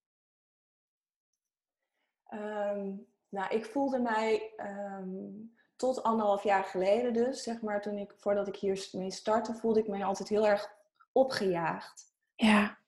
Ehm, 2.24 2.92
nou, 3.28 3.54
ik 3.54 3.64
voelde 3.64 3.98
mij 3.98 4.52
um, 4.56 5.54
tot 5.76 6.02
anderhalf 6.02 6.42
jaar 6.42 6.64
geleden 6.64 7.12
dus, 7.12 7.42
zeg 7.42 7.62
maar, 7.62 7.80
toen 7.80 7.98
ik, 7.98 8.14
voordat 8.16 8.48
ik 8.48 8.56
hiermee 8.56 9.10
startte, 9.10 9.54
voelde 9.54 9.80
ik 9.80 9.88
mij 9.88 10.04
altijd 10.04 10.28
heel 10.28 10.46
erg 10.46 10.74
opgejaagd. 11.12 12.14
Ja. 12.34 12.78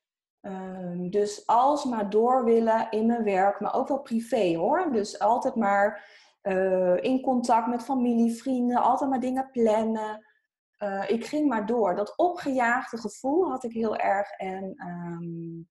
Um, 0.40 1.10
dus 1.10 1.46
alsmaar 1.46 2.10
door 2.10 2.44
willen 2.44 2.90
in 2.90 3.06
mijn 3.06 3.24
werk, 3.24 3.60
maar 3.60 3.74
ook 3.74 3.88
wel 3.88 4.00
privé 4.00 4.56
hoor. 4.56 4.92
Dus 4.92 5.18
altijd 5.18 5.54
maar 5.54 6.08
uh, 6.42 7.02
in 7.02 7.20
contact 7.20 7.66
met 7.66 7.82
familie, 7.82 8.34
vrienden, 8.34 8.82
altijd 8.82 9.10
maar 9.10 9.20
dingen 9.20 9.50
plannen. 9.50 10.26
Uh, 10.78 11.10
ik 11.10 11.24
ging 11.24 11.48
maar 11.48 11.66
door. 11.66 11.94
Dat 11.94 12.16
opgejaagde 12.16 12.96
gevoel 12.98 13.50
had 13.50 13.64
ik 13.64 13.72
heel 13.72 13.96
erg 13.96 14.30
en 14.30 14.64
um, 14.86 15.68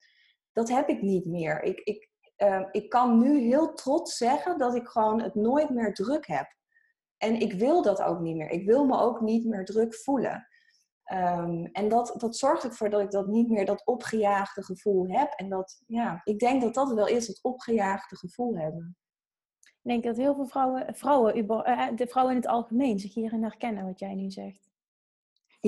dat 0.51 0.69
heb 0.69 0.89
ik 0.89 1.01
niet 1.01 1.25
meer. 1.25 1.61
Ik, 1.61 1.79
ik, 1.79 2.09
uh, 2.37 2.67
ik 2.71 2.89
kan 2.89 3.19
nu 3.19 3.39
heel 3.39 3.73
trots 3.73 4.17
zeggen 4.17 4.57
dat 4.57 4.75
ik 4.75 4.87
gewoon 4.87 5.21
het 5.21 5.35
nooit 5.35 5.69
meer 5.69 5.93
druk 5.93 6.27
heb. 6.27 6.55
En 7.17 7.39
ik 7.39 7.53
wil 7.53 7.81
dat 7.81 8.01
ook 8.01 8.19
niet 8.19 8.35
meer. 8.35 8.49
Ik 8.49 8.65
wil 8.65 8.85
me 8.85 8.97
ook 8.97 9.21
niet 9.21 9.45
meer 9.45 9.65
druk 9.65 9.95
voelen. 9.95 10.47
Um, 11.13 11.65
en 11.65 11.89
dat, 11.89 12.13
dat 12.17 12.35
zorgt 12.35 12.63
ervoor 12.63 12.89
dat 12.89 13.01
ik 13.01 13.11
dat 13.11 13.27
niet 13.27 13.49
meer 13.49 13.65
dat 13.65 13.85
opgejaagde 13.85 14.63
gevoel 14.63 15.07
heb. 15.07 15.31
En 15.31 15.49
dat, 15.49 15.83
ja, 15.87 16.21
ik 16.23 16.39
denk 16.39 16.61
dat 16.61 16.73
dat 16.73 16.93
wel 16.93 17.07
is, 17.07 17.27
het 17.27 17.39
opgejaagde 17.41 18.15
gevoel 18.15 18.57
hebben. 18.57 18.97
Ik 19.63 19.89
denk 19.89 20.03
dat 20.03 20.17
heel 20.17 20.35
veel 20.35 20.45
vrouwen, 20.45 20.95
vrouwen 20.95 21.37
uh, 21.37 21.87
de 21.95 22.07
vrouwen 22.07 22.35
in 22.35 22.41
het 22.41 22.51
algemeen 22.51 22.99
zich 22.99 23.13
hierin 23.13 23.43
herkennen, 23.43 23.85
wat 23.85 23.99
jij 23.99 24.15
nu 24.15 24.31
zegt. 24.31 24.72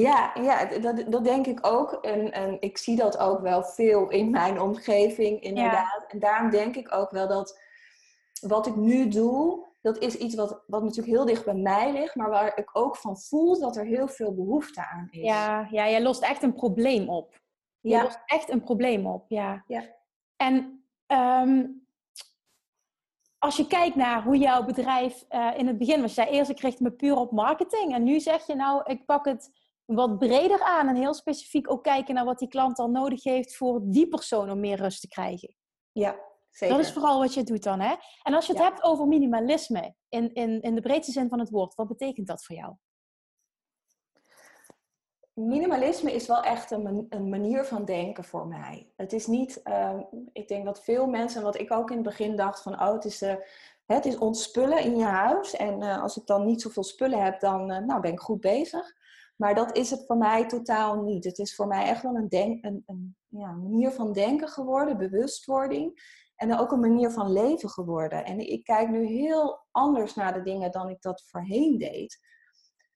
Ja, 0.01 0.31
ja 0.41 0.65
dat, 0.65 1.03
dat 1.07 1.23
denk 1.23 1.47
ik 1.47 1.67
ook. 1.67 1.93
En, 1.93 2.31
en 2.31 2.61
ik 2.61 2.77
zie 2.77 2.95
dat 2.95 3.17
ook 3.17 3.39
wel 3.39 3.63
veel 3.63 4.09
in 4.09 4.29
mijn 4.29 4.61
omgeving, 4.61 5.41
inderdaad. 5.41 6.05
En 6.07 6.19
daarom 6.19 6.49
denk 6.49 6.75
ik 6.75 6.93
ook 6.93 7.11
wel 7.11 7.27
dat 7.27 7.59
wat 8.41 8.67
ik 8.67 8.75
nu 8.75 9.07
doe, 9.07 9.65
dat 9.81 9.97
is 9.97 10.15
iets 10.15 10.35
wat, 10.35 10.63
wat 10.67 10.83
natuurlijk 10.83 11.15
heel 11.15 11.25
dicht 11.25 11.45
bij 11.45 11.55
mij 11.55 11.91
ligt, 11.91 12.15
maar 12.15 12.29
waar 12.29 12.57
ik 12.57 12.69
ook 12.73 12.97
van 12.97 13.17
voel 13.17 13.59
dat 13.59 13.77
er 13.77 13.85
heel 13.85 14.07
veel 14.07 14.33
behoefte 14.33 14.87
aan 14.87 15.07
is. 15.11 15.21
Ja, 15.21 15.67
ja 15.71 15.89
jij 15.89 16.01
lost 16.01 16.21
echt 16.21 16.43
een 16.43 16.53
probleem 16.53 17.09
op. 17.09 17.41
Je 17.79 17.89
ja. 17.89 18.03
lost 18.03 18.19
echt 18.25 18.49
een 18.49 18.63
probleem 18.63 19.07
op, 19.07 19.25
ja. 19.27 19.63
ja. 19.67 19.83
En 20.35 20.85
um, 21.07 21.87
als 23.37 23.57
je 23.57 23.67
kijkt 23.67 23.95
naar 23.95 24.23
hoe 24.23 24.37
jouw 24.37 24.63
bedrijf 24.63 25.25
uh, 25.29 25.51
in 25.57 25.67
het 25.67 25.77
begin 25.77 26.01
was, 26.01 26.15
jij 26.15 26.29
eerst 26.29 26.49
ik 26.49 26.59
richtte 26.59 26.83
me 26.83 26.91
puur 26.91 27.15
op 27.15 27.31
marketing 27.31 27.93
en 27.93 28.03
nu 28.03 28.19
zeg 28.19 28.47
je 28.47 28.55
nou, 28.55 28.81
ik 28.91 29.05
pak 29.05 29.25
het 29.25 29.51
wat 29.85 30.17
breder 30.17 30.61
aan 30.61 30.87
en 30.87 30.95
heel 30.95 31.13
specifiek 31.13 31.71
ook 31.71 31.83
kijken 31.83 32.15
naar 32.15 32.25
wat 32.25 32.39
die 32.39 32.47
klant 32.47 32.77
dan 32.77 32.91
nodig 32.91 33.23
heeft 33.23 33.55
voor 33.55 33.81
die 33.83 34.07
persoon 34.07 34.51
om 34.51 34.59
meer 34.59 34.77
rust 34.77 35.01
te 35.01 35.07
krijgen. 35.07 35.55
Ja, 35.91 36.15
zeker. 36.51 36.75
Dat 36.75 36.85
is 36.85 36.93
vooral 36.93 37.19
wat 37.19 37.33
je 37.33 37.43
doet 37.43 37.63
dan, 37.63 37.79
hè? 37.79 37.95
En 38.23 38.33
als 38.33 38.45
je 38.45 38.53
het 38.53 38.61
hebt 38.61 38.83
over 38.83 39.07
minimalisme, 39.07 39.95
in, 40.09 40.33
in, 40.33 40.61
in 40.61 40.75
de 40.75 40.81
breedste 40.81 41.11
zin 41.11 41.29
van 41.29 41.39
het 41.39 41.49
woord, 41.49 41.75
wat 41.75 41.87
betekent 41.87 42.27
dat 42.27 42.43
voor 42.43 42.55
jou? 42.55 42.73
Minimalisme 45.33 46.13
is 46.13 46.27
wel 46.27 46.41
echt 46.41 46.71
een, 46.71 47.05
een 47.09 47.29
manier 47.29 47.65
van 47.65 47.85
denken 47.85 48.23
voor 48.23 48.47
mij. 48.47 48.91
Het 48.95 49.13
is 49.13 49.27
niet, 49.27 49.61
uh, 49.63 49.99
ik 50.33 50.47
denk 50.47 50.65
dat 50.65 50.83
veel 50.83 51.07
mensen, 51.07 51.43
wat 51.43 51.59
ik 51.59 51.71
ook 51.71 51.89
in 51.89 51.95
het 51.95 52.05
begin 52.05 52.35
dacht 52.35 52.61
van, 52.61 52.73
oh, 52.73 52.93
het 52.93 53.05
is, 53.05 53.21
uh, 53.21 53.35
het 53.85 54.05
is 54.05 54.17
ontspullen 54.17 54.83
in 54.83 54.97
je 54.97 55.03
huis. 55.03 55.55
En 55.55 55.81
uh, 55.81 56.01
als 56.01 56.17
ik 56.17 56.25
dan 56.25 56.45
niet 56.45 56.61
zoveel 56.61 56.83
spullen 56.83 57.23
heb, 57.23 57.39
dan 57.39 57.65
nou, 57.65 57.99
ben 57.99 58.11
ik 58.11 58.19
goed 58.19 58.41
bezig. 58.41 58.93
Maar 59.35 59.55
dat 59.55 59.77
is 59.77 59.89
het 59.89 60.05
voor 60.05 60.17
mij 60.17 60.47
totaal 60.47 61.01
niet. 61.01 61.23
Het 61.23 61.37
is 61.37 61.55
voor 61.55 61.67
mij 61.67 61.85
echt 61.85 62.01
wel 62.01 62.15
een, 62.15 62.29
denk, 62.29 62.65
een, 62.65 62.83
een 62.85 63.17
ja, 63.27 63.51
manier 63.51 63.91
van 63.91 64.13
denken 64.13 64.47
geworden, 64.47 64.97
bewustwording. 64.97 66.13
En 66.35 66.59
ook 66.59 66.71
een 66.71 66.79
manier 66.79 67.11
van 67.11 67.31
leven 67.31 67.69
geworden. 67.69 68.25
En 68.25 68.39
ik 68.39 68.63
kijk 68.63 68.89
nu 68.89 69.05
heel 69.05 69.65
anders 69.71 70.15
naar 70.15 70.33
de 70.33 70.41
dingen 70.41 70.71
dan 70.71 70.89
ik 70.89 71.01
dat 71.01 71.23
voorheen 71.25 71.77
deed. 71.77 72.19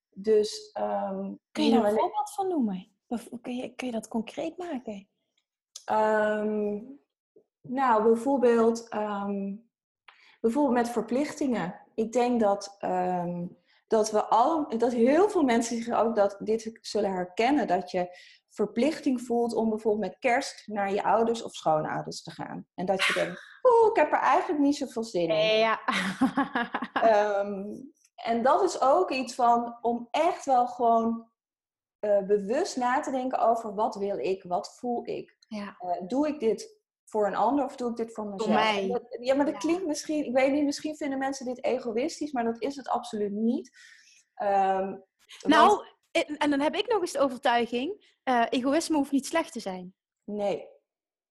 Dus, 0.09 0.75
um, 0.79 1.39
kun 1.51 1.63
je 1.63 1.71
daar 1.71 1.83
een 1.83 1.99
voorbeeld 1.99 2.33
van 2.33 2.47
noemen? 2.47 2.91
Kun 3.41 3.55
je, 3.55 3.75
kun 3.75 3.87
je 3.87 3.93
dat 3.93 4.07
concreet 4.07 4.57
maken? 4.57 5.09
Um, 5.91 6.99
nou, 7.61 8.03
bijvoorbeeld, 8.03 8.93
um, 8.93 9.69
bijvoorbeeld 10.41 10.75
met 10.75 10.89
verplichtingen. 10.89 11.81
Ik 11.95 12.11
denk 12.11 12.39
dat 12.39 12.77
dat 13.89 14.11
we 14.11 14.23
al, 14.23 14.77
dat 14.77 14.93
heel 14.93 15.29
veel 15.29 15.43
mensen 15.43 15.83
zich 15.83 15.95
ook 15.95 16.15
dat 16.15 16.37
dit 16.39 16.77
zullen 16.81 17.11
herkennen, 17.11 17.67
dat 17.67 17.91
je 17.91 18.17
verplichting 18.49 19.21
voelt 19.21 19.53
om 19.53 19.69
bijvoorbeeld 19.69 20.11
met 20.11 20.19
kerst 20.19 20.67
naar 20.67 20.93
je 20.93 21.03
ouders 21.03 21.43
of 21.43 21.53
schoonouders 21.53 22.23
te 22.23 22.31
gaan. 22.31 22.67
En 22.75 22.85
dat 22.85 23.03
je 23.03 23.13
denkt, 23.13 23.41
oeh, 23.63 23.89
ik 23.89 23.95
heb 23.95 24.11
er 24.11 24.19
eigenlijk 24.19 24.61
niet 24.61 24.75
zoveel 24.75 25.03
zin 25.03 25.29
in. 25.29 25.57
Ja. 25.57 25.79
um, 27.39 27.91
en 28.15 28.41
dat 28.41 28.63
is 28.63 28.81
ook 28.81 29.11
iets 29.11 29.35
van 29.35 29.77
om 29.81 30.07
echt 30.11 30.45
wel 30.45 30.67
gewoon 30.67 31.29
uh, 31.99 32.25
bewust 32.25 32.77
na 32.77 32.99
te 32.99 33.11
denken 33.11 33.39
over 33.39 33.75
wat 33.75 33.95
wil 33.95 34.17
ik, 34.17 34.43
wat 34.43 34.77
voel 34.77 35.07
ik. 35.07 35.37
Ja. 35.47 35.77
Uh, 35.79 36.07
doe 36.07 36.27
ik 36.27 36.39
dit 36.39 36.78
voor 37.09 37.27
een 37.27 37.35
ander 37.35 37.65
of 37.65 37.75
doe 37.75 37.89
ik 37.89 37.95
dit 37.95 38.13
voor 38.13 38.25
mezelf? 38.25 38.43
Voor 38.43 38.53
mij. 38.53 39.01
ja, 39.19 39.35
maar 39.35 39.45
dat 39.45 39.57
klinkt 39.57 39.85
misschien, 39.85 40.25
ik 40.25 40.33
weet 40.33 40.51
niet, 40.51 40.63
misschien 40.63 40.95
vinden 40.95 41.17
mensen 41.17 41.45
dit 41.45 41.63
egoïstisch, 41.63 42.31
maar 42.31 42.43
dat 42.43 42.61
is 42.61 42.75
het 42.75 42.87
absoluut 42.87 43.31
niet. 43.31 43.69
Um, 44.41 45.03
nou, 45.41 45.85
en 46.37 46.49
dan 46.49 46.59
heb 46.59 46.75
ik 46.75 46.87
nog 46.87 47.01
eens 47.01 47.11
de 47.11 47.19
overtuiging, 47.19 48.17
uh, 48.23 48.45
egoïsme 48.49 48.95
hoeft 48.95 49.11
niet 49.11 49.25
slecht 49.25 49.51
te 49.51 49.59
zijn. 49.59 49.93
Nee. 50.23 50.67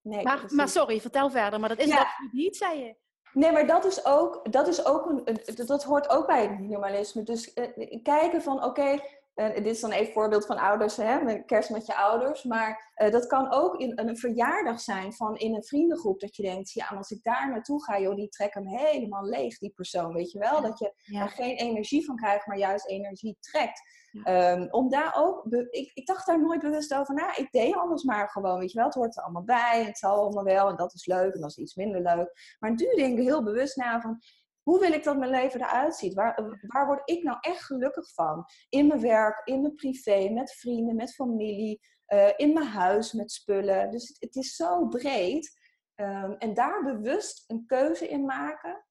nee 0.02 0.22
maar, 0.22 0.44
maar 0.48 0.68
sorry, 0.68 1.00
vertel 1.00 1.30
verder, 1.30 1.60
maar 1.60 1.68
dat 1.68 1.78
is 1.78 1.86
ja. 1.86 2.00
absoluut 2.00 2.32
niet, 2.32 2.56
zei 2.56 2.78
je. 2.78 2.96
Nee, 3.32 3.52
maar 3.52 3.66
dat 3.66 3.84
is 3.84 4.04
ook, 4.04 4.52
dat, 4.52 4.68
is 4.68 4.84
ook 4.84 5.06
een, 5.06 5.40
dat 5.66 5.84
hoort 5.84 6.08
ook 6.08 6.26
bij 6.26 6.42
het 6.42 6.58
minimalisme. 6.58 7.22
Dus 7.22 7.54
uh, 7.54 8.02
kijken 8.02 8.42
van, 8.42 8.56
oké, 8.56 8.66
okay, 8.66 9.17
uh, 9.38 9.54
dit 9.54 9.66
is 9.66 9.80
dan 9.80 9.90
even 9.90 10.06
een 10.06 10.12
voorbeeld 10.12 10.46
van 10.46 10.58
ouders, 10.58 10.96
hè, 10.96 11.42
kerst 11.42 11.70
met 11.70 11.86
je 11.86 11.96
ouders. 11.96 12.42
Maar 12.42 12.92
uh, 12.96 13.10
dat 13.10 13.26
kan 13.26 13.52
ook 13.52 13.76
in, 13.76 13.92
een 13.94 14.16
verjaardag 14.16 14.80
zijn 14.80 15.12
van 15.12 15.36
in 15.36 15.54
een 15.54 15.64
vriendengroep. 15.64 16.20
Dat 16.20 16.36
je 16.36 16.42
denkt, 16.42 16.72
ja, 16.72 16.86
als 16.86 17.10
ik 17.10 17.22
daar 17.22 17.48
naartoe 17.50 17.84
ga, 17.84 18.00
joh, 18.00 18.14
die 18.14 18.28
trekt 18.28 18.54
hem 18.54 18.66
helemaal 18.66 19.24
leeg, 19.24 19.58
die 19.58 19.72
persoon. 19.74 20.12
Weet 20.12 20.30
je 20.30 20.38
wel? 20.38 20.62
Dat 20.62 20.78
je 20.78 20.92
ja. 21.02 21.22
er 21.22 21.28
geen 21.28 21.56
energie 21.56 22.04
van 22.04 22.16
krijgt, 22.16 22.46
maar 22.46 22.58
juist 22.58 22.88
energie 22.88 23.36
trekt. 23.40 23.82
Ja. 24.10 24.52
Um, 24.52 24.68
om 24.70 24.88
daar 24.88 25.14
ook, 25.16 25.46
ik, 25.70 25.90
ik 25.94 26.06
dacht 26.06 26.26
daar 26.26 26.40
nooit 26.40 26.60
bewust 26.60 26.94
over 26.94 27.14
na. 27.14 27.36
Ik 27.36 27.50
deed 27.50 27.76
alles 27.76 28.02
maar 28.02 28.28
gewoon, 28.28 28.58
weet 28.58 28.72
je 28.72 28.78
wel. 28.78 28.86
Het 28.86 28.94
hoort 28.94 29.16
er 29.16 29.22
allemaal 29.22 29.44
bij, 29.44 29.84
het 29.84 29.98
zal 29.98 30.16
allemaal 30.16 30.44
wel. 30.44 30.68
En 30.68 30.76
dat 30.76 30.94
is 30.94 31.06
leuk 31.06 31.34
en 31.34 31.40
dat 31.40 31.50
is 31.50 31.58
iets 31.58 31.74
minder 31.74 32.02
leuk. 32.02 32.56
Maar 32.58 32.70
nu 32.70 32.94
denk 32.94 33.18
ik 33.18 33.24
heel 33.24 33.42
bewust 33.42 33.76
na 33.76 34.00
van, 34.00 34.20
hoe 34.68 34.80
wil 34.80 34.92
ik 34.92 35.04
dat 35.04 35.18
mijn 35.18 35.30
leven 35.30 35.60
eruit 35.60 35.96
ziet? 35.96 36.14
Waar, 36.14 36.58
waar 36.66 36.86
word 36.86 37.10
ik 37.10 37.22
nou 37.22 37.38
echt 37.40 37.62
gelukkig 37.64 38.12
van? 38.12 38.44
In 38.68 38.86
mijn 38.86 39.00
werk, 39.00 39.40
in 39.44 39.60
mijn 39.60 39.74
privé, 39.74 40.28
met 40.28 40.52
vrienden, 40.52 40.96
met 40.96 41.14
familie, 41.14 41.80
uh, 42.08 42.28
in 42.36 42.52
mijn 42.52 42.66
huis, 42.66 43.12
met 43.12 43.32
spullen. 43.32 43.90
Dus 43.90 44.16
het, 44.18 44.36
is 44.36 44.56
zo 44.56 44.86
breed. 44.86 45.58
Um, 45.94 46.36
en 46.38 46.54
daar 46.54 46.84
bewust 46.84 47.44
een 47.46 47.66
keuze 47.66 48.08
in 48.08 48.24
maken, 48.24 48.84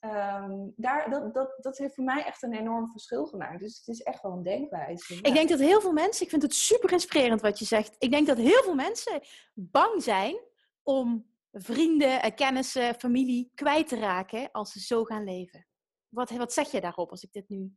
um, 0.00 0.72
daar, 0.76 1.10
dat, 1.10 1.34
dat, 1.34 1.54
dat 1.60 1.78
heeft 1.78 1.94
voor 1.94 2.04
mij 2.04 2.24
echt 2.24 2.42
een 2.42 2.54
enorm 2.54 2.90
verschil 2.90 3.26
gemaakt. 3.26 3.60
Dus 3.60 3.76
het 3.78 3.88
is 3.88 4.02
echt 4.02 4.22
wel 4.22 4.32
een 4.32 4.42
denkwijze. 4.42 5.14
Ik 5.14 5.34
denk 5.34 5.48
dat 5.48 5.58
heel 5.58 5.80
veel 5.80 5.92
mensen, 5.92 6.24
ik 6.24 6.30
vind 6.30 6.42
het 6.42 6.54
super 6.54 6.92
inspirerend 6.92 7.40
wat 7.40 7.58
je 7.58 7.64
zegt. 7.64 7.96
Ik 7.98 8.10
denk 8.10 8.26
dat 8.26 8.36
heel 8.36 8.62
veel 8.62 8.74
mensen 8.74 9.20
bang 9.54 10.02
zijn 10.02 10.38
om 10.82 11.34
vrienden, 11.58 12.22
eh, 12.22 12.34
kennissen, 12.34 12.94
familie 12.94 13.50
kwijt 13.54 13.88
te 13.88 13.98
raken 13.98 14.50
als 14.52 14.72
ze 14.72 14.80
zo 14.80 15.04
gaan 15.04 15.24
leven. 15.24 15.66
Wat, 16.08 16.30
wat 16.30 16.52
zeg 16.52 16.70
je 16.70 16.80
daarop 16.80 17.10
als 17.10 17.22
ik 17.22 17.32
dit 17.32 17.48
nu, 17.48 17.76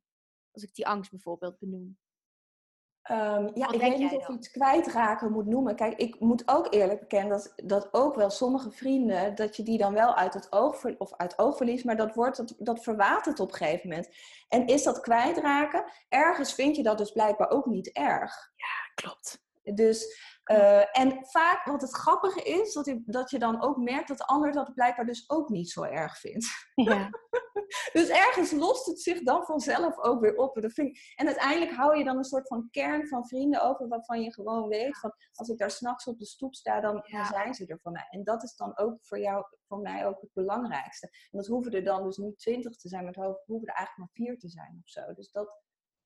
als 0.52 0.64
ik 0.64 0.74
die 0.74 0.88
angst 0.88 1.12
bijvoorbeeld 1.12 1.60
benoem? 1.60 1.98
Um, 3.12 3.52
ja, 3.54 3.72
ik 3.72 3.80
weet 3.80 3.98
niet 3.98 4.14
of 4.14 4.28
je 4.28 4.34
iets 4.34 4.52
kwijtraken 4.52 5.32
moet 5.32 5.46
noemen. 5.46 5.76
Kijk, 5.76 5.98
ik 5.98 6.20
moet 6.20 6.44
ook 6.46 6.74
eerlijk 6.74 7.00
bekennen 7.00 7.30
dat, 7.30 7.54
dat 7.56 7.88
ook 7.92 8.16
wel 8.16 8.30
sommige 8.30 8.72
vrienden, 8.72 9.36
dat 9.36 9.56
je 9.56 9.64
die 9.64 9.78
dan 9.78 9.94
wel 9.94 10.16
uit 10.16 10.34
het 10.34 10.52
oog, 10.52 10.86
of 10.98 11.14
uit 11.16 11.40
oog 11.40 11.58
verliest, 11.58 11.86
maar 11.86 11.98
dat, 11.98 12.16
wordt, 12.16 12.38
dat, 12.38 12.56
dat 12.58 12.84
verwatert 12.84 13.40
op 13.40 13.52
een 13.52 13.58
gegeven 13.58 13.90
moment. 13.90 14.10
En 14.48 14.66
is 14.66 14.84
dat 14.84 15.00
kwijtraken? 15.00 15.92
Ergens 16.10 16.54
vind 16.54 16.76
je 16.76 16.84
dat 16.84 16.98
dus 16.98 17.12
blijkbaar 17.12 17.50
ook 17.50 17.66
niet 17.66 17.92
erg. 17.92 18.52
Ja, 18.56 18.94
klopt. 18.96 19.44
Dus 19.64 20.18
uh, 20.52 20.98
en 21.00 21.26
vaak, 21.26 21.66
wat 21.66 21.82
het 21.82 21.94
grappige 21.94 22.42
is, 22.42 22.74
dat 22.74 22.86
je, 22.86 23.02
dat 23.06 23.30
je 23.30 23.40
dan 23.40 23.62
ook 23.62 23.78
merkt 23.78 24.08
dat 24.08 24.18
de 24.18 24.26
ander 24.26 24.52
dat 24.52 24.74
blijkbaar 24.74 25.06
dus 25.06 25.30
ook 25.30 25.50
niet 25.50 25.70
zo 25.70 25.84
erg 25.84 26.18
vindt. 26.18 26.48
Ja. 26.76 27.10
dus 27.94 28.08
ergens 28.10 28.52
lost 28.52 28.86
het 28.86 29.02
zich 29.02 29.22
dan 29.22 29.46
vanzelf 29.46 29.98
ook 29.98 30.22
weer 30.22 30.36
op. 30.36 30.62
Dat 30.62 30.74
vind 30.74 30.88
ik, 30.88 31.14
en 31.16 31.26
uiteindelijk 31.26 31.72
hou 31.72 31.98
je 31.98 32.04
dan 32.04 32.18
een 32.18 32.24
soort 32.24 32.48
van 32.48 32.68
kern 32.72 33.08
van 33.08 33.28
vrienden 33.28 33.64
over 33.64 33.88
waarvan 33.88 34.22
je 34.22 34.34
gewoon 34.34 34.68
weet 34.68 35.00
van 35.00 35.14
als 35.34 35.50
ik 35.50 35.58
daar 35.58 35.72
s'nachts 35.72 36.08
op 36.08 36.20
de 36.20 36.26
stoep 36.26 36.56
sta, 36.56 36.80
dan, 36.80 37.04
dan, 37.12 37.26
zijn 37.26 37.54
ze 37.54 37.66
er 37.66 37.80
voor 37.80 37.92
mij. 37.92 38.08
En 38.10 38.24
dat 38.24 38.44
is 38.44 38.56
dan 38.56 38.78
ook 38.78 38.98
voor 39.02 39.20
jou, 39.20 39.46
voor 39.68 39.80
mij 39.80 40.08
ook 40.08 40.22
het 40.22 40.34
belangrijkste. 40.34 41.08
En 41.08 41.38
dat 41.38 41.48
hoeven 41.48 41.72
er 41.72 41.84
dan 41.84 42.04
dus 42.04 42.18
niet 42.18 42.40
twintig 42.40 42.76
te 42.76 42.88
zijn, 42.88 43.04
maar 43.04 43.14
het 43.14 43.44
hoeven 43.46 43.68
er 43.68 43.76
eigenlijk 43.76 43.98
maar 43.98 44.26
vier 44.26 44.38
te 44.38 44.50
zijn 44.50 44.80
of 44.84 44.90
zo. 44.90 45.14
Dus 45.14 45.32
dat, 45.32 45.62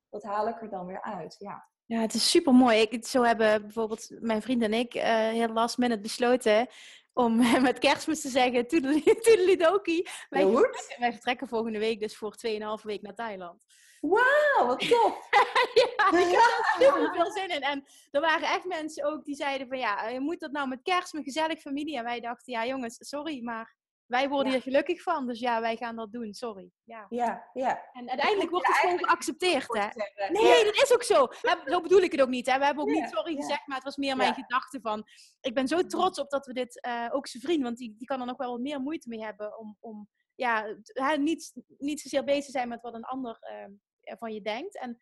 dat 0.10 0.23
haal 0.23 0.47
ik 0.47 0.62
er 0.62 0.69
dan 0.69 0.86
weer 0.86 1.01
uit, 1.01 1.36
ja. 1.39 1.71
Ja, 1.85 1.99
het 1.99 2.13
is 2.13 2.29
super 2.29 2.53
mooi. 2.53 2.81
Ik, 2.81 3.05
zo 3.05 3.23
hebben 3.23 3.61
bijvoorbeeld 3.61 4.09
mijn 4.19 4.41
vriend 4.41 4.61
en 4.61 4.73
ik 4.73 4.95
uh, 4.95 5.03
heel 5.29 5.47
last 5.47 5.77
minute 5.77 6.01
besloten 6.01 6.67
om 7.13 7.37
met 7.61 7.79
kerstmis 7.79 8.21
te 8.21 8.29
zeggen 8.29 8.67
toedelidoki. 8.67 10.07
Wij, 10.29 10.47
vertrekken, 10.47 10.99
wij 10.99 11.11
vertrekken 11.11 11.47
volgende 11.47 11.79
week 11.79 11.99
dus 11.99 12.15
voor 12.15 12.35
2,5 12.47 12.83
week 12.83 13.01
naar 13.01 13.15
Thailand. 13.15 13.63
Wauw, 14.01 14.67
wat 14.67 14.79
tof! 14.89 15.27
ja, 15.73 16.07
ik 16.07 16.27
heb 16.27 16.33
er 16.33 16.75
super 16.79 17.11
veel 17.13 17.31
zin 17.31 17.49
in. 17.49 17.61
En 17.61 17.85
er 18.11 18.21
waren 18.21 18.47
echt 18.47 18.65
mensen 18.65 19.05
ook 19.05 19.23
die 19.25 19.35
zeiden 19.35 19.67
van 19.67 19.77
ja, 19.77 20.07
je 20.07 20.19
moet 20.19 20.39
dat 20.39 20.51
nou 20.51 20.67
met 20.67 20.81
kerst, 20.83 21.13
met 21.13 21.23
gezellig 21.23 21.59
familie. 21.59 21.97
En 21.97 22.03
wij 22.03 22.19
dachten, 22.19 22.53
ja 22.53 22.65
jongens, 22.65 22.95
sorry, 22.99 23.43
maar 23.43 23.75
wij 24.05 24.29
worden 24.29 24.51
hier 24.51 24.61
gelukkig 24.61 25.01
van, 25.01 25.27
dus 25.27 25.39
ja, 25.39 25.61
wij 25.61 25.77
gaan 25.77 25.95
dat 25.95 26.11
doen, 26.11 26.33
sorry. 26.33 26.71
Ja, 26.83 27.05
ja. 27.09 27.49
ja. 27.53 27.89
En 27.91 28.09
uiteindelijk 28.09 28.49
wordt 28.49 28.67
het 28.67 28.75
gewoon 28.75 28.97
geaccepteerd, 28.97 29.73
hè? 29.73 29.87
Nee, 30.29 30.63
dat 30.63 30.75
is 30.75 30.93
ook 30.93 31.03
zo. 31.03 31.27
Zo 31.65 31.81
bedoel 31.81 32.01
ik 32.01 32.11
het 32.11 32.21
ook 32.21 32.29
niet, 32.29 32.51
hè? 32.51 32.57
We 32.57 32.65
hebben 32.65 32.83
ook 32.83 32.89
niet 32.89 33.09
sorry 33.09 33.35
gezegd, 33.35 33.67
maar 33.67 33.75
het 33.75 33.85
was 33.85 33.97
meer 33.97 34.15
mijn 34.15 34.33
gedachte 34.33 34.79
van... 34.81 35.03
Ik 35.41 35.53
ben 35.53 35.67
zo 35.67 35.85
trots 35.85 36.19
op 36.19 36.29
dat 36.29 36.45
we 36.45 36.53
dit, 36.53 36.85
uh, 36.87 37.09
ook 37.11 37.27
zijn 37.27 37.43
vriend, 37.43 37.63
want 37.63 37.77
die, 37.77 37.95
die 37.97 38.07
kan 38.07 38.19
er 38.19 38.25
nog 38.25 38.37
wel 38.37 38.51
wat 38.51 38.59
meer 38.59 38.79
moeite 38.79 39.09
mee 39.09 39.23
hebben 39.23 39.57
om... 39.57 39.77
om 39.79 40.09
ja, 40.35 40.75
niet, 41.17 41.53
niet 41.77 42.01
zozeer 42.01 42.23
bezig 42.23 42.51
zijn 42.51 42.67
met 42.67 42.81
wat 42.81 42.93
een 42.93 43.03
ander 43.03 43.37
uh, 43.41 44.15
van 44.17 44.33
je 44.33 44.41
denkt. 44.41 44.77
En 44.77 45.01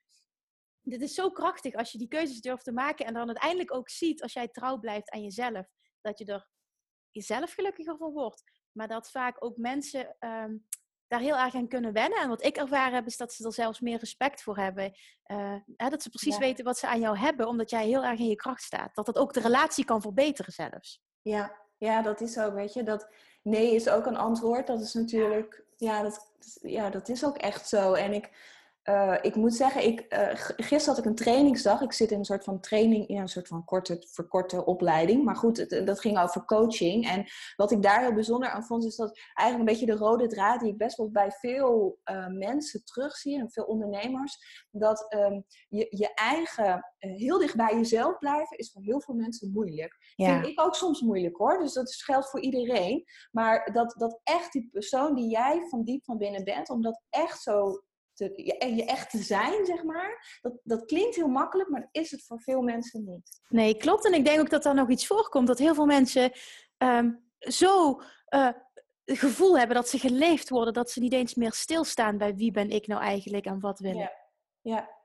dit 0.81 1.01
is 1.01 1.13
zo 1.13 1.31
krachtig 1.31 1.73
als 1.73 1.91
je 1.91 1.97
die 1.97 2.07
keuzes 2.07 2.41
durft 2.41 2.63
te 2.63 2.71
maken 2.71 3.05
en 3.05 3.13
dan 3.13 3.27
uiteindelijk 3.27 3.73
ook 3.73 3.89
ziet, 3.89 4.21
als 4.21 4.33
jij 4.33 4.47
trouw 4.47 4.79
blijft 4.79 5.09
aan 5.09 5.21
jezelf, 5.21 5.67
dat 6.01 6.19
je 6.19 6.25
er 6.25 6.49
jezelf 7.11 7.53
gelukkiger 7.53 7.97
van 7.97 8.11
wordt. 8.11 8.43
Maar 8.71 8.87
dat 8.87 9.11
vaak 9.11 9.35
ook 9.39 9.57
mensen 9.57 10.15
um, 10.19 10.65
daar 11.11 11.19
heel 11.19 11.37
erg 11.37 11.55
aan 11.55 11.67
kunnen 11.67 11.93
wennen. 11.93 12.19
En 12.19 12.29
wat 12.29 12.43
ik 12.43 12.57
ervaren 12.57 12.93
heb, 12.93 13.05
is 13.05 13.17
dat 13.17 13.33
ze 13.33 13.45
er 13.45 13.53
zelfs 13.53 13.79
meer 13.79 13.99
respect 13.99 14.41
voor 14.43 14.57
hebben. 14.57 14.91
Uh, 15.27 15.55
hè, 15.75 15.89
dat 15.89 16.03
ze 16.03 16.09
precies 16.09 16.37
weten 16.37 16.65
wat 16.65 16.77
ze 16.77 16.87
aan 16.87 16.99
jou 16.99 17.17
hebben, 17.17 17.47
omdat 17.47 17.69
jij 17.69 17.85
heel 17.85 18.03
erg 18.03 18.19
in 18.19 18.27
je 18.27 18.35
kracht 18.35 18.63
staat. 18.63 18.95
Dat 18.95 19.05
dat 19.05 19.17
ook 19.17 19.33
de 19.33 19.39
relatie 19.39 19.85
kan 19.85 20.01
verbeteren 20.01 20.53
zelfs. 20.53 21.01
Ja, 21.21 21.57
ja 21.77 22.01
dat 22.01 22.21
is 22.21 22.39
ook, 22.39 22.53
weet 22.53 22.73
je. 22.73 22.83
Dat 22.83 23.07
nee 23.41 23.75
is 23.75 23.89
ook 23.89 24.05
een 24.05 24.17
antwoord. 24.17 24.67
Dat 24.67 24.81
is 24.81 24.93
natuurlijk, 24.93 25.63
ja, 25.77 26.01
dat, 26.01 26.31
ja, 26.61 26.89
dat 26.89 27.09
is 27.09 27.25
ook 27.25 27.37
echt 27.37 27.67
zo. 27.67 27.93
En 27.93 28.13
ik 28.13 28.29
uh, 28.89 29.17
ik 29.21 29.35
moet 29.35 29.53
zeggen, 29.53 29.83
ik, 29.83 30.05
uh, 30.13 30.29
gisteren 30.55 30.85
had 30.85 30.97
ik 30.97 31.05
een 31.05 31.15
trainingsdag. 31.15 31.81
Ik 31.81 31.93
zit 31.93 32.11
in 32.11 32.17
een 32.17 32.25
soort 32.25 32.43
van 32.43 32.59
training, 32.59 33.07
in 33.07 33.17
een 33.17 33.27
soort 33.27 33.47
van 33.47 33.65
korte, 33.65 34.05
verkorte 34.11 34.65
opleiding. 34.65 35.23
Maar 35.23 35.35
goed, 35.35 35.57
het, 35.57 35.81
dat 35.85 35.99
ging 35.99 36.19
over 36.19 36.45
coaching. 36.45 37.07
En 37.09 37.25
wat 37.55 37.71
ik 37.71 37.81
daar 37.81 38.01
heel 38.01 38.13
bijzonder 38.13 38.49
aan 38.49 38.63
vond, 38.63 38.85
is 38.85 38.95
dat 38.95 39.19
eigenlijk 39.33 39.69
een 39.69 39.77
beetje 39.77 39.95
de 39.95 40.03
rode 40.05 40.27
draad 40.27 40.59
die 40.59 40.71
ik 40.71 40.77
best 40.77 40.97
wel 40.97 41.11
bij 41.11 41.31
veel 41.31 41.99
uh, 42.11 42.27
mensen 42.27 42.83
terugzie 42.83 43.39
en 43.39 43.51
veel 43.51 43.63
ondernemers. 43.63 44.65
Dat 44.71 45.13
um, 45.13 45.43
je, 45.67 45.87
je 45.89 46.13
eigen 46.13 46.93
heel 46.97 47.39
dicht 47.39 47.55
bij 47.55 47.75
jezelf 47.75 48.17
blijven 48.17 48.57
is 48.57 48.71
voor 48.71 48.81
heel 48.81 49.01
veel 49.01 49.15
mensen 49.15 49.51
moeilijk. 49.51 50.13
Ja. 50.15 50.33
Vind 50.33 50.47
ik 50.47 50.61
ook 50.61 50.75
soms 50.75 51.01
moeilijk 51.01 51.37
hoor. 51.37 51.59
Dus 51.59 51.73
dat 51.73 51.93
geldt 51.93 52.29
voor 52.29 52.41
iedereen. 52.41 53.03
Maar 53.31 53.71
dat, 53.73 53.93
dat 53.97 54.19
echt 54.23 54.51
die 54.51 54.69
persoon 54.71 55.15
die 55.15 55.29
jij 55.29 55.65
van 55.69 55.83
diep 55.83 56.03
van 56.05 56.17
binnen 56.17 56.43
bent, 56.43 56.69
om 56.69 56.81
dat 56.81 57.01
echt 57.09 57.41
zo 57.41 57.81
te, 58.29 58.43
je, 58.43 58.75
je, 58.75 58.85
echt 58.85 59.09
te 59.09 59.17
zijn, 59.17 59.65
zeg 59.65 59.83
maar. 59.83 60.39
Dat, 60.41 60.53
dat 60.63 60.85
klinkt 60.85 61.15
heel 61.15 61.27
makkelijk, 61.27 61.69
maar 61.69 61.89
is 61.91 62.11
het 62.11 62.23
voor 62.23 62.41
veel 62.41 62.61
mensen 62.61 63.03
niet. 63.05 63.41
Nee, 63.49 63.77
klopt. 63.77 64.05
En 64.05 64.13
ik 64.13 64.25
denk 64.25 64.39
ook 64.39 64.49
dat 64.49 64.63
daar 64.63 64.75
nog 64.75 64.89
iets 64.89 65.07
voorkomt. 65.07 65.47
Dat 65.47 65.59
heel 65.59 65.73
veel 65.73 65.85
mensen 65.85 66.31
um, 66.77 67.23
zo 67.39 68.01
uh, 68.29 68.49
het 69.05 69.19
gevoel 69.19 69.57
hebben 69.57 69.75
dat 69.75 69.89
ze 69.89 69.99
geleefd 69.99 70.49
worden, 70.49 70.73
dat 70.73 70.91
ze 70.91 70.99
niet 70.99 71.13
eens 71.13 71.35
meer 71.35 71.53
stilstaan 71.53 72.17
bij 72.17 72.35
wie 72.35 72.51
ben 72.51 72.69
ik 72.69 72.87
nou 72.87 73.01
eigenlijk 73.01 73.45
en 73.45 73.59
wat 73.59 73.79
wil 73.79 73.91
ik. 73.91 73.97
Ja, 73.97 74.11
ja. 74.61 74.99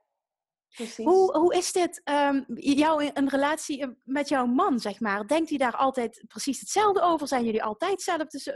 Precies. 0.68 1.04
Hoe, 1.04 1.38
hoe 1.38 1.54
is 1.54 1.72
dit, 1.72 2.02
um, 2.04 2.44
jou, 2.54 3.10
een 3.14 3.28
relatie 3.28 3.82
eh, 3.82 3.88
met 4.02 4.28
jouw 4.28 4.46
man, 4.46 4.78
zeg 4.78 5.00
maar? 5.00 5.26
Denkt 5.26 5.48
hij 5.48 5.58
daar 5.58 5.76
altijd 5.76 6.24
precies 6.28 6.60
hetzelfde 6.60 7.00
over? 7.00 7.28
Zijn 7.28 7.44
jullie 7.44 7.62
altijd 7.62 8.06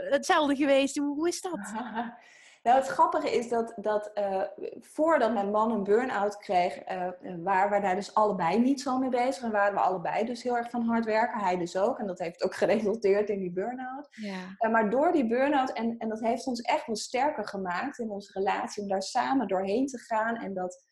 hetzelfde 0.09 0.55
geweest? 0.55 0.97
Hoe, 0.97 1.15
hoe 1.15 1.27
is 1.27 1.41
dat? 1.41 1.59
Nou, 2.63 2.77
het 2.77 2.87
grappige 2.87 3.31
is 3.31 3.49
dat, 3.49 3.73
dat 3.75 4.11
uh, 4.15 4.41
voordat 4.79 5.33
mijn 5.33 5.51
man 5.51 5.71
een 5.71 5.83
burn-out 5.83 6.37
kreeg, 6.37 6.91
uh, 6.91 7.07
waren 7.43 7.71
we 7.71 7.79
daar 7.79 7.95
dus 7.95 8.13
allebei 8.13 8.59
niet 8.59 8.81
zo 8.81 8.97
mee 8.97 9.09
bezig. 9.09 9.43
En 9.43 9.51
waren 9.51 9.73
we 9.73 9.79
allebei 9.79 10.25
dus 10.25 10.43
heel 10.43 10.57
erg 10.57 10.69
van 10.69 10.83
hard 10.83 11.05
werken. 11.05 11.39
Hij 11.39 11.57
dus 11.57 11.77
ook. 11.77 11.99
En 11.99 12.07
dat 12.07 12.19
heeft 12.19 12.43
ook 12.43 12.55
geresulteerd 12.63 13.29
in 13.29 13.39
die 13.39 13.51
burn-out. 13.51 14.07
Ja. 14.11 14.55
Uh, 14.59 14.71
maar 14.71 14.89
door 14.89 15.11
die 15.11 15.27
burn-out, 15.27 15.71
en, 15.71 15.95
en 15.97 16.09
dat 16.09 16.19
heeft 16.19 16.47
ons 16.47 16.61
echt 16.61 16.85
wel 16.85 16.95
sterker 16.95 17.47
gemaakt 17.47 17.99
in 17.99 18.09
onze 18.09 18.31
relatie, 18.33 18.83
om 18.83 18.89
daar 18.89 19.01
samen 19.01 19.47
doorheen 19.47 19.87
te 19.87 19.97
gaan. 19.97 20.35
En 20.35 20.53
dat 20.53 20.89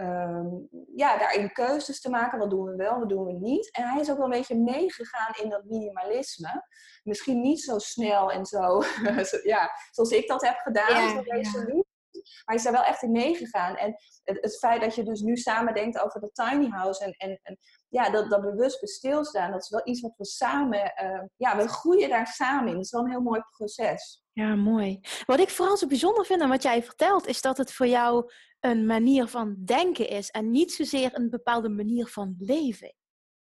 um, 0.00 0.68
ja, 0.94 1.18
daarin 1.18 1.52
keuzes 1.52 2.00
te 2.00 2.10
maken. 2.10 2.38
Wat 2.38 2.50
doen 2.50 2.64
we 2.64 2.76
wel, 2.76 2.98
wat 2.98 3.08
doen 3.08 3.24
we 3.24 3.32
niet. 3.32 3.72
En 3.72 3.88
hij 3.88 4.00
is 4.00 4.10
ook 4.10 4.16
wel 4.16 4.24
een 4.24 4.38
beetje 4.38 4.58
meegegaan 4.58 5.34
in 5.42 5.48
dat 5.48 5.64
minimalisme. 5.64 6.66
Misschien 7.02 7.40
niet 7.40 7.60
zo 7.60 7.78
snel 7.78 8.30
en 8.30 8.46
zo, 8.46 8.82
ja, 9.52 9.70
zoals 9.90 10.10
ik 10.10 10.28
dat 10.28 10.42
heb 10.42 10.56
gedaan, 10.56 11.02
ja, 11.02 11.08
zo 11.08 11.20
resoluut. 11.24 11.88
Maar 12.12 12.44
hij 12.44 12.56
is 12.56 12.62
daar 12.62 12.72
wel 12.72 12.84
echt 12.84 13.02
in 13.02 13.10
meegegaan. 13.10 13.76
En 13.76 13.94
het, 14.24 14.38
het, 14.40 14.58
feit 14.58 14.80
dat 14.80 14.94
je 14.94 15.02
dus 15.02 15.20
nu 15.20 15.36
samen 15.36 15.74
denkt 15.74 16.00
over 16.00 16.20
de 16.20 16.30
tiny 16.32 16.68
house 16.68 17.04
en, 17.04 17.12
en, 17.12 17.40
en 17.42 17.58
ja, 17.90 18.10
dat, 18.10 18.30
dat 18.30 18.40
bewust 18.40 18.88
stilstaan, 18.88 19.50
dat 19.50 19.62
is 19.62 19.68
wel 19.68 19.80
iets 19.84 20.00
wat 20.00 20.14
we 20.16 20.24
samen, 20.24 20.92
uh, 21.02 21.22
ja, 21.36 21.56
we 21.56 21.68
groeien 21.68 22.08
daar 22.08 22.26
samen 22.26 22.68
in. 22.68 22.74
Dat 22.74 22.84
is 22.84 22.90
wel 22.90 23.02
een 23.02 23.10
heel 23.10 23.20
mooi 23.20 23.42
proces. 23.56 24.24
Ja, 24.32 24.54
mooi. 24.54 25.00
Wat 25.26 25.40
ik 25.40 25.48
vooral 25.48 25.76
zo 25.76 25.86
bijzonder 25.86 26.24
vind 26.24 26.40
aan 26.40 26.48
wat 26.48 26.62
jij 26.62 26.82
vertelt, 26.82 27.26
is 27.26 27.42
dat 27.42 27.56
het 27.56 27.72
voor 27.72 27.86
jou 27.86 28.32
een 28.60 28.86
manier 28.86 29.26
van 29.26 29.56
denken 29.64 30.08
is 30.08 30.30
en 30.30 30.50
niet 30.50 30.72
zozeer 30.72 31.10
een 31.12 31.30
bepaalde 31.30 31.68
manier 31.68 32.06
van 32.06 32.34
leven. 32.38 32.94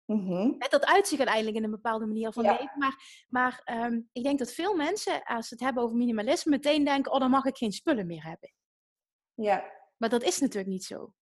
Mm-hmm. 0.05 0.55
Dat 0.69 0.85
uitzicht 0.85 1.19
uiteindelijk 1.19 1.57
in 1.57 1.63
een 1.63 1.71
bepaalde 1.71 2.05
manier 2.05 2.31
van 2.31 2.43
leven. 2.43 2.71
Maar, 2.77 3.25
maar 3.29 3.61
ehm, 3.63 4.01
ik 4.11 4.23
denk 4.23 4.39
dat 4.39 4.53
veel 4.53 4.75
mensen, 4.75 5.23
als 5.23 5.47
ze 5.47 5.53
het 5.53 5.63
hebben 5.63 5.83
over 5.83 5.95
minimalisme, 5.95 6.51
meteen 6.51 6.83
denken: 6.83 7.11
oh, 7.11 7.19
dan 7.19 7.29
mag 7.29 7.45
ik 7.45 7.57
geen 7.57 7.71
spullen 7.71 8.07
meer 8.07 8.23
hebben. 8.23 8.53
Ja. 9.33 9.71
Maar 9.97 10.09
dat 10.09 10.23
is 10.23 10.39
natuurlijk 10.39 10.71
niet 10.71 10.83
zo. 10.83 11.13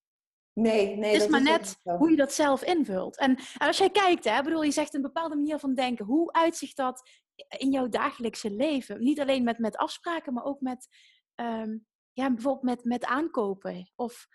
Nee, 0.54 0.96
nee. 0.96 1.14
Het 1.14 1.22
is 1.22 1.28
maar 1.28 1.42
net 1.42 1.78
hoe 1.84 2.10
je 2.10 2.16
dat 2.16 2.34
zelf 2.34 2.64
invult. 2.64 3.18
En, 3.18 3.36
en 3.58 3.68
als 3.68 3.78
jij 3.78 3.90
kijkt, 3.90 4.24
hè, 4.24 4.44
bedoel, 4.44 4.64
je 4.64 4.72
zegt 4.72 4.94
een 4.94 5.02
bepaalde 5.02 5.36
manier 5.36 5.60
van 5.60 5.74
denken. 5.74 6.06
Hoe 6.06 6.32
uitzicht 6.32 6.78
dat 6.78 7.10
in 7.58 7.72
jouw 7.72 7.90
dagelijkse 7.90 8.52
leven? 8.52 9.04
Niet 9.04 9.20
alleen 9.20 9.44
met, 9.44 9.58
met 9.58 9.78
afspraken, 9.78 10.34
maar 10.34 10.44
ook 10.44 10.62
met, 10.62 10.88
ehm, 11.36 11.78
ja, 12.14 12.34
bijvoorbeeld 12.34 12.64
met, 12.64 12.84
met 12.84 13.06
aankopen. 13.06 13.92
Of 13.96 14.28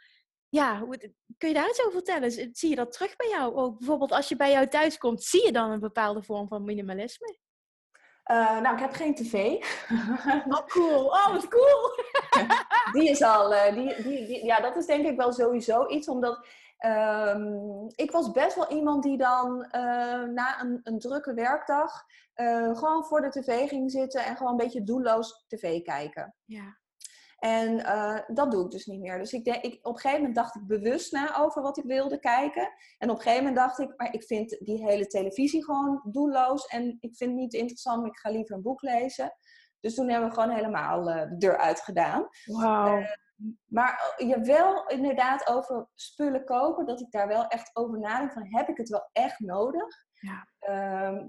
ja, 0.49 0.87
kun 1.39 1.49
je 1.49 1.55
daar 1.55 1.69
iets 1.69 1.81
over 1.81 1.93
vertellen? 1.93 2.31
Zie 2.53 2.69
je 2.69 2.77
dat 2.77 2.93
terug 2.93 3.17
bij 3.17 3.29
jou 3.29 3.55
ook? 3.55 3.79
Bijvoorbeeld 3.79 4.13
als 4.13 4.29
je 4.29 4.37
bij 4.37 4.51
jou 4.51 4.69
thuis 4.69 4.99
komt, 4.99 5.23
zie 5.23 5.45
je 5.45 5.53
dan 5.53 5.71
een 5.71 5.81
bepaalde 5.81 6.23
vorm 6.23 6.49
van 6.49 6.65
minimalisme? 6.65 7.39
Uh, 8.31 8.61
nou, 8.61 8.75
ik 8.75 8.81
heb 8.81 8.93
geen 8.93 9.15
tv. 9.15 9.35
Oh, 10.49 10.67
cool. 10.67 11.05
Oh, 11.17 11.33
wat 11.33 11.49
cool. 11.49 12.05
die 13.01 13.11
is 13.11 13.23
al, 13.23 13.53
uh, 13.53 13.73
die, 13.75 14.03
die, 14.03 14.27
die, 14.27 14.45
ja, 14.45 14.61
dat 14.61 14.77
is 14.77 14.87
denk 14.87 15.07
ik 15.07 15.17
wel 15.17 15.33
sowieso 15.33 15.89
iets, 15.89 16.09
omdat 16.09 16.47
um, 16.87 17.87
ik 17.95 18.11
was 18.11 18.31
best 18.31 18.55
wel 18.55 18.71
iemand 18.71 19.03
die 19.03 19.17
dan 19.17 19.59
uh, 19.59 20.23
na 20.23 20.61
een, 20.61 20.81
een, 20.83 20.99
drukke 20.99 21.35
werkdag 21.35 22.05
gewoon 22.73 23.05
voor 23.05 23.21
de 23.21 23.29
tv 23.29 23.69
ging 23.69 23.91
zitten 23.91 24.25
en 24.25 24.37
gewoon 24.37 24.53
een 24.53 24.59
beetje 24.59 24.85
doelloos 24.85 25.45
tv 25.47 25.83
kijken. 25.83 26.35
Ja. 26.45 26.77
En 27.47 27.79
uh, 27.79 28.19
dat 28.27 28.51
doe 28.51 28.65
ik 28.65 28.71
dus 28.71 28.87
niet 28.87 29.01
meer. 29.01 29.19
Dus 29.19 29.33
ik 29.33 29.45
denk, 29.45 29.63
ik, 29.63 29.79
op 29.83 29.95
een 29.95 30.01
gegeven 30.01 30.19
moment 30.19 30.35
dacht 30.35 30.55
ik 30.55 30.67
bewust 30.67 31.13
na 31.13 31.37
over 31.37 31.63
wat 31.63 31.79
ik 31.79 31.85
wilde 31.85 32.19
kijken. 32.19 32.73
En 32.99 33.11
op 33.11 33.17
een 33.17 33.23
gegeven 33.23 33.45
moment 33.45 33.57
dacht 33.57 33.79
ik, 33.79 33.93
maar 33.97 34.15
ik 34.15 34.23
vind 34.23 34.57
die 34.61 34.85
hele 34.85 35.07
televisie 35.07 35.65
gewoon 35.65 36.01
doelloos. 36.11 36.67
En 36.67 36.97
ik 37.01 37.17
vind 37.17 37.31
het 37.31 37.41
niet 37.41 37.55
interessant, 37.55 38.01
maar 38.01 38.11
ik 38.11 38.19
ga 38.19 38.31
liever 38.31 38.57
een 38.57 38.63
boek 38.63 38.83
lezen. 38.83 39.37
Dus 39.81 39.95
toen 39.95 40.09
hebben 40.09 40.29
we 40.29 40.35
gewoon 40.35 40.55
helemaal 40.55 41.09
uh, 41.09 41.29
de 41.29 41.37
deur 41.37 41.57
uitgedaan. 41.57 42.29
Wauw. 42.45 42.99
Uh, 42.99 43.07
maar 43.67 44.15
je 44.17 44.41
wel 44.41 44.87
inderdaad 44.87 45.49
over 45.49 45.89
spullen 45.95 46.45
kopen, 46.45 46.87
dat 46.87 47.01
ik 47.01 47.11
daar 47.11 47.29
wel 47.29 47.47
echt 47.47 47.71
over 47.77 47.99
nadenk 47.99 48.33
van, 48.33 48.47
heb 48.49 48.69
ik 48.69 48.77
het 48.77 48.89
wel 48.89 49.09
echt 49.13 49.41
nodig? 49.41 50.05
Ja. 50.13 50.49
Ehm, 50.59 51.27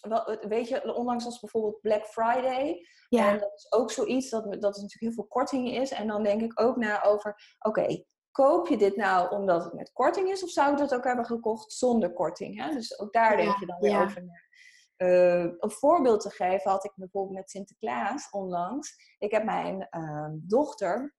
wel, 0.00 0.38
weet 0.48 0.68
je, 0.68 0.94
onlangs 0.94 1.24
was 1.24 1.40
bijvoorbeeld 1.40 1.80
Black 1.80 2.06
Friday. 2.06 2.86
Ja. 3.08 3.28
En 3.28 3.38
dat 3.38 3.52
is 3.54 3.72
ook 3.72 3.90
zoiets 3.90 4.30
dat, 4.30 4.42
dat 4.44 4.52
er 4.52 4.60
natuurlijk 4.60 5.00
heel 5.00 5.12
veel 5.12 5.26
korting 5.26 5.70
is. 5.70 5.90
En 5.90 6.06
dan 6.06 6.22
denk 6.22 6.42
ik 6.42 6.60
ook 6.60 6.76
na 6.76 7.02
over, 7.02 7.56
oké, 7.58 8.04
koop 8.30 8.68
je 8.68 8.76
dit 8.76 8.96
nou 8.96 9.30
omdat 9.34 9.64
het 9.64 9.72
met 9.72 9.92
korting 9.92 10.30
is? 10.30 10.42
Of 10.42 10.50
zou 10.50 10.72
ik 10.72 10.78
dat 10.78 10.94
ook 10.94 11.04
hebben 11.04 11.24
gekocht 11.24 11.72
zonder 11.72 12.12
korting? 12.12 12.62
Hè? 12.64 12.74
Dus 12.74 13.00
ook 13.00 13.12
daar 13.12 13.36
denk 13.36 13.58
je 13.58 13.66
dan 13.66 13.80
weer 13.80 14.02
over 14.02 14.24
na. 14.24 14.48
Uh, 14.96 15.52
een 15.58 15.70
voorbeeld 15.70 16.20
te 16.20 16.30
geven 16.30 16.70
had 16.70 16.84
ik 16.84 16.92
bijvoorbeeld 16.94 17.36
met 17.36 17.50
Sinterklaas 17.50 18.30
onlangs. 18.30 19.14
Ik 19.18 19.30
heb 19.30 19.44
mijn 19.44 19.88
uh, 19.90 20.28
dochter, 20.32 21.16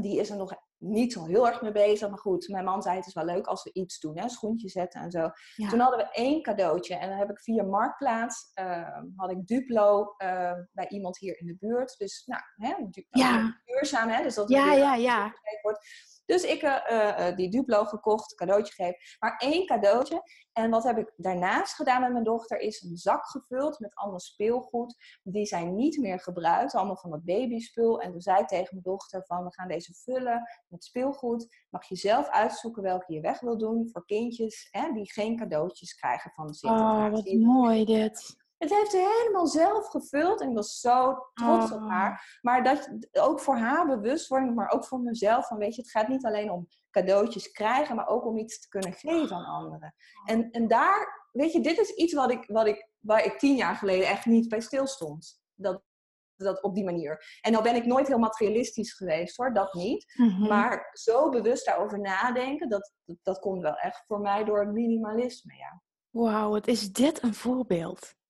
die 0.00 0.20
is 0.20 0.30
er 0.30 0.36
nog 0.36 0.54
niet 0.82 1.12
zo 1.12 1.24
heel 1.24 1.46
erg 1.46 1.62
mee 1.62 1.72
bezig. 1.72 2.08
Maar 2.08 2.18
goed, 2.18 2.48
mijn 2.48 2.64
man 2.64 2.82
zei 2.82 2.96
het 2.96 3.06
is 3.06 3.14
wel 3.14 3.24
leuk 3.24 3.46
als 3.46 3.62
we 3.62 3.72
iets 3.72 4.00
doen. 4.00 4.18
Hè? 4.18 4.28
Schoentjes 4.28 4.72
zetten 4.72 5.00
en 5.00 5.10
zo. 5.10 5.30
Toen 5.68 5.80
hadden 5.80 5.98
we 5.98 6.10
één 6.12 6.42
cadeautje. 6.42 6.94
En 6.94 7.08
dan 7.08 7.18
heb 7.18 7.30
ik 7.30 7.40
via 7.40 7.62
Marktplaats, 7.62 8.50
uh, 8.60 8.98
had 9.16 9.30
ik 9.30 9.46
Duplo 9.46 10.14
uh, 10.18 10.52
bij 10.72 10.88
iemand 10.88 11.18
hier 11.18 11.38
in 11.40 11.46
de 11.46 11.56
buurt. 11.58 11.98
Dus 11.98 12.22
nou, 12.26 12.42
hè, 12.56 12.68
natuurlijk 12.68 13.06
ja. 13.10 13.60
duurzaam. 13.64 14.08
Hè? 14.08 14.22
Dus 14.22 14.34
dat 14.34 14.48
ja, 14.48 14.72
ja, 14.72 14.94
ja. 14.94 15.34
wordt. 15.62 15.86
Dus 16.24 16.42
ik 16.42 16.62
uh, 16.62 17.36
die 17.36 17.50
Duplo 17.50 17.84
gekocht, 17.84 18.34
cadeautje 18.34 18.72
gegeven. 18.72 18.98
Maar 19.18 19.36
één 19.36 19.66
cadeautje. 19.66 20.22
En 20.52 20.70
wat 20.70 20.84
heb 20.84 20.98
ik 20.98 21.12
daarnaast 21.16 21.74
gedaan 21.74 22.00
met 22.00 22.12
mijn 22.12 22.24
dochter 22.24 22.58
is 22.58 22.82
een 22.82 22.96
zak 22.96 23.26
gevuld 23.26 23.78
met 23.78 23.94
allemaal 23.94 24.20
speelgoed. 24.20 24.96
Die 25.22 25.46
zijn 25.46 25.74
niet 25.74 25.98
meer 25.98 26.20
gebruikt. 26.20 26.74
Allemaal 26.74 26.96
van 26.96 27.10
dat 27.10 27.24
babyspul. 27.24 28.00
En 28.00 28.12
toen 28.12 28.20
zei 28.20 28.40
ik 28.40 28.46
tegen 28.46 28.68
mijn 28.70 28.82
dochter 28.82 29.24
van 29.26 29.44
we 29.44 29.52
gaan 29.52 29.68
deze 29.68 29.94
vullen 29.94 30.48
met 30.68 30.84
speelgoed. 30.84 31.64
Mag 31.70 31.88
je 31.88 31.96
zelf 31.96 32.28
uitzoeken 32.28 32.82
welke 32.82 33.12
je 33.12 33.20
weg 33.20 33.40
wil 33.40 33.58
doen 33.58 33.88
voor 33.92 34.04
kindjes 34.04 34.68
hè, 34.70 34.92
die 34.92 35.12
geen 35.12 35.36
cadeautjes 35.36 35.94
krijgen 35.94 36.30
van 36.34 36.46
de 36.46 36.54
Sinterklaas. 36.54 37.06
Oh, 37.06 37.12
wat 37.12 37.32
mooi 37.32 37.84
dit. 37.84 38.40
Het 38.62 38.70
heeft 38.70 38.90
ze 38.90 39.18
helemaal 39.20 39.46
zelf 39.46 39.86
gevuld 39.86 40.40
en 40.40 40.48
ik 40.48 40.54
was 40.54 40.80
zo 40.80 41.14
trots 41.34 41.70
Oh. 41.70 41.82
op 41.82 41.90
haar. 41.90 42.38
Maar 42.40 42.62
dat 42.64 42.90
ook 43.12 43.40
voor 43.40 43.56
haar 43.56 43.86
bewustwording, 43.86 44.54
maar 44.54 44.70
ook 44.70 44.84
voor 44.84 45.00
mezelf. 45.00 45.46
Van 45.46 45.58
weet 45.58 45.74
je, 45.74 45.82
het 45.82 45.90
gaat 45.90 46.08
niet 46.08 46.24
alleen 46.24 46.50
om 46.50 46.68
cadeautjes 46.90 47.50
krijgen, 47.50 47.96
maar 47.96 48.06
ook 48.06 48.26
om 48.26 48.38
iets 48.38 48.60
te 48.60 48.68
kunnen 48.68 48.92
geven 48.92 49.36
aan 49.36 49.44
anderen. 49.44 49.94
En, 50.24 50.50
en 50.50 50.68
daar, 50.68 51.28
weet 51.32 51.52
je, 51.52 51.60
dit 51.60 51.78
is 51.78 51.90
iets 51.90 52.12
wat 52.12 52.30
ik, 52.30 52.44
wat 52.46 52.66
ik, 52.66 52.88
waar 52.98 53.24
ik 53.24 53.38
tien 53.38 53.56
jaar 53.56 53.74
geleden 53.76 54.06
echt 54.08 54.26
niet 54.26 54.48
bij 54.48 54.60
stilstond. 54.60 55.40
Dat, 55.54 55.82
dat 56.36 56.62
op 56.62 56.74
die 56.74 56.84
manier. 56.84 57.38
En 57.40 57.52
nou 57.52 57.64
ben 57.64 57.74
ik 57.74 57.86
nooit 57.86 58.06
heel 58.06 58.18
materialistisch 58.18 58.92
geweest 58.92 59.36
hoor, 59.36 59.54
dat 59.54 59.74
niet. 59.74 60.14
Mhm. 60.16 60.48
Maar 60.48 60.90
zo 60.92 61.28
bewust 61.28 61.66
daarover 61.66 62.00
nadenken, 62.00 62.68
dat, 62.68 62.92
dat, 63.04 63.16
dat 63.22 63.38
komt 63.38 63.62
wel 63.62 63.76
echt 63.76 64.04
voor 64.06 64.20
mij 64.20 64.44
door 64.44 64.60
het 64.60 64.72
minimalisme, 64.72 65.54
ja. 65.56 65.82
Wauw, 66.10 66.50
wat 66.50 66.66
is 66.66 66.92
dit 66.92 67.22
een 67.22 67.34
voorbeeld? 67.34 68.20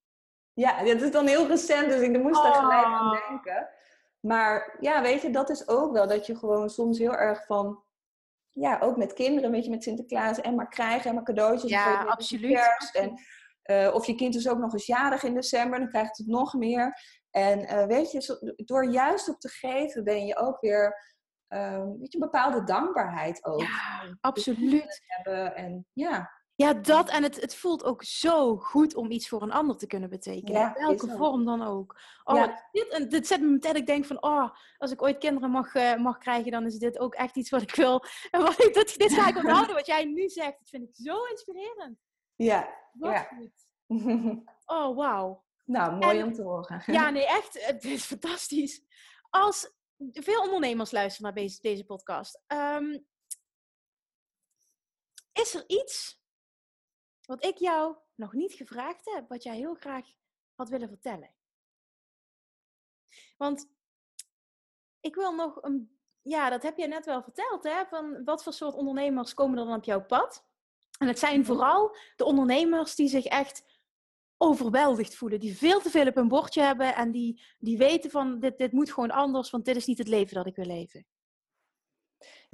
Ja, 0.63 0.83
dit 0.83 1.03
is 1.03 1.11
dan 1.11 1.27
heel 1.27 1.47
recent, 1.47 1.89
dus 1.89 2.01
ik 2.01 2.23
moest 2.23 2.37
Oh. 2.41 2.57
gelijk 2.59 2.85
aan 2.85 3.19
denken. 3.29 3.69
Maar 4.21 4.77
ja, 4.81 5.03
weet 5.03 5.23
je, 5.23 5.31
dat 5.31 5.51
is 5.51 5.69
ook 5.69 5.93
wel 5.93 6.09
dat 6.09 6.27
je 6.27 6.37
gewoon 6.37 6.71
soms 6.71 6.99
heel 6.99 7.15
erg 7.15 7.47
van... 7.47 7.83
Ja, 8.53 8.79
ook 8.81 8.97
met 8.97 9.13
kinderen, 9.13 9.51
weet 9.51 9.65
je, 9.65 9.71
met 9.71 9.83
Sinterklaas 9.83 10.41
en 10.41 10.55
maar 10.55 10.69
krijgen 10.69 11.09
en 11.09 11.15
maar 11.15 11.25
cadeautjes. 11.25 11.71
Ja, 11.71 12.03
absoluut. 12.03 12.53
Kerst. 12.55 12.95
En, 12.95 13.21
eh, 13.63 13.95
of 13.95 14.07
je 14.07 14.15
kind 14.15 14.35
is 14.35 14.49
ook 14.49 14.59
nog 14.59 14.73
eens 14.73 14.87
jarig 14.87 15.23
in 15.23 15.35
december, 15.35 15.79
dan 15.79 15.89
krijgt 15.89 16.19
het 16.19 16.27
nog 16.27 16.55
meer. 16.55 16.99
En 17.31 17.67
eh, 17.67 17.87
weet 17.87 18.11
je, 18.13 18.21
zo- 18.23 18.39
door 18.57 18.85
juist 18.91 19.29
op 19.29 19.39
te 19.41 19.49
geven 19.49 20.05
ben 20.05 20.27
je 20.27 20.37
ook 20.37 20.61
weer... 20.61 20.97
eh, 21.49 21.83
weet 21.99 22.13
je, 22.13 22.19
een 22.19 22.31
bepaalde 22.31 22.65
dankbaarheid 22.65 23.45
ook. 23.45 23.61
Ja, 23.61 24.17
absoluut. 24.21 25.03
Hebben 25.07 25.55
en 25.55 25.87
ja, 25.93 26.31
Ja, 26.63 26.73
dat 26.75 27.09
en 27.11 27.23
het, 27.23 27.41
het 27.41 27.55
voelt 27.55 27.85
ook 27.85 28.03
zo 28.05 28.57
goed 28.57 28.95
om 28.95 29.11
iets 29.11 29.29
voor 29.29 29.43
een 29.43 29.53
ander 29.53 29.77
te 29.77 29.87
kunnen 29.87 30.11
betekenen. 30.11 30.61
Ja, 30.61 30.77
in 30.77 30.87
welke 30.87 31.09
vorm 31.17 31.45
dan 31.45 31.63
ook. 31.63 32.01
Oh, 32.25 32.37
Ja. 32.37 32.69
dit, 32.73 32.89
en 32.89 33.09
dit 33.09 33.27
zet 33.27 33.41
me 33.41 33.47
meteen, 33.47 33.75
ik 33.77 33.87
denk 33.87 34.05
van, 34.05 34.23
oh, 34.23 34.51
als 34.79 34.91
ik 34.91 35.03
ooit 35.03 35.19
kinderen 35.19 35.51
mag, 35.51 35.75
eh, 35.75 35.97
mag 35.97 36.19
krijgen, 36.19 36.51
dan 36.51 36.67
is 36.67 36.79
dit 36.79 36.99
ook 36.99 37.15
echt 37.15 37.37
iets 37.37 37.51
wat 37.51 37.63
ik 37.63 37.75
wil. 37.75 38.05
En 38.31 38.41
wat 38.43 38.65
ik, 38.65 38.75
dat, 38.75 38.95
dit 38.97 39.13
ga 39.13 39.29
ik 39.29 39.37
onthouden, 39.37 39.75
wat 39.75 39.87
jij 39.87 40.05
nu 40.05 40.29
zegt. 40.29 40.59
Dat 40.59 40.69
vind 40.69 40.89
ik 40.89 40.95
zo 41.07 41.25
inspirerend. 41.25 41.99
ja. 42.37 42.81
Wat 42.93 43.13
Ja. 43.13 43.23
goed. 43.23 43.71
Oh, 44.67 44.97
wauw. 44.97 45.45
nou, 45.65 45.97
mooi 45.97 46.19
En- 46.19 46.25
om 46.27 46.33
te 46.33 46.43
horen. 46.43 46.83
Ja, 46.87 47.11
nee, 47.11 47.27
echt. 47.27 47.67
Het 47.67 47.85
is 47.85 48.05
fantastisch. 48.05 48.83
Als 49.31 49.73
veel 50.13 50.41
ondernemers 50.43 50.91
luisteren 50.91 51.33
naar 51.35 51.43
deze, 51.43 51.61
deze 51.61 51.85
podcast, 51.85 52.43
ehm, 52.47 52.99
is 55.33 55.55
er 55.55 55.65
iets 55.67 56.22
wat 57.33 57.45
ik 57.45 57.59
jou 57.59 57.97
nog 58.15 58.33
niet 58.33 58.53
gevraagd 58.53 59.11
heb, 59.15 59.29
wat 59.29 59.43
jij 59.43 59.57
heel 59.57 59.75
graag 59.75 60.07
had 60.55 60.69
willen 60.69 60.89
vertellen? 60.89 61.35
Want 63.37 63.69
ik 65.01 65.15
wil 65.15 65.35
nog 65.35 65.63
een. 65.63 65.97
Ja, 66.23 66.51
dat 66.51 66.63
heb 66.63 66.77
je 66.77 66.87
net 66.87 67.05
wel 67.05 67.23
verteld, 67.23 67.65
hè? 67.65 67.85
Van 67.87 68.25
wat 68.25 68.43
voor 68.43 68.53
soort 68.53 68.75
ondernemers 68.75 69.35
komen 69.35 69.59
er 69.59 69.65
dan 69.65 69.77
op 69.77 69.85
jouw 69.85 70.05
pad? 70.05 70.45
En 70.99 71.07
het 71.07 71.19
zijn 71.19 71.45
vooral 71.45 71.97
de 72.17 72.25
ondernemers 72.25 72.95
die 72.95 73.09
zich 73.09 73.25
echt 73.25 73.65
overweldigd 74.37 75.15
voelen. 75.15 75.41
Die 75.41 75.57
veel 75.57 75.81
te 75.81 75.91
veel 75.91 76.07
op 76.07 76.15
hun 76.15 76.29
bordje 76.29 76.63
hebben 76.63 76.95
en 76.95 77.11
die, 77.11 77.43
die 77.59 77.79
weten 77.79 78.11
van 78.11 78.41
dit, 78.41 78.59
dit 78.59 78.73
moet 78.73 78.93
gewoon 78.93 79.11
anders, 79.11 79.51
want 79.51 79.65
dit 79.65 79.77
is 79.77 79.87
niet 79.87 79.99
het 79.99 80.09
leven 80.09 80.35
dat 80.35 80.47
ik 80.47 80.57
wil 80.57 80.67
leven. 80.67 81.07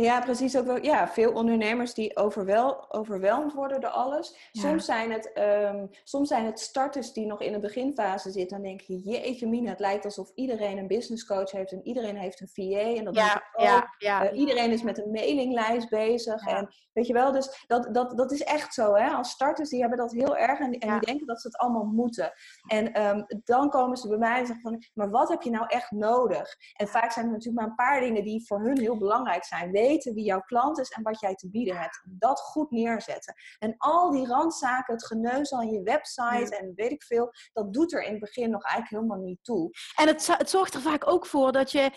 Ja, 0.03 0.21
precies. 0.21 0.57
Ook 0.57 0.67
wel, 0.67 0.83
ja, 0.83 1.09
veel 1.09 1.33
ondernemers 1.33 1.95
die 1.95 2.17
overwel, 2.17 2.93
overweldigd 2.93 3.55
worden 3.55 3.81
door 3.81 3.91
alles. 3.91 4.49
Ja. 4.53 4.61
Soms, 4.61 4.85
zijn 4.85 5.13
het, 5.13 5.33
ehm, 5.33 5.87
soms 6.05 6.29
zijn 6.29 6.45
het 6.45 6.61
starters 6.61 7.13
die 7.13 7.27
nog 7.27 7.41
in 7.43 7.53
de 7.53 7.59
beginfase 7.61 8.31
zitten. 8.31 8.57
Dan 8.57 8.67
denk 8.67 8.81
je, 8.81 8.99
jeetje 8.99 9.47
mina, 9.49 9.71
het 9.71 9.81
lijkt 9.81 10.05
alsof 10.05 10.31
iedereen 10.35 10.79
een 10.79 10.87
business 10.87 11.27
coach 11.27 11.51
heeft 11.51 11.73
en 11.73 11.87
iedereen 11.87 12.17
heeft 12.17 12.41
een 12.41 12.49
VA. 12.49 12.97
En 12.97 13.05
dat 13.05 13.17
ik 13.17 13.23
ook. 13.23 13.65
ja, 13.65 13.95
ja. 13.99 14.29
Eh, 14.29 14.39
iedereen 14.39 14.71
is 14.71 14.83
met 14.83 14.99
een 14.99 15.11
mailinglijst 15.11 15.89
bezig. 15.89 16.47
Ja. 16.47 16.57
En 16.57 16.75
weet 16.93 17.07
je 17.07 17.13
wel, 17.13 17.33
dus 17.33 17.65
dat, 17.67 17.95
dat, 17.95 18.17
dat 18.17 18.33
is 18.33 18.43
echt 18.43 18.75
zo. 18.75 18.95
Hè? 18.95 19.09
Als 19.11 19.31
starters, 19.31 19.69
die 19.69 19.81
hebben 19.81 19.99
dat 19.99 20.13
heel 20.13 20.37
erg. 20.37 20.59
En, 20.59 20.73
en 20.73 20.89
Ja. 20.89 20.99
die 20.99 21.07
denken 21.07 21.27
dat 21.27 21.41
ze 21.41 21.47
het 21.47 21.57
allemaal 21.57 21.85
moeten. 21.85 22.33
En 22.67 22.93
ehm, 22.93 23.23
dan 23.45 23.71
komen 23.71 23.97
ze 23.97 24.09
bij 24.09 24.19
mij 24.19 24.39
en 24.39 24.47
zeggen 24.47 24.71
van... 24.71 24.83
Maar 24.95 25.11
wat 25.11 25.29
heb 25.29 25.43
je 25.43 25.51
nou 25.51 25.67
echt 25.69 25.91
nodig? 25.91 26.55
En 26.77 26.89
vaak 26.89 27.13
zijn 27.13 27.27
er 27.27 27.33
natuurlijk 27.33 27.61
maar 27.61 27.69
een 27.69 27.75
paar 27.75 28.01
dingen 28.01 28.25
die 28.25 28.47
voor 28.47 28.61
hun 28.61 28.79
heel 28.79 28.97
belangrijk 28.99 29.45
zijn. 29.45 29.71
Weten 29.89 30.15
wie 30.15 30.25
jouw 30.25 30.41
klant 30.41 30.79
is 30.79 30.91
en 30.91 31.03
wat 31.03 31.21
jij 31.21 31.35
te 31.35 31.51
bieden 31.51 31.77
hebt. 31.77 32.03
Dat 32.05 32.41
goed 32.41 32.71
neerzetten. 32.71 33.35
En 33.59 33.75
al 33.79 34.11
die 34.11 34.27
randzaken, 34.27 34.95
het 34.95 35.07
geneuzel 35.07 35.59
aan 35.59 35.71
je 35.71 35.83
website 35.83 36.57
en 36.57 36.73
weet 36.75 36.91
ik 36.91 37.03
veel... 37.03 37.31
Dat 37.53 37.73
doet 37.73 37.93
er 37.93 38.03
in 38.03 38.11
het 38.11 38.21
begin 38.21 38.51
nog 38.51 38.63
eigenlijk 38.65 39.03
helemaal 39.03 39.27
niet 39.27 39.45
toe. 39.45 39.71
En 39.97 40.07
het, 40.07 40.27
het 40.27 40.51
zorgt 40.51 40.75
er 40.75 40.81
vaak 40.81 41.09
ook 41.11 41.27
voor 41.27 41.53
dat 41.53 41.71
je, 41.71 41.91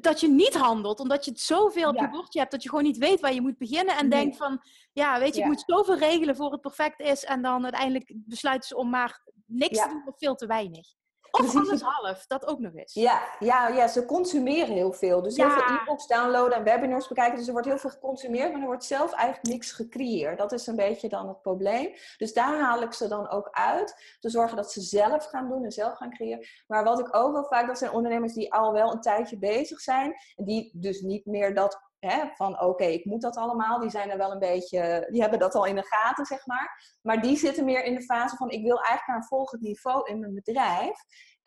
dat 0.00 0.20
je 0.20 0.28
niet 0.28 0.54
handelt, 0.54 1.00
omdat 1.00 1.24
je 1.24 1.30
het 1.30 1.40
zoveel 1.40 1.88
op 1.88 1.94
Ja. 1.94 2.02
je 2.02 2.10
bordje 2.10 2.38
hebt 2.38 2.50
dat 2.52 2.62
je 2.62 2.68
gewoon 2.68 2.84
niet 2.84 2.96
weet 2.98 3.20
waar 3.20 3.34
je 3.34 3.40
moet 3.40 3.58
beginnen. 3.58 3.96
En 3.96 4.08
Nee. 4.08 4.20
denkt 4.20 4.36
van, 4.36 4.60
ja, 4.92 5.18
weet 5.18 5.34
je, 5.34 5.40
Ja. 5.40 5.46
ik 5.46 5.52
moet 5.52 5.62
zoveel 5.66 5.96
regelen 5.98 6.36
voor 6.36 6.52
het 6.52 6.60
perfect 6.60 7.00
is. 7.00 7.24
En 7.24 7.42
dan 7.42 7.62
uiteindelijk 7.62 8.12
besluiten 8.14 8.68
ze 8.68 8.76
om 8.76 8.90
maar 8.90 9.22
niks 9.46 9.78
Ja. 9.78 9.82
te 9.86 9.90
doen 9.92 10.02
of 10.06 10.18
veel 10.18 10.34
te 10.34 10.46
weinig. 10.46 10.86
Of 11.30 11.56
alles 11.56 11.80
half, 11.80 12.26
dat 12.26 12.46
ook 12.46 12.58
nog 12.58 12.74
eens. 12.74 12.94
Ja, 12.94 13.22
ja, 13.38 13.68
ja, 13.68 13.88
ze 13.88 14.04
consumeren 14.04 14.74
heel 14.74 14.92
veel. 14.92 15.22
Dus 15.22 15.36
heel 15.36 15.50
veel 15.50 15.76
e-books 15.76 16.06
downloaden 16.06 16.58
en 16.58 16.64
webinars 16.64 17.08
bekijken. 17.08 17.36
Dus 17.36 17.46
er 17.46 17.52
wordt 17.52 17.66
heel 17.66 17.78
veel 17.78 17.90
geconsumeerd, 17.90 18.52
maar 18.52 18.60
er 18.60 18.66
wordt 18.66 18.84
zelf 18.84 19.12
eigenlijk 19.12 19.54
niks 19.54 19.72
gecreëerd. 19.72 20.38
Dat 20.38 20.52
is 20.52 20.66
een 20.66 20.76
beetje 20.76 21.08
dan 21.08 21.28
het 21.28 21.42
probleem. 21.42 21.94
Dus 22.16 22.32
daar 22.32 22.60
haal 22.60 22.82
ik 22.82 22.92
ze 22.92 23.08
dan 23.08 23.30
ook 23.30 23.48
uit. 23.50 24.16
Te 24.20 24.30
zorgen 24.30 24.56
dat 24.56 24.72
ze 24.72 24.80
zelf 24.80 25.24
gaan 25.24 25.48
doen 25.48 25.64
en 25.64 25.72
zelf 25.72 25.96
gaan 25.96 26.10
creëren. 26.10 26.46
Maar 26.66 26.84
wat 26.84 26.98
ik 26.98 27.16
ook 27.16 27.32
wel 27.32 27.44
vaak, 27.44 27.66
dat 27.66 27.78
zijn 27.78 27.92
ondernemers 27.92 28.32
die 28.32 28.52
al 28.52 28.72
wel 28.72 28.92
een 28.92 29.00
tijdje 29.00 29.38
bezig 29.38 29.80
zijn. 29.80 30.14
En 30.36 30.44
die 30.44 30.70
dus 30.74 31.00
niet 31.00 31.26
meer 31.26 31.54
dat 31.54 31.87
Hè, 31.98 32.26
van 32.34 32.60
oké, 32.60 32.84
ik 32.84 33.04
moet 33.04 33.22
dat 33.22 33.36
allemaal. 33.36 33.80
Die 33.80 33.90
zijn 33.90 34.10
er 34.10 34.18
wel 34.18 34.32
een 34.32 34.38
beetje, 34.38 35.08
die 35.10 35.20
hebben 35.20 35.38
dat 35.38 35.54
al 35.54 35.64
in 35.64 35.74
de 35.74 35.86
gaten, 35.86 36.24
zeg 36.24 36.46
maar. 36.46 36.96
Maar 37.02 37.22
die 37.22 37.36
zitten 37.36 37.64
meer 37.64 37.84
in 37.84 37.94
de 37.94 38.02
fase 38.02 38.36
van 38.36 38.50
ik 38.50 38.62
wil 38.62 38.76
eigenlijk 38.76 39.06
naar 39.06 39.16
een 39.16 39.24
volgend 39.24 39.62
niveau 39.62 40.10
in 40.10 40.20
mijn 40.20 40.34
bedrijf. 40.34 41.00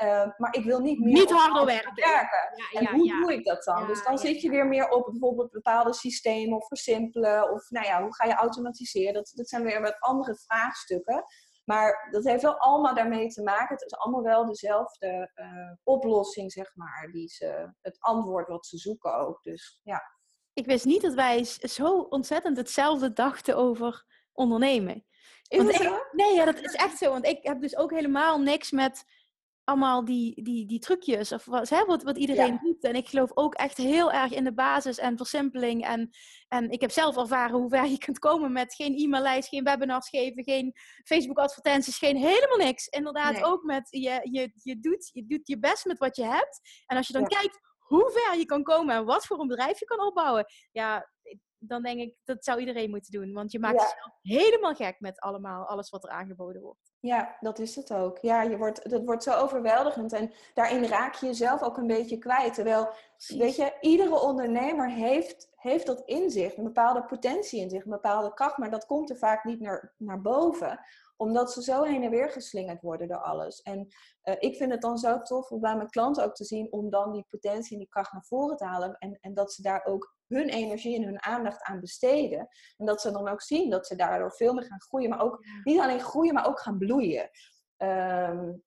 Uh, 0.04 0.30
maar 0.38 0.56
ik 0.56 0.64
wil 0.64 0.80
niet 0.80 1.00
meer 1.00 1.14
niet 1.14 1.32
harder 1.32 1.66
werken. 1.66 1.94
werken. 1.96 2.40
Ja, 2.72 2.80
en 2.80 2.96
hoe 2.96 3.22
doe 3.22 3.34
ik 3.34 3.46
dat 3.46 3.64
dan? 3.64 3.88
dus 3.88 4.04
dan 4.04 4.18
zit 4.18 4.42
je 4.42 4.50
weer 4.50 4.68
meer 4.68 4.90
op 4.90 5.06
bijvoorbeeld 5.06 5.52
bepaalde 5.52 5.94
systemen 5.94 6.58
of 6.58 6.68
versimpelen. 6.68 7.52
Of 7.52 7.70
nou 7.70 7.86
ja, 7.86 8.02
hoe 8.02 8.16
ga 8.16 8.26
je 8.26 8.34
automatiseren? 8.34 9.14
Dat, 9.14 9.32
dat 9.36 9.50
zijn 9.50 9.64
weer 9.64 9.82
wat 9.82 10.00
andere 10.00 10.36
vraagstukken. 10.36 11.26
Maar 11.66 12.08
dat 12.12 12.24
heeft 12.24 12.42
wel 12.42 12.58
allemaal 12.58 12.96
daarmee 12.96 13.28
te 13.28 13.44
maken. 13.44 13.76
Het 13.76 13.86
is 13.86 13.98
allemaal 13.98 14.24
wel 14.24 14.46
dezelfde 14.46 15.32
uh, 15.36 15.72
oplossing, 15.84 16.52
zeg 16.52 16.76
maar. 16.76 17.10
Die 17.12 17.28
ze, 17.28 17.74
het 17.82 17.98
antwoord 18.00 18.48
wat 18.48 18.66
ze 18.66 18.78
zoeken 18.78 19.16
ook. 19.16 19.44
Dus 19.44 19.80
ja 19.84 20.20
ik 20.54 20.66
wist 20.66 20.86
niet 20.86 21.02
dat 21.02 21.14
wij 21.14 21.44
zo 21.62 22.00
ontzettend 22.00 22.58
hetzelfde 22.58 23.14
dachten 23.14 23.58
over 23.58 24.06
ondernemen. 24.34 25.06
Is 25.48 25.64
het 25.64 25.76
zo? 25.76 26.00
nee, 26.12 26.34
ja, 26.34 26.46
dat 26.46 26.60
is 26.60 26.74
echt 26.74 26.98
zo. 26.98 27.12
Want 27.12 27.26
ik 27.26 27.40
heb 27.42 27.62
dus 27.62 27.78
ook 27.78 27.92
helemaal 27.92 28.40
niks 28.40 28.72
met 28.72 29.04
allemaal 29.64 30.06
die, 30.06 30.44
die, 30.44 30.66
die 30.66 30.80
trucjes 30.80 31.32
of 31.32 31.46
wat, 31.46 31.70
hè, 31.70 31.86
wat, 31.86 32.04
wat 32.04 32.18
iedereen 32.18 32.60
doet. 32.64 32.84
En 32.84 32.96
ik 32.96 33.08
geloof 33.08 33.32
ook 33.34 33.54
echt 33.54 33.78
heel 33.78 34.12
erg 34.12 34.32
in 34.32 34.44
de 34.44 34.54
basis 34.54 34.98
en 34.98 35.18
versimpeling. 35.18 35.86
En, 35.86 36.10
en 36.48 36.70
ik 36.70 36.82
heb 36.82 36.92
zelf 36.92 37.18
ervaren 37.18 37.60
hoe 37.60 37.70
ver 37.70 37.86
je 37.86 37.98
kunt 37.98 38.20
komen 38.20 38.52
met 38.52 38.74
geen 38.74 38.98
e-maillijst, 38.98 39.50
geen 39.50 39.64
webinars 39.64 40.10
geven, 40.10 40.44
geen 40.44 40.74
Facebook-advertenties, 41.04 41.98
geen 41.98 42.18
helemaal 42.18 42.58
niks. 42.58 42.88
Inderdaad, 42.88 43.44
ook 43.44 43.64
met 43.64 43.88
je, 43.90 44.28
je, 44.32 44.52
je, 44.54 44.80
doet, 44.80 45.10
je 45.14 45.26
doet 45.26 45.48
je 45.48 45.60
best 45.60 45.86
met 45.86 45.98
wat 45.98 46.16
je 46.16 46.26
hebt. 46.26 46.60
En 46.86 46.98
als 46.98 47.08
je 47.08 47.14
dan 47.14 47.28
kijkt 47.28 47.60
hoe 47.92 48.12
ver 48.12 48.40
je 48.40 48.46
kan 48.46 48.64
komen 48.64 48.96
en 48.96 49.06
wat 49.06 49.26
voor 49.26 49.40
een 49.40 49.48
bedrijf 49.48 49.80
je 49.80 49.86
kan 49.86 50.06
opbouwen. 50.06 50.46
Ja, 50.72 51.10
dan 51.58 51.84
denk 51.84 52.00
ik 52.00 52.16
dat 52.24 52.44
zou 52.44 52.60
iedereen 52.60 52.90
moeten 52.90 53.12
doen. 53.12 53.34
Want 53.34 53.52
je 53.52 53.60
maakt 53.60 53.82
jezelf 53.82 54.18
helemaal 54.22 54.76
gek 54.76 55.00
met 55.00 55.20
allemaal, 55.20 55.66
alles 55.66 55.90
wat 55.90 56.04
er 56.04 56.10
aangeboden 56.10 56.62
wordt. 56.62 56.94
Ja, 57.00 57.38
dat 57.40 57.60
is 57.60 57.76
het 57.76 57.94
ook. 57.94 58.18
Ja, 58.18 58.42
je 58.42 58.58
wordt, 58.58 58.90
dat 58.90 59.04
wordt 59.04 59.24
zo 59.24 59.34
overweldigend. 59.34 60.14
En 60.14 60.34
daarin 60.54 60.86
raak 60.86 61.14
je 61.14 61.26
jezelf 61.26 61.62
ook 61.62 61.78
een 61.78 61.88
beetje 61.88 62.18
kwijt. 62.18 62.54
Terwijl, 62.54 62.90
weet 63.28 63.56
je, 63.56 63.74
iedere 63.82 64.20
ondernemer 64.20 64.90
heeft, 64.90 65.52
heeft 65.56 65.86
dat 65.86 66.02
in 66.06 66.30
zich. 66.30 66.58
Een 66.58 66.64
bepaalde 66.64 67.04
potentie 67.04 67.60
in 67.60 67.70
zich, 67.70 67.84
een 67.84 67.92
bepaalde 67.92 68.34
kracht. 68.34 68.58
Maar 68.58 68.72
dat 68.72 68.86
komt 68.86 69.10
er 69.10 69.18
vaak 69.18 69.44
niet 69.44 69.60
naar, 69.60 69.94
naar 69.98 70.22
boven 70.22 70.80
omdat 71.22 71.52
ze 71.52 71.62
zo 71.64 71.84
heen 71.84 72.04
en 72.04 72.10
weer 72.10 72.30
geslingerd 72.30 72.82
worden 72.82 73.08
door 73.08 73.22
alles. 73.22 73.62
En 73.62 73.88
uh, 74.24 74.36
ik 74.40 74.56
vind 74.56 74.72
het 74.72 74.82
dan 74.82 74.98
zo 74.98 75.22
tof 75.22 75.50
om 75.52 75.60
bij 75.60 75.76
mijn 75.76 75.90
klanten 75.90 76.24
ook 76.24 76.36
te 76.36 76.44
zien 76.44 76.72
om 76.72 76.90
dan 76.90 77.12
die 77.12 77.26
potentie 77.30 77.74
en 77.74 77.80
die 77.80 77.90
kracht 77.90 78.12
naar 78.12 78.24
voren 78.24 78.58
te 78.58 78.66
halen. 78.66 78.96
En, 78.98 79.18
en 79.22 79.34
dat 79.34 79.54
ze 79.54 79.62
daar 79.62 79.86
ook 79.86 80.16
hun 80.28 80.50
energie 80.50 80.96
en 80.96 81.04
hun 81.04 81.24
aandacht 81.24 81.64
aan 81.64 81.80
besteden. 81.80 82.48
En 82.78 82.86
dat 82.86 83.02
ze 83.02 83.12
dan 83.12 83.28
ook 83.28 83.42
zien 83.42 83.70
dat 83.70 83.88
ze 83.88 83.96
daardoor 83.96 84.32
veel 84.32 84.54
meer 84.54 84.64
gaan 84.64 84.82
groeien. 84.82 85.10
Maar 85.10 85.22
ook 85.22 85.46
niet 85.64 85.80
alleen 85.80 86.00
groeien, 86.00 86.34
maar 86.34 86.48
ook 86.48 86.60
gaan 86.60 86.78
bloeien. 86.78 87.30
Um, 87.78 88.64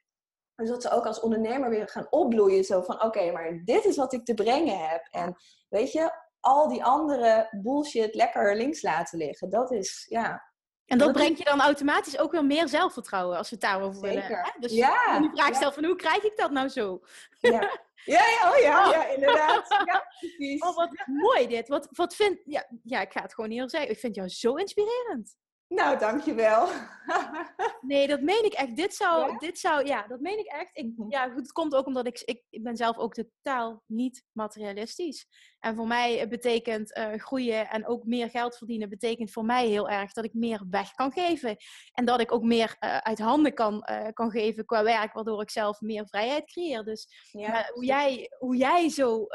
dus 0.54 0.68
dat 0.68 0.82
ze 0.82 0.90
ook 0.90 1.06
als 1.06 1.20
ondernemer 1.20 1.70
weer 1.70 1.88
gaan 1.88 2.06
opbloeien. 2.10 2.64
Zo 2.64 2.82
van, 2.82 3.02
oké, 3.02 3.32
maar 3.32 3.62
dit 3.64 3.84
is 3.84 3.96
wat 3.96 4.12
ik 4.12 4.24
te 4.24 4.34
brengen 4.34 4.88
heb. 4.88 5.08
En 5.10 5.36
weet 5.68 5.92
je, 5.92 6.12
al 6.40 6.68
die 6.68 6.84
andere 6.84 7.48
bullshit 7.62 8.14
lekker 8.14 8.56
links 8.56 8.82
laten 8.82 9.18
liggen. 9.18 9.50
Dat 9.50 9.72
is, 9.72 10.06
ja, 10.08 10.53
en 10.86 10.98
dat, 10.98 11.12
brengt 11.12 11.38
je 11.38 11.44
dan 11.44 11.60
automatisch 11.60 12.18
ook 12.18 12.32
weer 12.32 12.44
meer 12.44 12.68
zelfvertrouwen 12.68 13.36
als 13.36 13.50
we 13.50 13.56
het 13.56 13.64
daarover 13.64 14.00
willen. 14.00 14.22
Hè? 14.22 14.50
Dus 14.60 14.72
ja. 14.72 15.18
die 15.18 15.30
vraag 15.34 15.54
stelt 15.54 15.74
van 15.74 15.84
hoe 15.84 15.96
krijg 15.96 16.22
ik 16.22 16.36
dat 16.36 16.50
nou 16.50 16.68
zo? 16.68 17.00
Ja, 17.40 17.50
ja, 18.04 18.22
ja, 18.40 18.50
oh 18.52 18.58
ja, 18.58 18.86
oh. 18.86 18.92
ja 18.92 19.06
inderdaad. 19.06 19.68
Ja, 19.84 20.06
precies. 20.18 20.62
Oh, 20.62 20.76
wat 20.76 20.90
mooi 21.06 21.46
dit. 21.46 21.68
Wat, 21.68 21.88
wat 21.90 22.14
vind, 22.14 22.38
ja, 22.44 22.66
ja, 22.82 23.00
ik 23.00 23.12
ga 23.12 23.22
het 23.22 23.34
gewoon 23.34 23.50
hier 23.50 23.70
zeggen. 23.70 23.90
Ik 23.90 23.98
vind 23.98 24.14
jou 24.14 24.28
zo 24.28 24.54
inspirerend. 24.54 25.36
Nou, 25.68 25.98
dankjewel. 25.98 26.68
nee, 27.80 28.06
dat 28.06 28.20
meen 28.20 28.44
ik 28.44 28.52
echt. 28.52 28.76
Dit 28.76 28.94
zou, 28.94 29.32
ja? 29.32 29.38
dit 29.38 29.58
zou, 29.58 29.86
ja, 29.86 30.06
dat 30.06 30.20
meen 30.20 30.38
ik 30.38 30.46
echt. 30.46 30.70
Ik, 30.72 30.92
mhm. 30.96 31.10
ja, 31.10 31.28
goed, 31.28 31.40
het 31.40 31.52
komt 31.52 31.74
ook 31.74 31.86
omdat 31.86 32.06
ik, 32.06 32.20
ik, 32.24 32.42
ik 32.50 32.62
ben 32.62 32.76
zelf 32.76 32.98
ook 32.98 33.14
totaal 33.14 33.82
niet 33.86 34.24
materialistisch. 34.32 35.26
En 35.58 35.76
voor 35.76 35.86
mij 35.86 36.28
betekent 36.28 36.96
uh, 36.96 37.12
groeien 37.14 37.68
en 37.68 37.86
ook 37.86 38.04
meer 38.04 38.30
geld 38.30 38.56
verdienen, 38.56 38.88
betekent 38.88 39.30
voor 39.30 39.44
mij 39.44 39.66
heel 39.66 39.88
erg 39.88 40.12
dat 40.12 40.24
ik 40.24 40.34
meer 40.34 40.64
weg 40.70 40.90
kan 40.90 41.12
geven. 41.12 41.56
En 41.92 42.04
dat 42.04 42.20
ik 42.20 42.32
ook 42.32 42.42
meer 42.42 42.76
uh, 42.80 42.96
uit 42.96 43.18
handen 43.18 43.54
kan, 43.54 43.88
uh, 43.90 44.08
kan 44.12 44.30
geven 44.30 44.64
qua 44.64 44.82
werk, 44.82 45.12
waardoor 45.12 45.42
ik 45.42 45.50
zelf 45.50 45.80
meer 45.80 46.06
vrijheid 46.06 46.44
creëer. 46.44 46.84
Dus 46.84 47.28
ja, 47.30 47.70
hoe, 47.72 47.84
jij, 47.84 48.30
hoe 48.38 48.56
jij 48.56 48.88
zo 48.88 49.26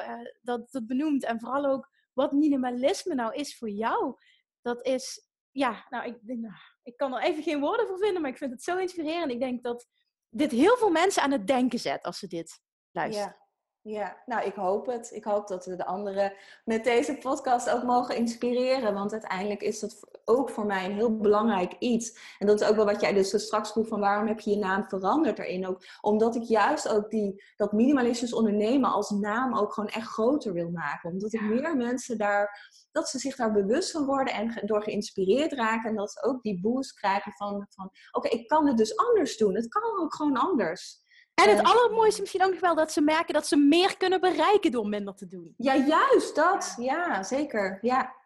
dat, 0.42 0.72
dat 0.72 0.88
benoemt 0.88 1.24
en 1.24 1.40
vooral 1.40 1.66
ook 1.66 1.90
wat 2.14 2.32
minimalisme 2.32 3.16
nou 3.16 3.34
is 3.34 3.58
voor 3.58 3.70
jou, 3.70 4.16
dat 4.62 4.86
is 4.86 5.29
ja, 5.60 5.86
nou, 5.89 6.05
ik, 6.05 6.18
nou, 6.24 6.53
ik 6.84 6.97
kan 6.97 7.14
er 7.14 7.22
even 7.22 7.43
geen 7.43 7.60
woorden 7.60 7.88
voor 7.88 7.97
vinden, 7.97 8.22
maar 8.22 8.32
ik 8.32 8.38
vind 8.38 8.51
het 8.51 8.64
zo 8.64 8.78
inspirerend. 8.78 9.32
Ik 9.32 9.39
denk 9.39 9.64
dat 9.64 9.88
dit 10.30 10.51
heel 10.51 10.78
veel 10.78 10.89
mensen 10.89 11.24
aan 11.24 11.32
het 11.32 11.47
denken 11.47 11.80
zet 11.80 12.03
als 12.03 12.20
ze 12.20 12.28
dit 12.28 12.62
luisteren. 12.91 13.38
Ja, 13.82 14.18
nou 14.26 14.46
ik 14.46 14.54
hoop 14.54 14.86
het. 14.86 15.12
Ik 15.14 15.24
hoop 15.24 15.48
dat 15.48 15.66
we 15.66 15.76
de 15.76 15.86
anderen 15.86 16.34
met 16.66 16.84
deze 16.84 17.18
podcast 17.18 17.70
ook 17.70 17.84
mogen 17.84 18.16
inspireren. 18.16 18.94
Want 18.94 19.12
uiteindelijk 19.12 19.62
is 19.62 19.80
dat 19.80 20.22
ook 20.26 20.50
voor 20.50 20.66
mij 20.66 20.86
een 20.86 20.94
heel 20.94 21.18
belangrijk 21.18 21.76
iets. 21.80 22.36
En 22.40 22.48
dat 22.48 22.62
is 22.62 22.68
ook 22.68 22.76
wel 22.76 22.86
wat 22.86 23.02
jij 23.02 23.14
dus 23.14 23.44
straks 23.44 23.72
vroeg 23.72 23.88
van 23.88 24.00
waarom 24.00 24.28
heb 24.28 24.40
je 24.40 24.50
je 24.50 24.58
naam 24.58 24.86
veranderd 24.88 25.40
erin 25.40 25.68
ook. 25.68 25.84
Omdat 26.02 26.36
ik 26.36 26.44
juist 26.44 26.88
ook 26.88 27.10
die, 27.10 27.44
dat 27.56 27.72
minimalistisch 27.72 28.34
ondernemen 28.34 28.92
als 28.92 29.10
naam 29.10 29.58
ook 29.58 29.74
gewoon 29.74 29.90
echt 29.90 30.08
groter 30.08 30.54
wil 30.54 30.70
maken. 30.70 31.12
Omdat 31.12 31.34
ik 31.34 31.42
meer 31.42 31.78
mensen 31.78 32.18
daar, 32.18 32.72
dat 32.92 33.10
ze 33.10 33.20
zich 33.20 33.36
daar 33.36 33.52
bewust 33.52 33.92
van 33.92 34.06
worden 34.06 34.34
en 34.34 34.62
door 34.66 34.84
geïnspireerd 34.84 35.54
raken. 35.54 35.90
En 35.90 35.96
dat 35.96 36.12
ze 36.12 36.24
ook 36.24 36.42
die 36.42 36.62
boost 36.62 36.94
krijgen 36.94 37.32
van, 37.32 37.66
van 37.70 37.92
oké, 38.12 38.28
ik 38.28 38.48
kan 38.48 38.68
het 38.68 38.78
dus 38.78 38.98
anders 38.98 39.38
doen. 39.38 39.56
Het 39.56 39.68
kan 39.68 40.00
ook 40.00 40.16
gewoon 40.16 40.38
anders. 40.38 41.08
En 41.44 41.56
het 41.56 41.66
allermooiste 41.66 42.22
misschien 42.22 42.44
ook 42.44 42.52
nog 42.52 42.60
wel 42.60 42.76
dat 42.76 42.92
ze 42.92 43.02
merken 43.02 43.34
dat 43.34 43.48
ze 43.48 43.58
meer 43.58 43.98
kunnen 43.98 44.22
bereiken 44.22 44.72
door 44.72 44.88
minder 44.88 45.16
te 45.16 45.28
doen. 45.28 45.54
Ja, 45.58 45.76
juist 45.76 46.36
dat. 46.36 46.76
Ja, 46.78 47.24
zeker. 47.24 47.80
Ja. 47.82 48.18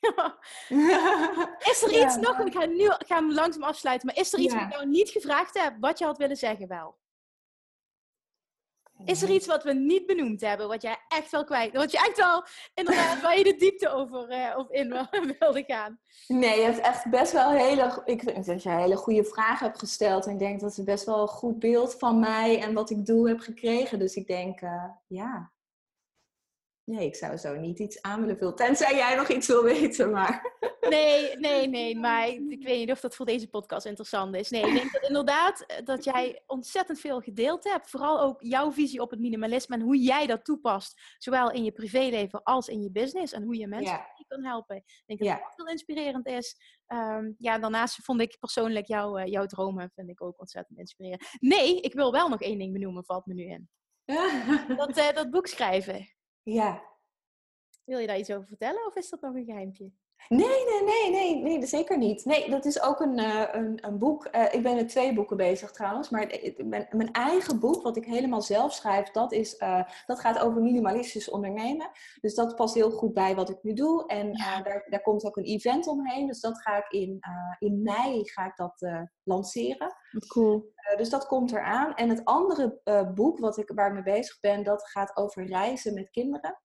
is 1.70 1.82
er 1.82 2.04
iets 2.04 2.16
nog, 2.16 2.38
ik 2.38 2.52
ga 2.52 2.64
nu 2.64 2.86
ga 2.86 3.16
hem 3.16 3.32
langzaam 3.32 3.62
afsluiten, 3.62 4.06
maar 4.06 4.16
is 4.16 4.32
er 4.32 4.38
iets 4.38 4.54
wat 4.54 4.62
ik 4.62 4.72
jou 4.72 4.86
niet 4.86 5.10
gevraagd 5.10 5.62
heb, 5.62 5.74
wat 5.80 5.98
je 5.98 6.04
had 6.04 6.18
willen 6.18 6.36
zeggen 6.36 6.68
wel? 6.68 6.96
Is 9.04 9.22
er 9.22 9.30
iets 9.30 9.46
wat 9.46 9.64
we 9.64 9.72
niet 9.72 10.06
benoemd 10.06 10.40
hebben, 10.40 10.68
wat 10.68 10.82
jij 10.82 10.96
echt 11.08 11.30
wel 11.30 11.44
kwijt, 11.44 11.72
wat 11.72 11.90
je 11.90 11.98
echt 11.98 12.16
wel 12.16 12.44
inderdaad 12.74 13.20
waar 13.22 13.38
je 13.38 13.44
de 13.44 13.56
diepte 13.56 13.88
over 13.88 14.30
uh, 14.30 14.58
of 14.58 14.70
in 14.70 15.08
wilde 15.38 15.64
gaan? 15.66 15.98
Nee, 16.26 16.58
je 16.58 16.64
hebt 16.64 16.80
echt 16.80 17.10
best 17.10 17.32
wel 17.32 17.50
hele, 17.50 18.02
ik 18.04 18.22
vind 18.22 18.46
dat 18.46 18.62
je 18.62 18.70
hele 18.70 18.96
goede 18.96 19.24
vragen 19.24 19.66
hebt 19.66 19.78
gesteld 19.78 20.26
en 20.26 20.32
ik 20.32 20.38
denk 20.38 20.60
dat 20.60 20.74
ze 20.74 20.82
best 20.82 21.04
wel 21.04 21.20
een 21.20 21.28
goed 21.28 21.58
beeld 21.58 21.94
van 21.98 22.18
mij 22.20 22.62
en 22.62 22.74
wat 22.74 22.90
ik 22.90 23.06
doe 23.06 23.28
heb 23.28 23.40
gekregen. 23.40 23.98
Dus 23.98 24.14
ik 24.14 24.26
denk, 24.26 24.60
uh, 24.60 24.84
ja, 25.06 25.52
Nee, 26.86 27.06
ik 27.06 27.14
zou 27.14 27.36
zo 27.36 27.56
niet 27.56 27.78
iets 27.78 28.02
aan 28.02 28.20
willen 28.20 28.36
vullen. 28.38 28.54
Tenzij 28.54 28.96
jij 28.96 29.16
nog 29.16 29.28
iets 29.28 29.46
wil 29.46 29.62
weten, 29.62 30.10
maar... 30.10 30.54
Nee, 30.88 31.36
nee, 31.36 31.68
nee. 31.68 31.96
Maar 31.96 32.28
ik 32.28 32.62
weet 32.62 32.78
niet 32.78 32.90
of 32.90 33.00
dat 33.00 33.14
voor 33.14 33.26
deze 33.26 33.48
podcast 33.48 33.86
interessant 33.86 34.34
is. 34.34 34.50
Nee, 34.50 34.66
ik 34.66 34.74
denk 34.74 34.92
dat 34.92 35.02
inderdaad 35.02 35.60
eh, 35.60 35.84
dat 35.84 36.04
jij 36.04 36.42
ontzettend 36.46 37.00
veel 37.00 37.20
gedeeld 37.20 37.64
hebt. 37.64 37.90
Vooral 37.90 38.20
ook 38.20 38.42
jouw 38.42 38.72
visie 38.72 39.00
op 39.00 39.10
het 39.10 39.20
minimalisme 39.20 39.74
en 39.74 39.80
hoe 39.80 39.98
jij 39.98 40.26
dat 40.26 40.44
toepast. 40.44 41.00
Zowel 41.18 41.50
in 41.50 41.64
je 41.64 41.72
privéleven 41.72 42.42
als 42.42 42.68
in 42.68 42.82
je 42.82 42.90
business. 42.90 43.32
En 43.32 43.42
hoe 43.42 43.56
je 43.56 43.66
mensen 43.66 43.96
ja. 43.96 44.24
kan 44.28 44.44
helpen. 44.44 44.76
Ik 44.76 45.02
denk 45.06 45.18
dat 45.18 45.28
ja. 45.28 45.34
dat 45.34 45.52
heel 45.56 45.66
inspirerend 45.66 46.26
is. 46.26 46.56
Um, 46.86 47.34
ja, 47.38 47.58
daarnaast 47.58 48.04
vond 48.04 48.20
ik 48.20 48.36
persoonlijk 48.38 48.86
jou, 48.86 49.20
uh, 49.20 49.26
jouw 49.26 49.46
dromen 49.46 49.90
vind 49.94 50.08
ik 50.08 50.22
ook 50.22 50.40
ontzettend 50.40 50.78
inspirerend. 50.78 51.28
Nee, 51.40 51.80
ik 51.80 51.92
wil 51.92 52.12
wel 52.12 52.28
nog 52.28 52.40
één 52.40 52.58
ding 52.58 52.72
benoemen, 52.72 53.04
valt 53.04 53.26
me 53.26 53.34
nu 53.34 53.44
in. 53.44 53.68
dat, 54.76 54.98
uh, 54.98 55.12
dat 55.12 55.30
boek 55.30 55.46
schrijven. 55.46 56.15
Ja. 56.46 56.82
Wil 57.84 57.98
je 57.98 58.06
daar 58.06 58.18
iets 58.18 58.30
over 58.30 58.46
vertellen 58.46 58.86
of 58.86 58.96
is 58.96 59.08
dat 59.10 59.20
nog 59.20 59.34
een 59.34 59.44
geheimtje? 59.44 59.92
Nee, 60.28 60.64
nee, 60.64 60.82
nee, 60.84 61.10
nee, 61.10 61.42
nee, 61.42 61.66
zeker 61.66 61.98
niet. 61.98 62.24
Nee, 62.24 62.50
dat 62.50 62.64
is 62.64 62.82
ook 62.82 63.00
een, 63.00 63.18
uh, 63.18 63.44
een, 63.52 63.78
een, 63.86 63.98
boek. 63.98 64.28
Uh, 64.32 64.54
ik 64.54 64.62
ben 64.62 64.74
met 64.74 64.88
twee 64.88 65.14
boeken 65.14 65.36
bezig 65.36 65.70
trouwens. 65.70 66.10
Maar 66.10 66.40
mijn, 66.56 66.86
mijn 66.90 67.12
eigen 67.12 67.60
boek, 67.60 67.82
wat 67.82 67.96
ik 67.96 68.04
helemaal 68.04 68.42
zelf 68.42 68.72
schrijf, 68.72 69.10
dat, 69.10 69.32
is, 69.32 69.60
uh, 69.60 69.82
dat 70.06 70.20
gaat 70.20 70.38
over 70.38 70.62
minimalistisch 70.62 71.30
ondernemen. 71.30 71.90
Dus 72.20 72.34
dat 72.34 72.56
past 72.56 72.74
heel 72.74 72.90
goed 72.90 73.12
bij 73.12 73.34
wat 73.34 73.50
ik 73.50 73.62
nu 73.62 73.72
doe. 73.72 74.06
En 74.06 74.32
daar, 74.32 74.86
daar 74.88 75.02
komt 75.02 75.24
ook 75.24 75.36
een 75.36 75.44
event 75.44 75.86
omheen. 75.86 76.26
Dus 76.26 76.40
dat 76.40 76.60
ga 76.60 76.76
ik 76.76 76.88
in, 76.88 77.18
in 77.58 77.82
mei 77.82 78.28
ga 78.28 78.46
ik 78.46 78.56
dat 78.56 79.06
lanceren. 79.22 79.94
Cool. 80.26 80.72
dus 80.96 81.10
dat 81.10 81.26
komt 81.26 81.52
eraan. 81.52 81.94
En 81.94 82.08
het 82.08 82.24
andere 82.24 82.80
boek 83.14 83.38
wat 83.38 83.58
ik, 83.58 83.72
waar 83.74 83.86
ik 83.86 83.94
mee 83.94 84.14
bezig 84.14 84.40
ben, 84.40 84.64
dat 84.64 84.88
gaat 84.88 85.16
over 85.16 85.46
reizen 85.46 85.94
met 85.94 86.10
kinderen. 86.10 86.60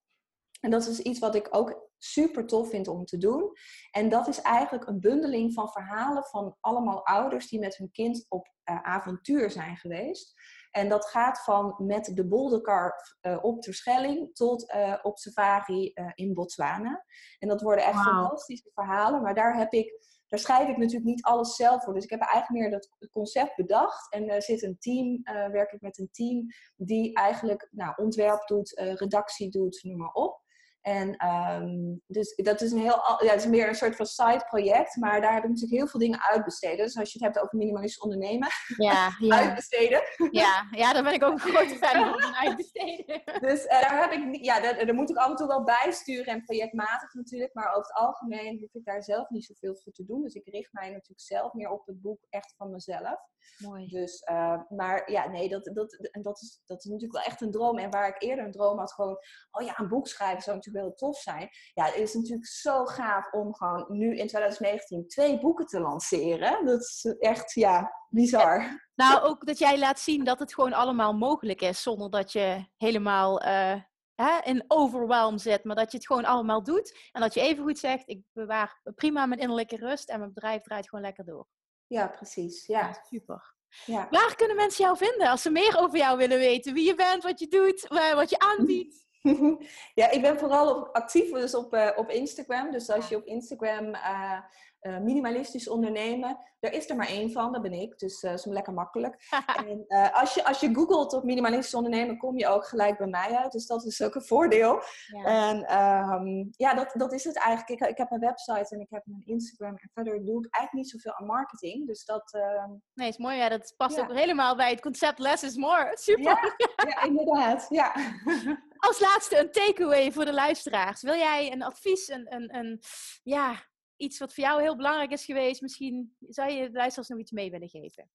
En 0.60 0.70
dat 0.70 0.86
is 0.86 1.00
iets 1.00 1.18
wat 1.18 1.34
ik 1.34 1.48
ook 1.50 1.90
super 2.04 2.46
tof 2.46 2.68
vind 2.68 2.88
om 2.88 3.04
te 3.04 3.18
doen. 3.18 3.52
En 3.90 4.08
dat 4.08 4.28
is 4.28 4.40
eigenlijk 4.40 4.86
een 4.86 5.00
bundeling 5.00 5.52
van 5.52 5.68
verhalen 5.68 6.24
van 6.24 6.56
allemaal 6.60 7.06
ouders 7.06 7.48
die 7.48 7.58
met 7.58 7.76
hun 7.76 7.90
kind 7.90 8.26
op 8.28 8.50
avontuur 8.64 9.50
zijn 9.50 9.76
geweest. 9.76 10.34
En 10.70 10.88
dat 10.88 11.06
gaat 11.06 11.42
van 11.44 11.74
met 11.78 12.10
de 12.14 12.26
bolderkar 12.26 13.16
uh, 13.22 13.38
op 13.42 13.60
Terschelling 13.60 14.34
tot 14.34 14.72
uh, 14.74 14.98
op 15.02 15.18
safari 15.18 15.92
in 16.14 16.34
Botswana. 16.34 17.04
En 17.38 17.48
dat 17.48 17.60
worden 17.60 17.84
echt 17.84 18.04
wow. 18.04 18.04
fantastische 18.04 18.70
verhalen. 18.74 19.22
Maar 19.22 19.34
daar 19.34 19.56
heb 19.56 19.72
ik, 19.72 20.00
daar 20.26 20.38
schrijf 20.38 20.68
ik 20.68 20.76
natuurlijk 20.76 21.04
niet 21.04 21.22
alles 21.22 21.56
zelf 21.56 21.84
voor. 21.84 21.94
Dus 21.94 22.04
ik 22.04 22.10
heb 22.10 22.20
eigenlijk 22.20 22.62
meer 22.62 22.70
dat 22.70 23.10
concept 23.10 23.56
bedacht. 23.56 24.12
En 24.12 24.28
er 24.28 24.42
zit 24.42 24.62
een 24.62 24.78
team, 24.78 25.20
werk 25.50 25.72
ik 25.72 25.80
met 25.80 25.98
een 25.98 26.10
team 26.10 26.46
die 26.76 27.14
eigenlijk 27.14 27.68
nou, 27.70 27.92
ontwerp 27.96 28.46
doet, 28.46 28.70
redactie 28.78 29.50
doet, 29.50 29.80
noem 29.82 29.96
maar 29.96 30.12
op. 30.12 30.41
En 30.82 31.26
um, 31.28 32.02
dus 32.06 32.34
dat 32.34 32.60
is, 32.60 32.72
een 32.72 32.78
heel, 32.78 33.02
ja, 33.18 33.30
het 33.30 33.40
is 33.40 33.46
meer 33.46 33.68
een 33.68 33.74
soort 33.74 33.96
van 33.96 34.06
side 34.06 34.44
project, 34.48 34.96
maar 34.96 35.20
daar 35.20 35.32
heb 35.32 35.42
ik 35.42 35.48
natuurlijk 35.48 35.78
heel 35.78 35.86
veel 35.86 36.00
dingen 36.00 36.22
uitbesteden. 36.22 36.84
Dus 36.84 36.96
als 36.96 37.12
je 37.12 37.24
het 37.24 37.34
hebt 37.34 37.44
over 37.44 37.58
minimalistisch 37.58 38.02
ondernemen, 38.02 38.48
ja, 38.76 39.10
ja. 39.18 39.36
uitbesteden. 39.36 40.02
Ja, 40.30 40.66
ja, 40.82 40.92
daar 40.92 41.02
ben 41.02 41.12
ik 41.12 41.22
ook 41.22 41.32
een 41.32 41.38
grote 41.38 41.76
fan 41.76 42.20
van, 42.20 42.34
uitbesteden. 42.34 43.22
Dus 43.40 43.64
uh, 43.64 43.70
daar 43.70 44.00
heb 44.00 44.12
ik, 44.12 44.44
ja, 44.44 44.60
daar, 44.60 44.86
daar, 44.86 44.94
moet 44.94 45.10
ik 45.10 45.16
af 45.16 45.30
en 45.30 45.36
toe 45.36 45.46
wel 45.46 45.64
bijsturen 45.64 46.26
en 46.26 46.44
projectmatig 46.44 47.14
natuurlijk, 47.14 47.54
maar 47.54 47.68
over 47.68 47.82
het 47.82 47.92
algemeen 47.92 48.58
hoef 48.60 48.74
ik 48.74 48.84
daar 48.84 49.02
zelf 49.02 49.28
niet 49.28 49.44
zoveel 49.44 49.74
voor 49.74 49.92
te 49.92 50.04
doen. 50.04 50.22
Dus 50.22 50.34
ik 50.34 50.46
richt 50.46 50.72
mij 50.72 50.90
natuurlijk 50.90 51.20
zelf 51.20 51.52
meer 51.52 51.70
op 51.70 51.86
het 51.86 52.00
boek 52.00 52.26
echt 52.28 52.54
van 52.56 52.70
mezelf. 52.70 53.30
Mooi. 53.58 53.86
Dus, 53.86 54.22
uh, 54.30 54.60
maar 54.68 55.10
ja, 55.10 55.28
nee, 55.28 55.48
dat, 55.48 55.70
dat, 55.74 55.92
en 55.92 56.22
dat, 56.22 56.40
is, 56.40 56.62
dat 56.66 56.78
is 56.78 56.84
natuurlijk 56.84 57.12
wel 57.12 57.22
echt 57.22 57.40
een 57.40 57.50
droom. 57.50 57.78
En 57.78 57.90
waar 57.90 58.08
ik 58.08 58.22
eerder 58.22 58.44
een 58.44 58.52
droom 58.52 58.78
had, 58.78 58.92
gewoon, 58.92 59.18
oh 59.50 59.66
ja, 59.66 59.78
een 59.78 59.88
boek 59.88 60.08
schrijven 60.08 60.42
zou 60.42 60.56
natuurlijk 60.56 60.71
wel 60.72 60.94
tof 60.94 61.16
zijn. 61.16 61.48
Ja, 61.74 61.84
het 61.84 61.94
is 61.94 62.14
natuurlijk 62.14 62.46
zo 62.46 62.84
gaaf 62.84 63.32
om 63.32 63.54
gewoon 63.54 63.84
nu 63.88 64.16
in 64.16 64.26
2019 64.26 65.08
twee 65.08 65.40
boeken 65.40 65.66
te 65.66 65.80
lanceren. 65.80 66.64
Dat 66.64 66.80
is 66.80 67.16
echt, 67.18 67.52
ja, 67.52 67.92
bizar. 68.08 68.88
Nou, 68.94 69.20
ook 69.22 69.46
dat 69.46 69.58
jij 69.58 69.78
laat 69.78 70.00
zien 70.00 70.24
dat 70.24 70.38
het 70.38 70.54
gewoon 70.54 70.72
allemaal 70.72 71.14
mogelijk 71.14 71.60
is, 71.60 71.82
zonder 71.82 72.10
dat 72.10 72.32
je 72.32 72.66
helemaal 72.76 73.42
uh, 73.44 73.74
hè, 74.14 74.38
in 74.42 74.64
overwhelm 74.68 75.38
zit, 75.38 75.64
maar 75.64 75.76
dat 75.76 75.90
je 75.90 75.96
het 75.96 76.06
gewoon 76.06 76.24
allemaal 76.24 76.62
doet. 76.62 77.08
En 77.12 77.20
dat 77.20 77.34
je 77.34 77.40
even 77.40 77.64
goed 77.64 77.78
zegt, 77.78 78.08
ik 78.08 78.22
bewaar 78.32 78.80
prima 78.94 79.26
mijn 79.26 79.40
innerlijke 79.40 79.76
rust 79.76 80.08
en 80.08 80.18
mijn 80.18 80.32
bedrijf 80.32 80.62
draait 80.62 80.88
gewoon 80.88 81.04
lekker 81.04 81.24
door. 81.24 81.46
Ja, 81.86 82.06
precies. 82.06 82.66
Ja, 82.66 82.80
ja 82.80 83.02
super. 83.08 83.54
Ja. 83.84 84.06
Waar 84.10 84.34
kunnen 84.36 84.56
mensen 84.56 84.84
jou 84.84 84.96
vinden 84.96 85.28
als 85.28 85.42
ze 85.42 85.50
meer 85.50 85.78
over 85.78 85.98
jou 85.98 86.18
willen 86.18 86.38
weten? 86.38 86.74
Wie 86.74 86.86
je 86.86 86.94
bent, 86.94 87.22
wat 87.22 87.40
je 87.40 87.48
doet, 87.48 87.88
wat 88.14 88.30
je 88.30 88.38
aanbiedt? 88.38 89.06
ja, 90.00 90.10
ik 90.10 90.22
ben 90.22 90.38
vooral 90.38 90.76
op, 90.76 90.88
actief 90.92 91.30
dus 91.30 91.54
op, 91.54 91.74
uh, 91.74 91.90
op 91.96 92.10
Instagram. 92.10 92.70
Dus 92.70 92.90
als 92.90 93.08
je 93.08 93.16
op 93.16 93.24
Instagram 93.24 93.88
uh, 93.88 94.38
uh, 94.82 94.98
minimalistisch 94.98 95.68
ondernemen, 95.68 96.38
daar 96.60 96.72
is 96.72 96.90
er 96.90 96.96
maar 96.96 97.08
één 97.08 97.32
van, 97.32 97.52
dat 97.52 97.62
ben 97.62 97.72
ik. 97.72 97.98
Dus 97.98 98.20
dat 98.20 98.32
is 98.32 98.44
lekker 98.44 98.72
makkelijk. 98.72 99.16
en 99.66 100.12
als, 100.12 100.34
je, 100.34 100.44
als 100.44 100.60
je 100.60 100.74
googelt 100.74 101.12
op 101.12 101.24
minimalistisch 101.24 101.74
ondernemen, 101.74 102.18
kom 102.18 102.38
je 102.38 102.48
ook 102.48 102.66
gelijk 102.66 102.98
bij 102.98 103.06
mij 103.06 103.36
uit. 103.36 103.52
Dus 103.52 103.66
dat 103.66 103.84
is 103.84 104.02
ook 104.02 104.14
een 104.14 104.24
voordeel. 104.24 104.80
Ja. 105.06 105.24
En 105.24 105.78
um, 106.12 106.48
ja, 106.56 106.74
dat, 106.74 106.92
dat 106.94 107.12
is 107.12 107.24
het 107.24 107.36
eigenlijk. 107.36 107.80
Ik, 107.80 107.88
ik 107.88 107.96
heb 107.96 108.10
een 108.10 108.20
website 108.20 108.74
en 108.74 108.80
ik 108.80 108.90
heb 108.90 109.06
een 109.06 109.22
Instagram. 109.24 109.76
En 109.76 109.90
verder 109.94 110.24
doe 110.24 110.44
ik 110.44 110.54
eigenlijk 110.54 110.72
niet 110.72 110.90
zoveel 110.90 111.14
aan 111.14 111.26
marketing. 111.26 111.86
Dus 111.86 112.04
dat... 112.04 112.34
Uh, 112.36 112.64
nee, 112.94 113.08
is 113.08 113.18
mooi. 113.18 113.36
Ja, 113.36 113.48
dat 113.48 113.74
past 113.76 113.96
ja. 113.96 114.02
ook 114.02 114.12
helemaal 114.12 114.56
bij 114.56 114.70
het 114.70 114.80
concept 114.80 115.18
less 115.18 115.42
is 115.42 115.56
more. 115.56 115.90
Super. 115.98 116.56
Ja, 116.76 116.88
ja 116.88 117.02
inderdaad. 117.02 117.66
Ja. 117.68 117.94
Als 118.88 119.00
laatste 119.00 119.38
een 119.38 119.50
takeaway 119.50 120.12
voor 120.12 120.24
de 120.24 120.32
luisteraars. 120.32 121.02
Wil 121.02 121.14
jij 121.14 121.52
een 121.52 121.62
advies, 121.62 122.08
een, 122.08 122.34
een, 122.34 122.56
een, 122.56 122.80
ja, 123.22 123.54
iets 124.02 124.18
wat 124.18 124.34
voor 124.34 124.44
jou 124.44 124.62
heel 124.62 124.76
belangrijk 124.76 125.10
is 125.10 125.24
geweest? 125.24 125.62
Misschien 125.62 126.16
zou 126.20 126.50
je 126.50 126.66
de 126.66 126.76
luisteraars 126.76 127.08
nog 127.08 127.18
iets 127.18 127.30
mee 127.30 127.50
willen 127.50 127.68
geven? 127.68 128.10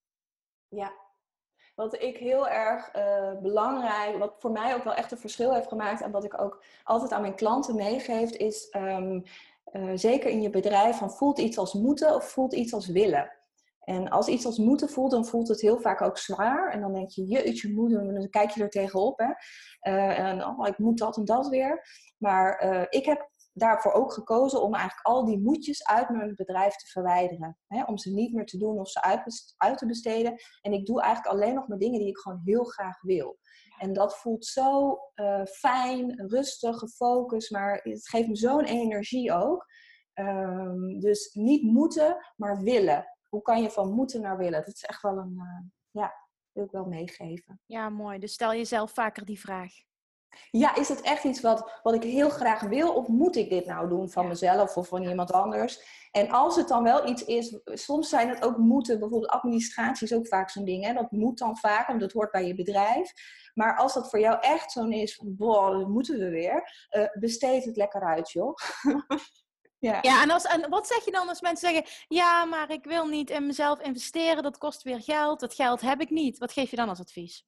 Ja, 0.67 0.93
wat 1.75 2.01
ik 2.01 2.17
heel 2.17 2.47
erg 2.47 2.95
uh, 2.95 3.41
belangrijk, 3.41 4.17
wat 4.17 4.35
voor 4.39 4.51
mij 4.51 4.75
ook 4.75 4.83
wel 4.83 4.93
echt 4.93 5.11
een 5.11 5.17
verschil 5.17 5.53
heeft 5.53 5.67
gemaakt 5.67 6.01
en 6.01 6.11
wat 6.11 6.23
ik 6.23 6.41
ook 6.41 6.63
altijd 6.83 7.11
aan 7.11 7.21
mijn 7.21 7.35
klanten 7.35 7.75
meegeef, 7.75 8.31
is 8.31 8.75
um, 8.77 9.23
uh, 9.71 9.91
zeker 9.95 10.29
in 10.29 10.41
je 10.41 10.49
bedrijf 10.49 10.97
van 10.97 11.11
voelt 11.11 11.39
iets 11.39 11.57
als 11.57 11.73
moeten 11.73 12.15
of 12.15 12.29
voelt 12.29 12.53
iets 12.53 12.73
als 12.73 12.87
willen. 12.87 13.31
En 13.79 14.09
als 14.09 14.27
iets 14.27 14.45
als 14.45 14.57
moeten 14.57 14.89
voelt, 14.89 15.11
dan 15.11 15.25
voelt 15.25 15.47
het 15.47 15.61
heel 15.61 15.79
vaak 15.79 16.01
ook 16.01 16.17
zwaar. 16.17 16.71
En 16.71 16.81
dan 16.81 16.93
denk 16.93 17.09
je, 17.09 17.25
jeetje, 17.25 17.73
moeten, 17.73 18.07
en 18.07 18.13
dan 18.13 18.29
kijk 18.29 18.49
je 18.49 18.63
er 18.63 18.69
tegenop. 18.69 19.19
Hè? 19.19 19.29
Uh, 19.91 20.19
en 20.19 20.45
oh, 20.45 20.67
ik 20.67 20.77
moet 20.77 20.97
dat 20.97 21.17
en 21.17 21.25
dat 21.25 21.47
weer. 21.47 21.85
Maar 22.17 22.61
ik 22.89 23.05
heb 23.05 23.29
daarvoor 23.57 23.91
ook 23.91 24.13
gekozen 24.13 24.61
om 24.61 24.73
eigenlijk 24.73 25.07
al 25.07 25.25
die 25.25 25.39
moedjes 25.39 25.85
uit 25.85 26.09
mijn 26.09 26.35
bedrijf 26.35 26.75
te 26.75 26.87
verwijderen. 26.87 27.57
Hè? 27.67 27.83
Om 27.83 27.97
ze 27.97 28.13
niet 28.13 28.33
meer 28.33 28.45
te 28.45 28.57
doen 28.57 28.79
of 28.79 28.89
ze 28.89 29.01
uit, 29.01 29.53
uit 29.57 29.77
te 29.77 29.85
besteden. 29.85 30.35
En 30.61 30.73
ik 30.73 30.85
doe 30.85 31.01
eigenlijk 31.01 31.35
alleen 31.35 31.53
nog 31.53 31.67
maar 31.67 31.77
dingen 31.77 31.99
die 31.99 32.09
ik 32.09 32.17
gewoon 32.17 32.41
heel 32.43 32.63
graag 32.63 33.01
wil. 33.01 33.37
En 33.77 33.93
dat 33.93 34.17
voelt 34.17 34.45
zo 34.45 34.99
uh, 35.15 35.45
fijn, 35.45 36.29
rustig, 36.29 36.77
gefocust, 36.77 37.51
maar 37.51 37.79
het 37.83 38.09
geeft 38.09 38.27
me 38.27 38.35
zo'n 38.35 38.63
energie 38.63 39.33
ook. 39.33 39.65
Um, 40.13 40.99
dus 40.99 41.33
niet 41.33 41.63
moeten, 41.63 42.17
maar 42.35 42.61
willen 42.61 43.05
hoe 43.29 43.41
kan 43.41 43.61
je 43.61 43.69
van 43.69 43.91
moeten 43.91 44.21
naar 44.21 44.37
willen? 44.37 44.65
Dat 44.65 44.73
is 44.73 44.83
echt 44.83 45.01
wel 45.01 45.17
een, 45.17 45.33
uh, 45.35 45.69
ja, 45.91 46.13
wil 46.51 46.63
ik 46.63 46.71
wel 46.71 46.85
meegeven. 46.85 47.61
Ja, 47.65 47.89
mooi. 47.89 48.19
Dus 48.19 48.33
stel 48.33 48.53
jezelf 48.53 48.91
vaker 48.91 49.25
die 49.25 49.39
vraag. 49.39 49.73
Ja, 50.51 50.75
is 50.75 50.89
het 50.89 51.01
echt 51.01 51.23
iets 51.23 51.41
wat, 51.41 51.79
wat 51.83 51.93
ik 51.93 52.03
heel 52.03 52.29
graag 52.29 52.61
wil? 52.61 52.93
Of 52.93 53.07
moet 53.07 53.35
ik 53.35 53.49
dit 53.49 53.65
nou 53.65 53.89
doen 53.89 54.09
van 54.09 54.27
mezelf 54.27 54.77
of 54.77 54.87
van 54.87 55.03
iemand 55.03 55.31
anders? 55.31 55.81
En 56.11 56.29
als 56.29 56.55
het 56.55 56.67
dan 56.67 56.83
wel 56.83 57.07
iets 57.07 57.25
is, 57.25 57.59
soms 57.63 58.09
zijn 58.09 58.29
het 58.29 58.43
ook 58.43 58.57
moeten, 58.57 58.99
bijvoorbeeld 58.99 59.31
administratie 59.31 60.07
is 60.07 60.13
ook 60.13 60.27
vaak 60.27 60.49
zo'n 60.49 60.65
ding. 60.65 60.85
Hè? 60.85 60.93
Dat 60.93 61.11
moet 61.11 61.37
dan 61.37 61.57
vaak, 61.57 61.87
want 61.87 61.99
dat 61.99 62.11
hoort 62.11 62.31
bij 62.31 62.45
je 62.45 62.55
bedrijf. 62.55 63.13
Maar 63.53 63.77
als 63.77 63.93
dat 63.93 64.09
voor 64.09 64.19
jou 64.19 64.37
echt 64.39 64.71
zo'n 64.71 64.91
is 64.91 65.15
van, 65.15 65.35
boah, 65.35 65.79
dat 65.79 65.87
moeten 65.87 66.19
we 66.19 66.29
weer. 66.29 66.87
Uh, 66.91 67.03
besteed 67.19 67.65
het 67.65 67.75
lekker 67.75 68.01
uit, 68.01 68.31
joh. 68.31 68.55
Ja, 69.79 69.99
ja 70.01 70.21
en, 70.23 70.29
als, 70.29 70.43
en 70.43 70.69
wat 70.69 70.87
zeg 70.87 71.05
je 71.05 71.11
dan 71.11 71.27
als 71.27 71.41
mensen 71.41 71.69
zeggen: 71.69 71.91
Ja, 72.07 72.45
maar 72.45 72.71
ik 72.71 72.83
wil 72.83 73.07
niet 73.07 73.29
in 73.29 73.45
mezelf 73.45 73.79
investeren, 73.79 74.43
dat 74.43 74.57
kost 74.57 74.83
weer 74.83 75.01
geld, 75.01 75.39
dat 75.39 75.53
geld 75.53 75.81
heb 75.81 76.01
ik 76.01 76.09
niet. 76.09 76.37
Wat 76.37 76.51
geef 76.51 76.69
je 76.69 76.75
dan 76.75 76.89
als 76.89 76.99
advies? 76.99 77.45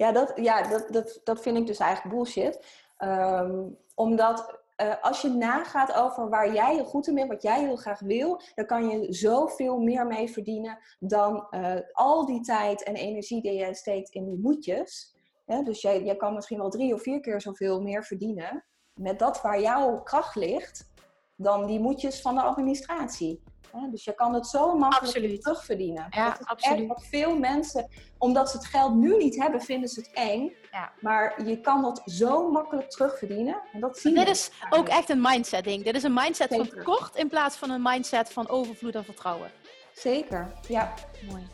Ja, 0.00 0.12
dat, 0.12 0.32
ja, 0.34 0.68
dat, 0.68 0.92
dat, 0.92 1.20
dat 1.24 1.40
vind 1.40 1.56
ik 1.56 1.66
dus 1.66 1.78
eigenlijk 1.78 2.14
bullshit. 2.14 2.64
Um, 2.98 3.78
omdat 3.94 4.60
uh, 4.82 4.94
als 5.00 5.22
je 5.22 5.28
nagaat 5.28 5.94
over 5.94 6.28
waar 6.28 6.52
jij 6.52 6.76
je 6.76 6.84
goed 6.84 7.06
in 7.06 7.14
bent, 7.14 7.28
wat 7.28 7.42
jij 7.42 7.64
heel 7.64 7.76
graag 7.76 8.00
wil, 8.00 8.40
dan 8.54 8.66
kan 8.66 8.88
je 8.88 9.12
zoveel 9.12 9.78
meer 9.78 10.06
mee 10.06 10.30
verdienen 10.30 10.78
dan 10.98 11.46
uh, 11.50 11.74
al 11.92 12.26
die 12.26 12.40
tijd 12.40 12.82
en 12.82 12.94
energie 12.94 13.42
die 13.42 13.52
je 13.52 13.74
steekt 13.74 14.10
in 14.10 14.24
die 14.24 14.38
moedjes. 14.38 15.16
Ja, 15.46 15.62
dus 15.62 15.80
jij, 15.80 16.02
jij 16.02 16.16
kan 16.16 16.34
misschien 16.34 16.58
wel 16.58 16.70
drie 16.70 16.94
of 16.94 17.02
vier 17.02 17.20
keer 17.20 17.40
zoveel 17.40 17.80
meer 17.80 18.04
verdienen 18.04 18.64
met 18.94 19.18
dat 19.18 19.42
waar 19.42 19.60
jouw 19.60 20.02
kracht 20.02 20.34
ligt 20.34 20.90
dan 21.36 21.66
die 21.66 21.80
moedjes 21.80 22.20
van 22.20 22.34
de 22.34 22.42
administratie. 22.42 23.42
Dus 23.90 24.04
je 24.04 24.14
kan 24.14 24.34
het 24.34 24.46
zo 24.46 24.76
makkelijk 24.78 25.06
absoluut. 25.06 25.42
terugverdienen. 25.42 26.06
Ja, 26.10 26.28
dat 26.30 26.40
is 26.40 26.46
absoluut. 26.46 26.78
Echt 26.78 26.88
wat 26.88 27.06
veel 27.10 27.38
mensen, 27.38 27.88
omdat 28.18 28.50
ze 28.50 28.56
het 28.56 28.66
geld 28.66 28.94
nu 28.94 29.16
niet 29.16 29.36
hebben, 29.36 29.60
vinden 29.60 29.88
ze 29.88 30.00
het 30.00 30.10
eng. 30.12 30.52
Ja. 30.72 30.92
Maar 31.00 31.44
je 31.46 31.60
kan 31.60 31.82
dat 31.82 32.02
zo 32.04 32.50
makkelijk 32.50 32.90
terugverdienen. 32.90 33.60
En 33.72 33.80
dat 33.80 33.98
zien 33.98 34.14
Dit 34.14 34.28
is 34.28 34.50
ook 34.70 34.88
echt 34.88 35.08
een 35.08 35.20
mindset 35.20 35.64
ding. 35.64 35.84
Dit 35.84 35.94
is 35.94 36.02
een 36.02 36.14
mindset 36.14 36.50
Zeker. 36.50 36.66
van 36.66 36.74
tekort 36.76 37.16
in 37.16 37.28
plaats 37.28 37.56
van 37.56 37.70
een 37.70 37.82
mindset 37.82 38.32
van 38.32 38.48
overvloed 38.48 38.94
en 38.94 39.04
vertrouwen. 39.04 39.50
Zeker, 39.92 40.52
ja. 40.68 40.94
Mooi. 41.30 41.46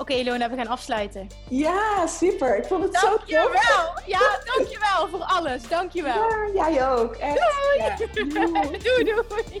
Oké, 0.00 0.12
okay, 0.12 0.24
Ilona, 0.24 0.50
we 0.50 0.56
gaan 0.56 0.66
afsluiten. 0.66 1.26
Ja, 1.48 2.06
super. 2.06 2.56
Ik 2.56 2.64
vond 2.64 2.82
het 2.82 2.92
dankjewel. 2.92 3.46
zo 3.46 3.52
tof. 3.52 4.06
Ja, 4.06 4.38
dankjewel 4.56 5.08
voor 5.08 5.22
alles. 5.22 5.68
Dankjewel. 5.68 6.28
Ja, 6.54 6.70
jij 6.70 6.88
ook. 6.88 7.14
Echt. 7.14 7.38
Doei. 7.38 7.76
Ja. 7.76 8.78
doei, 8.78 9.04
doei. 9.28 9.60